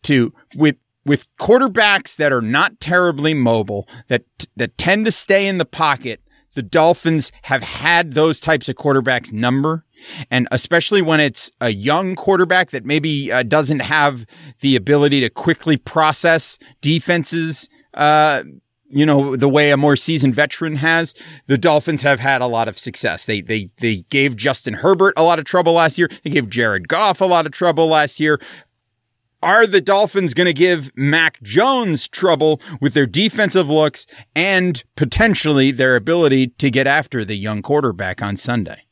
to 0.03 0.33
with 0.55 0.75
with 1.03 1.25
quarterbacks 1.39 2.15
that 2.17 2.31
are 2.31 2.41
not 2.43 2.79
terribly 2.79 3.33
mobile 3.33 3.87
that 4.07 4.23
that 4.55 4.77
tend 4.77 5.05
to 5.05 5.11
stay 5.11 5.47
in 5.47 5.57
the 5.57 5.65
pocket. 5.65 6.21
The 6.53 6.63
Dolphins 6.63 7.31
have 7.43 7.63
had 7.63 8.13
those 8.13 8.39
types 8.39 8.67
of 8.67 8.75
quarterbacks 8.75 9.31
number, 9.31 9.85
and 10.29 10.47
especially 10.51 11.01
when 11.01 11.19
it's 11.19 11.51
a 11.61 11.69
young 11.69 12.15
quarterback 12.15 12.71
that 12.71 12.85
maybe 12.85 13.31
uh, 13.31 13.43
doesn't 13.43 13.81
have 13.81 14.25
the 14.59 14.75
ability 14.75 15.21
to 15.21 15.29
quickly 15.29 15.77
process 15.77 16.57
defenses. 16.81 17.69
Uh, 17.93 18.43
you 18.93 19.05
know, 19.05 19.37
the 19.37 19.47
way 19.47 19.71
a 19.71 19.77
more 19.77 19.95
seasoned 19.95 20.35
veteran 20.35 20.75
has, 20.75 21.13
the 21.47 21.57
Dolphins 21.57 22.01
have 22.01 22.19
had 22.19 22.41
a 22.41 22.47
lot 22.47 22.67
of 22.67 22.77
success. 22.77 23.25
They, 23.25 23.39
they, 23.39 23.69
they 23.77 24.03
gave 24.09 24.35
Justin 24.35 24.73
Herbert 24.75 25.13
a 25.15 25.23
lot 25.23 25.39
of 25.39 25.45
trouble 25.45 25.73
last 25.73 25.97
year. 25.97 26.09
They 26.23 26.29
gave 26.29 26.49
Jared 26.49 26.89
Goff 26.89 27.21
a 27.21 27.25
lot 27.25 27.45
of 27.45 27.53
trouble 27.53 27.87
last 27.87 28.19
year. 28.19 28.37
Are 29.43 29.65
the 29.65 29.81
Dolphins 29.81 30.35
going 30.35 30.47
to 30.47 30.53
give 30.53 30.91
Mac 30.95 31.41
Jones 31.41 32.07
trouble 32.07 32.61
with 32.79 32.93
their 32.93 33.07
defensive 33.07 33.67
looks 33.67 34.05
and 34.35 34.83
potentially 34.95 35.71
their 35.71 35.95
ability 35.95 36.47
to 36.59 36.69
get 36.69 36.85
after 36.85 37.25
the 37.25 37.35
young 37.35 37.63
quarterback 37.63 38.21
on 38.21 38.37
Sunday? 38.37 38.85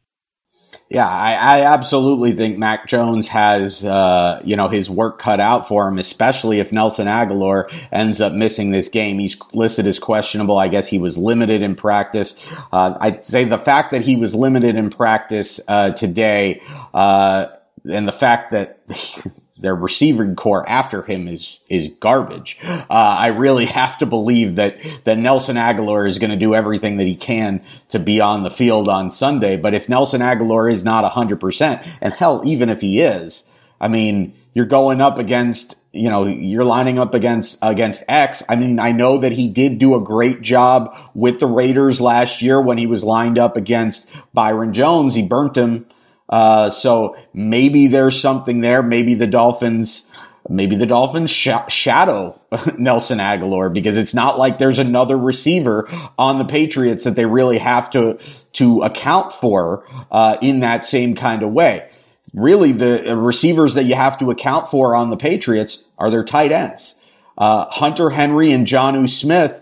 Yeah, 0.89 1.07
I, 1.07 1.33
I 1.33 1.61
absolutely 1.61 2.31
think 2.31 2.57
Mac 2.57 2.87
Jones 2.87 3.27
has, 3.27 3.85
uh, 3.85 4.41
you 4.43 4.55
know, 4.55 4.69
his 4.69 4.89
work 4.89 5.19
cut 5.19 5.39
out 5.39 5.67
for 5.67 5.87
him, 5.87 5.99
especially 5.99 6.59
if 6.59 6.73
Nelson 6.73 7.05
Agholor 7.05 7.71
ends 7.91 8.19
up 8.19 8.33
missing 8.33 8.71
this 8.71 8.89
game. 8.89 9.19
He's 9.19 9.39
listed 9.53 9.85
as 9.85 9.99
questionable. 9.99 10.57
I 10.57 10.67
guess 10.67 10.87
he 10.87 10.97
was 10.97 11.15
limited 11.15 11.61
in 11.61 11.75
practice. 11.75 12.33
Uh, 12.71 12.97
I'd 12.99 13.23
say 13.23 13.43
the 13.43 13.59
fact 13.59 13.91
that 13.91 14.01
he 14.01 14.15
was 14.15 14.33
limited 14.33 14.77
in 14.77 14.89
practice 14.89 15.59
uh, 15.67 15.91
today, 15.91 16.63
uh, 16.91 17.47
and 17.87 18.07
the 18.07 18.11
fact 18.11 18.49
that 18.51 18.79
their 19.59 19.75
receiving 19.75 20.35
core 20.35 20.67
after 20.67 21.03
him 21.03 21.27
is 21.27 21.59
is 21.67 21.91
garbage. 21.99 22.57
Uh, 22.63 22.85
I 22.89 23.27
really 23.27 23.65
have 23.79 23.97
to 23.99 24.05
believe 24.05 24.55
that 24.55 24.79
that 25.03 25.17
Nelson 25.17 25.57
Agholor 25.57 26.07
is 26.07 26.17
going 26.17 26.31
to 26.31 26.37
do 26.37 26.55
everything 26.55 26.97
that 26.97 27.07
he 27.07 27.15
can 27.15 27.61
to 27.89 27.99
be 27.99 28.21
on 28.21 28.43
the 28.43 28.51
field 28.51 28.87
on 28.87 29.11
Sunday. 29.11 29.57
But 29.57 29.73
if 29.73 29.89
Nelson 29.89 30.21
Agholor 30.21 30.71
is 30.71 30.83
not 30.83 31.09
hundred 31.11 31.39
percent, 31.39 31.81
and 32.01 32.13
hell, 32.13 32.41
even 32.45 32.69
if 32.69 32.81
he 32.81 33.01
is, 33.01 33.45
I 33.81 33.87
mean, 33.87 34.33
you're 34.53 34.65
going 34.65 35.01
up 35.01 35.17
against 35.19 35.75
you 35.91 36.09
know 36.09 36.25
you're 36.25 36.63
lining 36.63 36.99
up 36.99 37.13
against 37.13 37.57
against 37.61 38.03
X. 38.07 38.43
I 38.47 38.55
mean, 38.55 38.79
I 38.79 38.91
know 38.91 39.17
that 39.17 39.33
he 39.33 39.47
did 39.47 39.77
do 39.77 39.95
a 39.95 40.01
great 40.01 40.41
job 40.41 40.95
with 41.13 41.39
the 41.39 41.47
Raiders 41.47 41.99
last 41.99 42.41
year 42.41 42.61
when 42.61 42.77
he 42.77 42.87
was 42.87 43.03
lined 43.03 43.37
up 43.37 43.57
against 43.57 44.09
Byron 44.33 44.73
Jones. 44.73 45.15
He 45.15 45.23
burnt 45.23 45.57
him. 45.57 45.85
Uh, 46.29 46.69
so 46.69 47.15
maybe 47.33 47.87
there's 47.87 48.19
something 48.19 48.61
there. 48.61 48.83
Maybe 48.83 49.15
the 49.15 49.27
Dolphins, 49.27 50.07
maybe 50.47 50.75
the 50.75 50.85
Dolphins 50.85 51.31
sh- 51.31 51.49
shadow 51.67 52.39
Nelson 52.77 53.17
Agholor 53.17 53.73
because 53.73 53.97
it's 53.97 54.13
not 54.13 54.37
like 54.37 54.59
there's 54.59 54.79
another 54.79 55.17
receiver 55.17 55.89
on 56.17 56.37
the 56.37 56.45
Patriots 56.45 57.03
that 57.03 57.15
they 57.15 57.25
really 57.25 57.57
have 57.57 57.89
to 57.91 58.19
to 58.53 58.81
account 58.81 59.33
for 59.33 59.85
uh, 60.11 60.37
in 60.41 60.59
that 60.59 60.85
same 60.85 61.15
kind 61.15 61.43
of 61.43 61.51
way. 61.51 61.89
Really, 62.33 62.71
the 62.71 63.17
receivers 63.17 63.73
that 63.73 63.85
you 63.85 63.95
have 63.95 64.19
to 64.19 64.29
account 64.29 64.67
for 64.67 64.95
on 64.95 65.09
the 65.09 65.17
Patriots 65.17 65.83
are 65.97 66.11
their 66.11 66.23
tight 66.23 66.51
ends. 66.51 66.99
Uh, 67.37 67.65
Hunter 67.71 68.11
Henry 68.11 68.51
and 68.51 68.67
Jonnu 68.67 69.09
Smith 69.09 69.61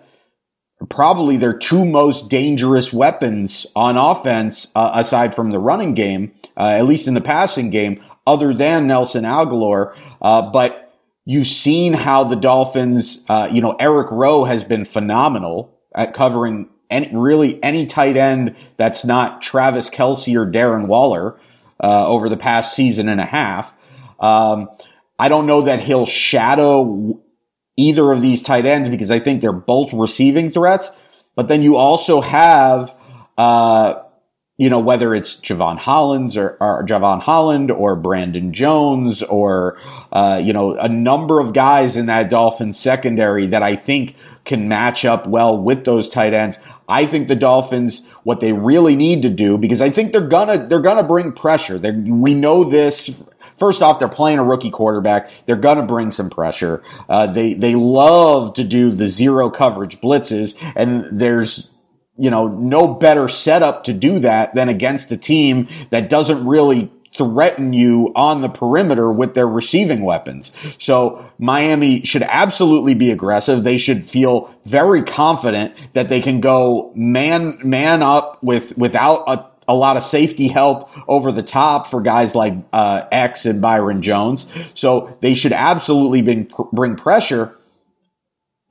probably 0.89 1.37
their 1.37 1.57
two 1.57 1.85
most 1.85 2.29
dangerous 2.29 2.93
weapons 2.93 3.65
on 3.75 3.97
offense, 3.97 4.71
uh, 4.75 4.91
aside 4.93 5.33
from 5.33 5.51
the 5.51 5.59
running 5.59 5.93
game 5.93 6.31
uh, 6.57 6.75
at 6.77 6.85
least 6.85 7.07
in 7.07 7.13
the 7.13 7.21
passing 7.21 7.69
game, 7.69 8.03
other 8.25 8.53
than 8.53 8.87
Nelson 8.87 9.23
Agholor. 9.23 9.95
Uh, 10.21 10.49
but 10.51 10.93
you've 11.25 11.47
seen 11.47 11.93
how 11.93 12.23
the 12.23 12.35
Dolphins, 12.35 13.23
uh, 13.29 13.47
you 13.51 13.61
know, 13.61 13.75
Eric 13.79 14.07
Rowe 14.11 14.45
has 14.45 14.63
been 14.63 14.85
phenomenal 14.85 15.77
at 15.93 16.13
covering 16.13 16.69
any, 16.89 17.09
really 17.13 17.61
any 17.63 17.85
tight 17.85 18.17
end 18.17 18.55
that's 18.77 19.05
not 19.05 19.41
Travis 19.41 19.89
Kelce 19.89 20.35
or 20.35 20.49
Darren 20.49 20.87
Waller 20.87 21.39
uh, 21.83 22.07
over 22.07 22.29
the 22.29 22.37
past 22.37 22.75
season 22.75 23.09
and 23.09 23.21
a 23.21 23.25
half. 23.25 23.75
Um, 24.19 24.69
I 25.19 25.29
don't 25.29 25.45
know 25.45 25.61
that 25.61 25.81
he'll 25.81 26.05
shadow 26.05 27.21
either 27.75 28.11
of 28.11 28.21
these 28.21 28.41
tight 28.41 28.65
ends 28.65 28.89
because 28.89 29.11
I 29.11 29.19
think 29.19 29.41
they're 29.41 29.51
both 29.51 29.93
receiving 29.93 30.51
threats. 30.51 30.91
But 31.35 31.47
then 31.47 31.61
you 31.61 31.75
also 31.75 32.21
have, 32.21 32.95
uh, 33.37 34.01
you 34.57 34.71
know, 34.71 34.79
whether 34.79 35.13
it's 35.13 35.35
Jevon 35.35 35.77
Hollands 35.77 36.35
or, 36.35 36.57
or 36.59 36.83
Jevon 36.83 37.21
Holland 37.21 37.69
or 37.69 37.95
Brandon 37.95 38.51
Jones 38.51 39.21
or, 39.21 39.77
uh, 40.11 40.41
you 40.43 40.51
know, 40.51 40.73
a 40.73 40.89
number 40.89 41.39
of 41.39 41.53
guys 41.53 41.95
in 41.95 42.07
that 42.07 42.31
Dolphins 42.31 42.79
secondary 42.79 43.45
that 43.45 43.61
I 43.61 43.75
think 43.75 44.15
can 44.45 44.67
match 44.67 45.05
up 45.05 45.27
well 45.27 45.61
with 45.61 45.85
those 45.85 46.09
tight 46.09 46.33
ends. 46.33 46.57
I 46.89 47.05
think 47.05 47.27
the 47.27 47.35
Dolphins, 47.35 48.07
what 48.23 48.39
they 48.39 48.51
really 48.51 48.95
need 48.95 49.21
to 49.21 49.29
do, 49.29 49.59
because 49.59 49.79
I 49.79 49.91
think 49.91 50.11
they're 50.11 50.27
gonna, 50.27 50.65
they're 50.67 50.81
gonna 50.81 51.03
bring 51.03 51.33
pressure. 51.33 51.77
They're, 51.77 51.93
we 51.93 52.33
know 52.33 52.63
this. 52.63 53.23
First 53.57 53.83
off, 53.83 53.99
they're 53.99 54.07
playing 54.07 54.39
a 54.39 54.43
rookie 54.43 54.71
quarterback. 54.71 55.29
They're 55.45 55.55
gonna 55.55 55.85
bring 55.85 56.09
some 56.09 56.31
pressure. 56.31 56.81
Uh, 57.07 57.27
they, 57.27 57.53
they 57.53 57.75
love 57.75 58.55
to 58.55 58.63
do 58.63 58.89
the 58.89 59.07
zero 59.07 59.51
coverage 59.51 60.01
blitzes 60.01 60.59
and 60.75 61.05
there's, 61.11 61.69
you 62.17 62.29
know, 62.29 62.47
no 62.47 62.93
better 62.93 63.27
setup 63.27 63.83
to 63.85 63.93
do 63.93 64.19
that 64.19 64.55
than 64.55 64.69
against 64.69 65.11
a 65.11 65.17
team 65.17 65.67
that 65.91 66.09
doesn't 66.09 66.45
really 66.45 66.91
threaten 67.13 67.73
you 67.73 68.11
on 68.15 68.41
the 68.41 68.49
perimeter 68.49 69.11
with 69.11 69.33
their 69.33 69.47
receiving 69.47 70.03
weapons. 70.03 70.51
So 70.77 71.31
Miami 71.39 72.03
should 72.05 72.21
absolutely 72.23 72.93
be 72.93 73.11
aggressive. 73.11 73.63
They 73.63 73.77
should 73.77 74.07
feel 74.07 74.53
very 74.65 75.01
confident 75.01 75.75
that 75.93 76.09
they 76.09 76.21
can 76.21 76.41
go 76.41 76.91
man, 76.95 77.59
man 77.63 78.03
up 78.03 78.41
with, 78.43 78.77
without 78.77 79.23
a, 79.27 79.45
a 79.67 79.75
lot 79.75 79.97
of 79.97 80.03
safety 80.03 80.47
help 80.47 80.89
over 81.09 81.31
the 81.31 81.43
top 81.43 81.87
for 81.87 82.01
guys 82.01 82.35
like 82.35 82.53
uh, 82.71 83.05
X 83.11 83.45
and 83.45 83.61
Byron 83.61 84.01
Jones. 84.01 84.47
So 84.75 85.17
they 85.21 85.33
should 85.33 85.53
absolutely 85.53 86.21
bring, 86.21 86.51
bring 86.71 86.95
pressure. 86.95 87.57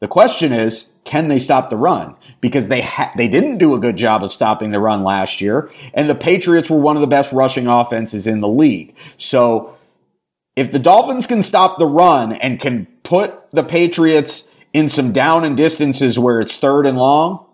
The 0.00 0.08
question 0.08 0.52
is, 0.52 0.88
can 1.06 1.28
they 1.28 1.38
stop 1.38 1.70
the 1.70 1.76
run? 1.76 2.16
Because 2.40 2.68
they 2.68 2.82
ha- 2.82 3.12
they 3.16 3.28
didn't 3.28 3.58
do 3.58 3.74
a 3.74 3.78
good 3.78 3.96
job 3.96 4.22
of 4.22 4.32
stopping 4.32 4.70
the 4.70 4.80
run 4.80 5.02
last 5.02 5.40
year, 5.40 5.70
and 5.94 6.10
the 6.10 6.14
Patriots 6.14 6.68
were 6.68 6.78
one 6.78 6.96
of 6.96 7.00
the 7.00 7.06
best 7.06 7.32
rushing 7.32 7.66
offenses 7.66 8.26
in 8.26 8.40
the 8.40 8.48
league. 8.48 8.94
So 9.16 9.76
if 10.56 10.72
the 10.72 10.78
Dolphins 10.78 11.26
can 11.26 11.42
stop 11.42 11.78
the 11.78 11.86
run 11.86 12.32
and 12.32 12.60
can 12.60 12.86
put 13.02 13.50
the 13.52 13.62
Patriots 13.62 14.48
in 14.72 14.88
some 14.88 15.12
down 15.12 15.44
and 15.44 15.56
distances 15.56 16.18
where 16.18 16.40
it's 16.40 16.56
third 16.56 16.86
and 16.86 16.98
long, 16.98 17.46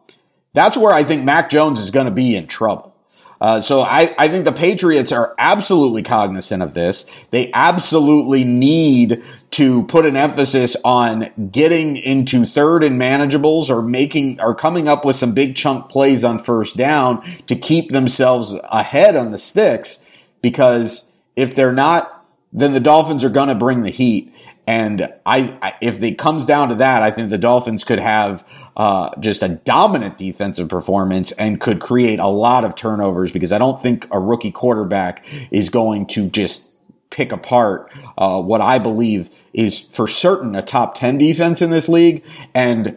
that's 0.55 0.77
where 0.77 0.93
I 0.93 1.05
think 1.05 1.25
Mac 1.25 1.51
Jones 1.51 1.79
is 1.79 1.91
going 1.91 2.07
to 2.07 2.13
be 2.13 2.35
in 2.35 2.47
trouble. 2.47 2.95
Uh, 3.41 3.61
so 3.61 3.81
I, 3.81 4.15
I 4.19 4.29
think 4.29 4.45
the 4.45 4.53
Patriots 4.53 5.11
are 5.11 5.35
absolutely 5.37 6.05
cognizant 6.05 6.63
of 6.63 6.75
this. 6.75 7.07
They 7.33 7.51
absolutely 7.53 8.45
need 8.45 9.23
to 9.53 9.85
put 9.85 10.07
an 10.07 10.17
emphasis 10.17 10.77
on 10.85 11.31
getting 11.51 11.97
into 11.97 12.47
third 12.47 12.83
and 12.83 13.01
manageables 13.01 13.69
or 13.69 13.83
making 13.83 14.41
or 14.41 14.55
coming 14.55 14.89
up 14.89 15.05
with 15.05 15.15
some 15.15 15.33
big 15.33 15.55
chunk 15.55 15.89
plays 15.89 16.25
on 16.25 16.39
first 16.39 16.77
down 16.77 17.23
to 17.47 17.55
keep 17.55 17.93
themselves 17.93 18.55
ahead 18.65 19.15
on 19.15 19.31
the 19.31 19.39
sticks. 19.39 20.03
because 20.41 21.11
if 21.37 21.55
they're 21.55 21.73
not, 21.73 22.27
then 22.53 22.73
the 22.73 22.81
Dolphins 22.81 23.25
are 23.25 23.31
going 23.31 23.49
to 23.49 23.55
bring 23.55 23.83
the 23.83 23.91
heat. 23.91 24.35
And 24.67 25.13
I, 25.27 25.57
I, 25.63 25.75
if 25.81 26.03
it 26.03 26.19
comes 26.19 26.47
down 26.47 26.69
to 26.69 26.75
that, 26.77 27.03
I 27.03 27.11
think 27.11 27.31
the 27.31 27.39
Dolphins 27.39 27.85
could 27.85 27.99
have 27.99 28.47
uh, 28.77 29.11
just 29.19 29.43
a 29.43 29.49
dominant 29.49 30.19
defensive 30.19 30.69
performance 30.69 31.33
and 31.33 31.61
could 31.61 31.81
create 31.81 32.19
a 32.21 32.29
lot 32.29 32.65
of 32.65 32.75
turnovers 32.75 33.33
because 33.33 33.53
I 33.53 33.59
don't 33.59 33.81
think 33.83 34.07
a 34.11 34.21
rookie 34.21 34.53
quarterback 34.53 35.27
is 35.51 35.69
going 35.69 36.07
to 36.09 36.29
just 36.29 36.67
pick 37.13 37.31
apart 37.31 37.93
uh, 38.19 38.43
what 38.43 38.61
I 38.61 38.79
believe 38.79 39.31
is 39.53 39.79
for 39.79 40.09
certain 40.09 40.57
a 40.57 40.63
top 40.63 40.95
10 40.95 41.19
defense 41.19 41.63
in 41.63 41.71
this 41.71 41.89
league 41.89 42.25
and 42.55 42.97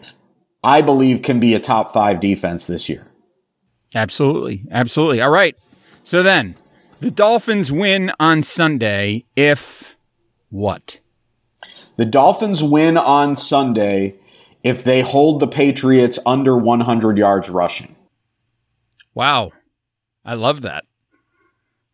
I 0.63 0.81
believe 0.81 1.21
can 1.21 1.39
be 1.39 1.53
a 1.53 1.59
top 1.59 1.91
five 1.91 2.19
defense 2.19 2.65
this 2.65 2.89
year. 2.89 3.05
Absolutely. 3.93 4.63
Absolutely. 4.71 5.21
All 5.21 5.29
right. 5.29 5.57
So 5.59 6.23
then 6.23 6.47
the 6.47 7.13
Dolphins 7.15 7.71
win 7.71 8.11
on 8.19 8.41
Sunday 8.41 9.25
if 9.35 9.95
what? 10.49 11.01
The 11.97 12.05
Dolphins 12.05 12.63
win 12.63 12.97
on 12.97 13.35
Sunday 13.35 14.15
if 14.63 14.83
they 14.83 15.01
hold 15.01 15.39
the 15.39 15.47
Patriots 15.47 16.17
under 16.25 16.57
100 16.57 17.17
yards 17.17 17.49
rushing. 17.49 17.95
Wow. 19.13 19.51
I 20.25 20.33
love 20.33 20.61
that. 20.61 20.85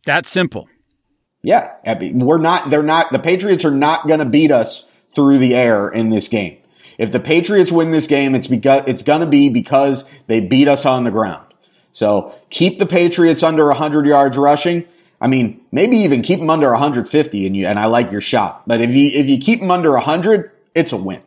That 0.06 0.26
simple. 0.26 0.68
Yeah. 1.42 1.74
We're 2.12 2.38
not, 2.38 2.70
they're 2.70 2.82
not, 2.82 3.10
the 3.10 3.18
Patriots 3.18 3.64
are 3.64 3.70
not 3.70 4.06
going 4.06 4.20
to 4.20 4.24
beat 4.24 4.50
us 4.50 4.86
through 5.14 5.38
the 5.38 5.54
air 5.54 5.88
in 5.88 6.10
this 6.10 6.28
game. 6.28 6.58
If 6.98 7.12
the 7.12 7.20
Patriots 7.20 7.72
win 7.72 7.90
this 7.90 8.06
game, 8.06 8.34
it's 8.34 8.48
because, 8.48 8.84
it's 8.86 9.02
going 9.02 9.20
to 9.20 9.26
be 9.26 9.48
because 9.48 10.08
they 10.26 10.40
beat 10.40 10.68
us 10.68 10.86
on 10.86 11.04
the 11.04 11.10
ground. 11.10 11.46
So 11.90 12.34
keep 12.50 12.78
the 12.78 12.86
Patriots 12.86 13.42
under 13.42 13.66
100 13.66 14.06
yards 14.06 14.36
rushing. 14.36 14.86
I 15.20 15.26
mean, 15.26 15.60
maybe 15.70 15.96
even 15.98 16.22
keep 16.22 16.38
them 16.38 16.50
under 16.50 16.70
150 16.70 17.46
and 17.46 17.56
you, 17.56 17.66
and 17.66 17.78
I 17.78 17.86
like 17.86 18.10
your 18.10 18.20
shot. 18.20 18.62
But 18.66 18.80
if 18.80 18.90
you, 18.90 19.10
if 19.12 19.26
you 19.26 19.38
keep 19.38 19.60
them 19.60 19.70
under 19.70 19.92
100, 19.92 20.50
it's 20.74 20.92
a 20.92 20.96
win. 20.96 21.22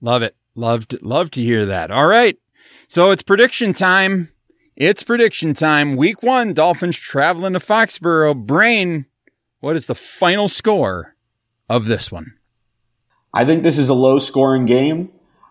Love 0.00 0.22
it. 0.22 0.34
Loved, 0.54 1.02
love 1.02 1.30
to 1.32 1.42
hear 1.42 1.66
that. 1.66 1.90
All 1.90 2.06
right. 2.06 2.38
So 2.88 3.10
it's 3.10 3.22
prediction 3.22 3.74
time. 3.74 4.30
It's 4.76 5.02
prediction 5.02 5.54
time. 5.54 5.96
Week 5.96 6.22
one, 6.22 6.52
Dolphins 6.52 6.98
traveling 6.98 7.54
to 7.54 7.58
Foxborough. 7.58 8.46
Brain, 8.46 9.06
what 9.66 9.74
is 9.74 9.88
the 9.88 9.96
final 9.96 10.46
score 10.46 11.16
of 11.68 11.86
this 11.86 12.12
one? 12.12 12.34
I 13.34 13.44
think 13.44 13.64
this 13.64 13.78
is 13.78 13.88
a 13.88 13.94
low 13.94 14.20
scoring 14.20 14.64
game. 14.64 15.10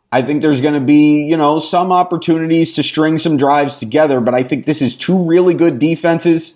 I 0.09 0.21
think 0.21 0.41
there's 0.41 0.61
going 0.61 0.73
to 0.73 0.79
be, 0.79 1.25
you 1.25 1.35
know, 1.35 1.59
some 1.59 1.91
opportunities 1.91 2.71
to 2.75 2.83
string 2.83 3.17
some 3.17 3.35
drives 3.35 3.77
together, 3.77 4.21
but 4.21 4.33
I 4.33 4.41
think 4.41 4.63
this 4.63 4.81
is 4.81 4.95
two 4.95 5.21
really 5.21 5.53
good 5.53 5.79
defenses 5.79 6.55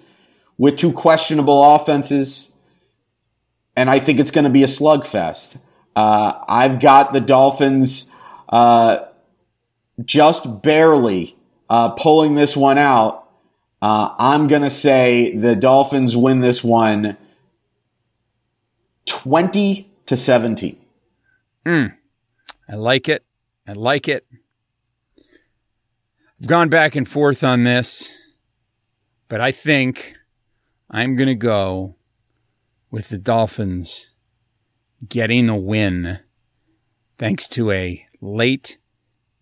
with 0.58 0.78
two 0.78 0.94
questionable 0.94 1.76
offenses. 1.76 2.48
And 3.76 3.90
I 3.90 4.00
think 4.00 4.22
it's 4.22 4.32
going 4.32 4.46
to 4.46 4.50
be 4.50 4.64
a 4.64 4.68
slugfest. 4.68 5.60
Uh, 5.98 6.42
I've 6.48 6.80
got 6.80 7.12
the 7.12 7.20
Dolphins 7.20 8.10
uh, 8.48 9.04
just 10.06 10.62
barely 10.62 11.36
uh, 11.70 11.90
pulling 11.90 12.36
this 12.36 12.56
one 12.56 12.78
out. 12.78 13.30
Uh, 13.82 14.16
I'm 14.18 14.48
going 14.48 14.62
to 14.62 14.70
say 14.70 15.36
the 15.36 15.58
Dolphins 15.58 16.16
win 16.16 16.40
this 16.40 16.64
one 16.64 17.18
20 19.10 19.92
to 20.06 20.16
17. 20.16 20.78
Mm, 21.66 21.96
I 22.70 22.76
like 22.76 23.10
it. 23.10 23.26
I 23.68 23.74
like 23.74 24.08
it. 24.08 24.26
I've 26.40 26.48
gone 26.48 26.70
back 26.70 26.96
and 26.96 27.08
forth 27.08 27.44
on 27.44 27.64
this, 27.64 28.16
but 29.28 29.42
I 29.42 29.52
think 29.52 30.16
I'm 30.92 31.16
going 31.16 31.28
to 31.28 31.36
go 31.36 31.96
with 32.92 33.10
the 33.10 33.18
Dolphins 33.18 34.14
getting 35.08 35.50
a 35.50 35.58
win 35.58 36.20
thanks 37.18 37.48
to 37.50 37.72
a 37.72 38.06
late 38.22 38.78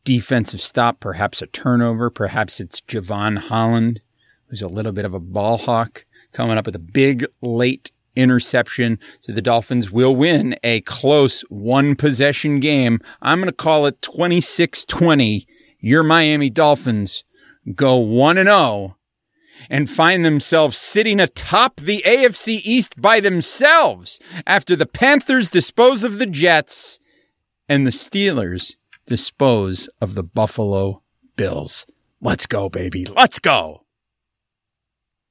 defensive 0.05 0.61
stop, 0.61 1.01
perhaps 1.01 1.41
a 1.41 1.47
turnover, 1.47 2.09
perhaps 2.09 2.61
it's 2.61 2.79
Jevon 2.79 3.37
Holland, 3.37 3.99
who's 4.47 4.61
a 4.61 4.69
little 4.69 4.93
bit 4.93 5.03
of 5.03 5.13
a 5.13 5.19
ball 5.19 5.57
hawk, 5.57 6.05
coming 6.31 6.57
up 6.57 6.65
with 6.65 6.75
a 6.75 6.79
big 6.79 7.25
late 7.41 7.91
interception. 8.17 8.99
So 9.21 9.31
the 9.31 9.41
Dolphins 9.41 9.91
will 9.91 10.15
win 10.15 10.57
a 10.63 10.81
close 10.81 11.41
one 11.49 11.95
possession 11.95 12.59
game. 12.59 12.99
I'm 13.21 13.39
going 13.39 13.49
to 13.49 13.55
call 13.55 13.85
it 13.85 14.01
26 14.01 14.85
20. 14.85 15.47
Your 15.79 16.03
Miami 16.03 16.49
Dolphins 16.49 17.23
go 17.75 17.97
1 17.97 18.37
and 18.37 18.47
0 18.47 18.97
and 19.69 19.89
find 19.89 20.23
themselves 20.23 20.77
sitting 20.77 21.19
atop 21.19 21.77
the 21.77 22.03
AFC 22.05 22.61
East 22.63 22.99
by 22.99 23.19
themselves 23.19 24.19
after 24.45 24.75
the 24.75 24.85
Panthers 24.85 25.49
dispose 25.49 26.03
of 26.03 26.19
the 26.19 26.25
Jets 26.25 26.99
and 27.69 27.85
the 27.85 27.91
Steelers 27.91 28.75
dispose 29.05 29.89
of 30.01 30.13
the 30.13 30.23
Buffalo 30.23 31.01
Bills. 31.35 31.85
Let's 32.21 32.45
go, 32.45 32.69
baby. 32.69 33.05
Let's 33.05 33.39
go. 33.39 33.83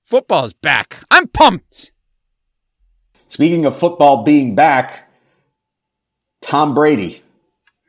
Football's 0.04 0.52
back. 0.52 1.02
I'm 1.10 1.26
pumped. 1.28 1.92
Speaking 3.36 3.66
of 3.66 3.76
football 3.76 4.22
being 4.22 4.54
back, 4.54 5.10
Tom 6.40 6.72
Brady. 6.72 7.22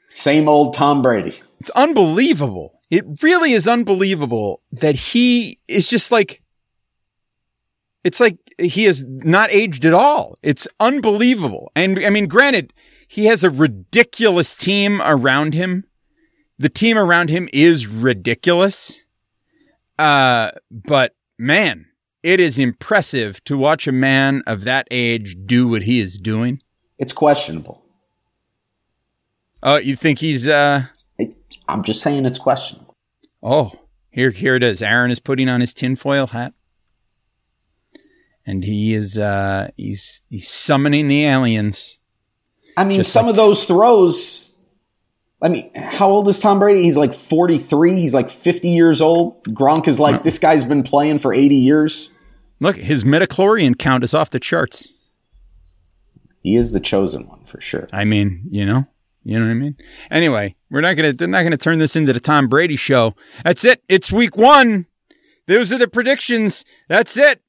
Same 0.10 0.50
old 0.50 0.74
Tom 0.74 1.02
Brady. 1.02 1.39
It's 1.62 1.70
unbelievable. 1.70 2.82
It 2.91 3.24
really 3.24 3.54
is 3.54 3.66
unbelievable 3.66 4.62
that 4.74 4.98
he 4.98 5.60
is 5.70 5.89
just 5.89 6.12
like, 6.12 6.41
it's 8.04 8.20
like 8.20 8.39
he 8.60 8.84
has 8.84 9.06
not 9.08 9.50
aged 9.50 9.86
at 9.86 9.93
all. 9.93 10.36
It's 10.43 10.68
unbelievable. 10.82 11.72
And 11.78 11.98
I 12.06 12.10
mean, 12.10 12.28
granted, 12.28 12.74
he 13.08 13.28
has 13.28 13.45
a 13.45 13.50
ridiculous 13.50 14.54
team 14.54 15.02
around 15.02 15.54
him. 15.54 15.86
The 16.60 16.68
team 16.68 16.98
around 16.98 17.30
him 17.30 17.48
is 17.54 17.88
ridiculous. 17.88 19.06
Uh, 19.98 20.52
but 20.70 21.16
man, 21.39 21.87
it 22.24 22.39
is 22.39 22.59
impressive 22.59 23.43
to 23.45 23.57
watch 23.57 23.88
a 23.88 23.91
man 23.91 24.41
of 24.45 24.63
that 24.63 24.88
age 24.91 25.36
do 25.45 25.68
what 25.68 25.84
he 25.84 25.99
is 25.99 26.18
doing. 26.18 26.59
It's 26.97 27.13
questionable. 27.13 27.84
Oh, 29.63 29.78
you 29.78 29.95
think 29.95 30.20
he's, 30.20 30.47
uh, 30.47 30.84
I'm 31.68 31.84
just 31.84 32.01
saying 32.01 32.26
it's 32.26 32.39
questionable. 32.39 32.95
Oh, 33.41 33.72
here, 34.09 34.32
here 34.32 34.55
it 34.55 34.63
is. 34.63 34.82
Aaron 34.82 35.11
is 35.11 35.20
putting 35.20 35.47
on 35.47 35.61
his 35.61 35.74
tinfoil 35.74 36.28
hat, 36.28 36.53
and 38.45 38.63
he 38.63 38.93
is 38.93 39.18
uh, 39.18 39.70
he's 39.78 40.22
he's 40.30 40.47
summoning 40.47 41.07
the 41.07 41.26
aliens. 41.26 41.99
I 42.76 42.84
mean, 42.84 43.03
some 43.03 43.26
like 43.26 43.32
of 43.32 43.36
those 43.36 43.65
throws. 43.65 44.47
I 45.42 45.50
mean, 45.50 45.72
how 45.76 46.10
old 46.10 46.28
is 46.28 46.40
Tom 46.40 46.60
Brady? 46.60 46.82
He's 46.82 46.98
like 46.98 47.14
43. 47.14 47.94
He's 47.94 48.14
like 48.14 48.30
50 48.30 48.70
years 48.70 49.02
old. 49.02 49.44
Gronk 49.46 49.88
is 49.88 50.00
like, 50.00 50.24
this 50.24 50.40
guy's 50.40 50.66
been 50.66 50.84
playing 50.84 51.20
for 51.20 51.34
80 51.34 51.56
years. 51.56 52.12
Look, 52.60 52.76
his 52.76 53.04
midichlorian 53.04 53.78
count 53.78 54.04
is 54.04 54.16
off 54.16 54.32
the 54.32 54.40
charts. 54.40 55.14
He 56.42 56.56
is 56.56 56.72
the 56.72 56.80
chosen 56.80 57.28
one 57.28 57.44
for 57.46 57.62
sure. 57.62 57.88
I 57.94 58.04
mean, 58.04 58.48
you 58.50 58.66
know, 58.66 58.88
you 59.24 59.38
know 59.38 59.46
what 59.46 59.52
I 59.52 59.56
mean? 59.56 59.76
Anyway, 60.10 60.56
we're 60.72 60.82
not 60.82 60.96
gonna 60.96 61.14
they're 61.14 61.28
not 61.28 61.44
gonna 61.44 61.58
turn 61.58 61.80
this 61.80 61.96
into 61.96 62.14
the 62.14 62.20
Tom 62.20 62.48
Brady 62.48 62.78
show. 62.78 63.16
That's 63.44 63.66
it. 63.66 63.84
It's 63.90 64.12
week 64.12 64.38
one. 64.38 64.88
Those 65.48 65.74
are 65.74 65.78
the 65.78 65.88
predictions. 65.88 66.64
That's 66.88 67.18
it. 67.18 67.42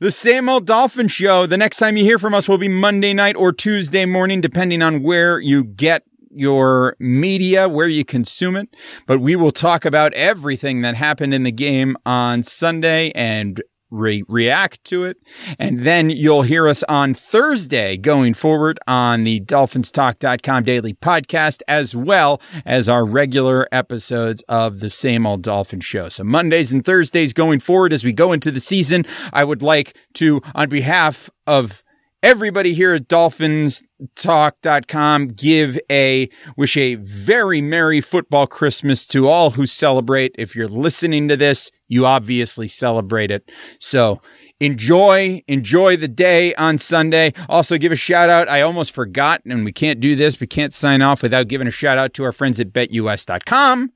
The 0.00 0.10
same 0.10 0.48
old 0.48 0.66
Dolphin 0.66 1.08
show. 1.08 1.46
The 1.46 1.56
next 1.56 1.76
time 1.76 1.96
you 1.96 2.04
hear 2.04 2.18
from 2.18 2.34
us 2.34 2.48
will 2.48 2.58
be 2.58 2.68
Monday 2.68 3.12
night 3.12 3.36
or 3.36 3.52
Tuesday 3.52 4.04
morning, 4.04 4.40
depending 4.40 4.82
on 4.82 5.02
where 5.02 5.38
you 5.38 5.62
get 5.64 6.04
your 6.36 6.96
media, 6.98 7.68
where 7.68 7.88
you 7.88 8.04
consume 8.04 8.56
it. 8.56 8.68
But 9.06 9.20
we 9.20 9.36
will 9.36 9.50
talk 9.50 9.84
about 9.84 10.12
everything 10.14 10.82
that 10.82 10.94
happened 10.94 11.34
in 11.34 11.42
the 11.42 11.52
game 11.52 11.96
on 12.04 12.42
Sunday 12.42 13.10
and 13.14 13.62
re- 13.90 14.24
react 14.28 14.84
to 14.84 15.04
it. 15.04 15.18
And 15.58 15.80
then 15.80 16.10
you'll 16.10 16.42
hear 16.42 16.68
us 16.68 16.82
on 16.84 17.14
Thursday 17.14 17.96
going 17.96 18.34
forward 18.34 18.78
on 18.86 19.24
the 19.24 19.40
dolphinstalk.com 19.40 20.64
daily 20.64 20.94
podcast, 20.94 21.62
as 21.68 21.94
well 21.94 22.40
as 22.64 22.88
our 22.88 23.04
regular 23.04 23.68
episodes 23.72 24.42
of 24.48 24.80
the 24.80 24.90
same 24.90 25.26
old 25.26 25.42
Dolphin 25.42 25.80
show. 25.80 26.08
So 26.08 26.24
Mondays 26.24 26.72
and 26.72 26.84
Thursdays 26.84 27.32
going 27.32 27.60
forward 27.60 27.92
as 27.92 28.04
we 28.04 28.12
go 28.12 28.32
into 28.32 28.50
the 28.50 28.60
season, 28.60 29.04
I 29.32 29.44
would 29.44 29.62
like 29.62 29.96
to, 30.14 30.40
on 30.54 30.68
behalf 30.68 31.30
of 31.46 31.82
everybody 32.26 32.74
here 32.74 32.92
at 32.92 33.06
dolphinstalk.com 33.06 35.28
give 35.28 35.78
a 35.88 36.28
wish 36.56 36.76
a 36.76 36.96
very 36.96 37.60
merry 37.60 38.00
football 38.00 38.48
christmas 38.48 39.06
to 39.06 39.28
all 39.28 39.52
who 39.52 39.64
celebrate. 39.64 40.34
If 40.36 40.56
you're 40.56 40.66
listening 40.66 41.28
to 41.28 41.36
this 41.36 41.70
you 41.86 42.04
obviously 42.04 42.66
celebrate 42.66 43.30
it. 43.30 43.48
So 43.78 44.20
enjoy 44.58 45.40
enjoy 45.46 45.96
the 45.96 46.08
day 46.08 46.52
on 46.56 46.78
sunday. 46.78 47.32
Also 47.48 47.78
give 47.78 47.92
a 47.92 47.96
shout 47.96 48.28
out. 48.28 48.48
I 48.48 48.60
almost 48.60 48.90
forgot 48.90 49.42
and 49.44 49.64
we 49.64 49.70
can't 49.70 50.00
do 50.00 50.16
this. 50.16 50.40
We 50.40 50.48
can't 50.48 50.72
sign 50.72 51.02
off 51.02 51.22
without 51.22 51.46
giving 51.46 51.68
a 51.68 51.70
shout 51.70 51.96
out 51.96 52.12
to 52.14 52.24
our 52.24 52.32
friends 52.32 52.58
at 52.58 52.72
betus.com 52.72 53.92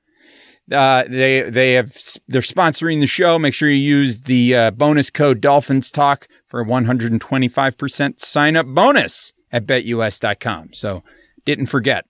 uh, 0.72 1.04
they 1.08 1.42
they 1.42 1.72
have 1.72 1.96
they're 2.28 2.42
sponsoring 2.42 3.00
the 3.00 3.06
show. 3.06 3.38
Make 3.38 3.54
sure 3.54 3.68
you 3.68 3.76
use 3.76 4.20
the 4.20 4.54
uh, 4.54 4.70
bonus 4.70 5.10
code 5.10 5.40
Dolphins 5.40 5.90
Talk 5.90 6.28
for 6.50 6.60
a 6.60 6.64
125% 6.64 8.20
sign 8.20 8.56
up 8.56 8.66
bonus 8.66 9.32
at 9.52 9.66
betus.com. 9.66 10.72
So 10.72 11.02
didn't 11.44 11.66
forget. 11.66 12.04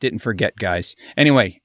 Didn't 0.00 0.20
forget, 0.20 0.56
guys. 0.56 0.94
Anyway, 1.16 1.60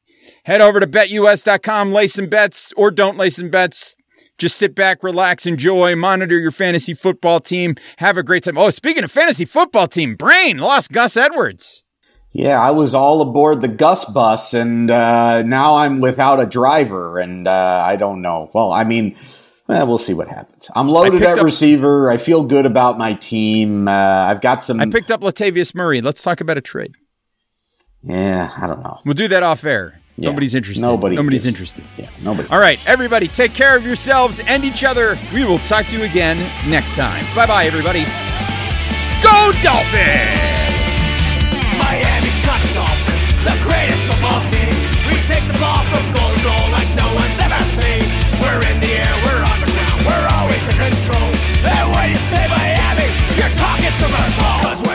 head 0.46 0.62
over 0.62 0.80
to 0.80 0.88
betus.com, 0.88 1.92
lay 1.92 2.08
some 2.08 2.28
bets 2.28 2.74
or 2.78 2.90
don't 2.90 3.18
lay 3.18 3.30
some 3.30 3.50
bets. 3.50 3.98
Just 4.38 4.58
sit 4.58 4.76
back, 4.76 5.04
relax, 5.04 5.46
enjoy, 5.46 5.96
monitor 5.96 6.38
your 6.40 6.52
fantasy 6.52 6.94
football 6.94 7.40
team. 7.40 7.76
Have 7.98 8.18
a 8.18 8.24
great 8.24 8.44
time. 8.44 8.58
Oh, 8.58 8.70
speaking 8.70 9.04
of 9.04 9.12
fantasy 9.12 9.46
football 9.46 9.88
team, 9.88 10.16
Brain 10.16 10.58
lost 10.58 10.92
Gus 10.92 11.16
Edwards. 11.16 11.84
Yeah, 12.32 12.60
I 12.60 12.72
was 12.72 12.94
all 12.94 13.22
aboard 13.22 13.62
the 13.62 13.70
Gus 13.70 14.04
bus, 14.04 14.54
and 14.54 14.92
uh, 14.92 15.42
now 15.44 15.76
I'm 15.76 16.02
without 16.02 16.42
a 16.42 16.46
driver, 16.46 17.18
and 17.18 17.48
uh, 17.48 17.82
I 17.86 17.96
don't 17.96 18.22
know. 18.22 18.52
Well, 18.54 18.74
I 18.74 18.84
mean, 18.84 19.16
well, 19.68 19.88
we'll 19.88 19.98
see 19.98 20.14
what 20.14 20.28
happens. 20.28 20.70
I'm 20.76 20.88
loaded 20.90 21.22
at 21.24 21.38
up- 21.40 21.44
receiver. 21.46 22.10
I 22.12 22.18
feel 22.18 22.44
good 22.44 22.66
about 22.66 22.98
my 22.98 23.14
team. 23.14 23.88
Uh, 23.88 23.92
I've 23.92 24.42
got 24.42 24.64
some. 24.64 24.80
I 24.80 24.86
picked 24.86 25.12
up 25.12 25.22
Latavius 25.22 25.74
Murray. 25.76 26.02
Let's 26.02 26.22
talk 26.24 26.42
about 26.42 26.58
a 26.58 26.62
trade. 26.62 26.94
yeah, 28.04 28.52
I 28.62 28.68
don't 28.68 28.84
know. 28.84 29.00
We'll 29.06 29.14
do 29.16 29.28
that 29.30 29.44
off 29.44 29.64
air. 29.66 30.00
Yeah, 30.18 30.30
Nobody's 30.30 30.56
interested. 30.56 30.82
nobody 30.86 31.16
Nobody's 31.18 31.44
gives- 31.44 31.48
interested. 31.48 31.84
Yeah, 31.98 32.10
nobody. 32.22 32.48
All 32.50 32.60
right, 32.60 32.80
everybody, 32.88 33.28
take 33.28 33.54
care 33.54 33.76
of 33.76 33.86
yourselves 33.86 34.40
and 34.40 34.64
each 34.64 34.84
other. 34.86 35.18
We 35.34 35.44
will 35.44 35.60
talk 35.60 35.88
to 35.88 35.98
you 35.98 36.04
again 36.06 36.38
next 36.70 36.96
time. 36.96 37.26
Bye 37.36 37.46
bye, 37.48 37.66
everybody. 37.66 38.06
Go 39.22 39.52
Dolphins! 39.62 40.40
Miami's 41.82 42.40
got 42.46 42.62
the 42.64 42.72
Dolphins, 42.80 43.44
the 43.44 43.58
greatest 43.68 44.04
football 44.08 44.40
team. 44.48 44.72
We 45.12 45.20
take 45.28 45.44
the 45.52 45.58
ball 45.60 45.84
from 45.84 46.06
goal 46.14 46.14
to 46.14 46.16
goal 46.16 46.25
like 46.25 46.25
Cause 53.98 54.84
we're 54.84 54.95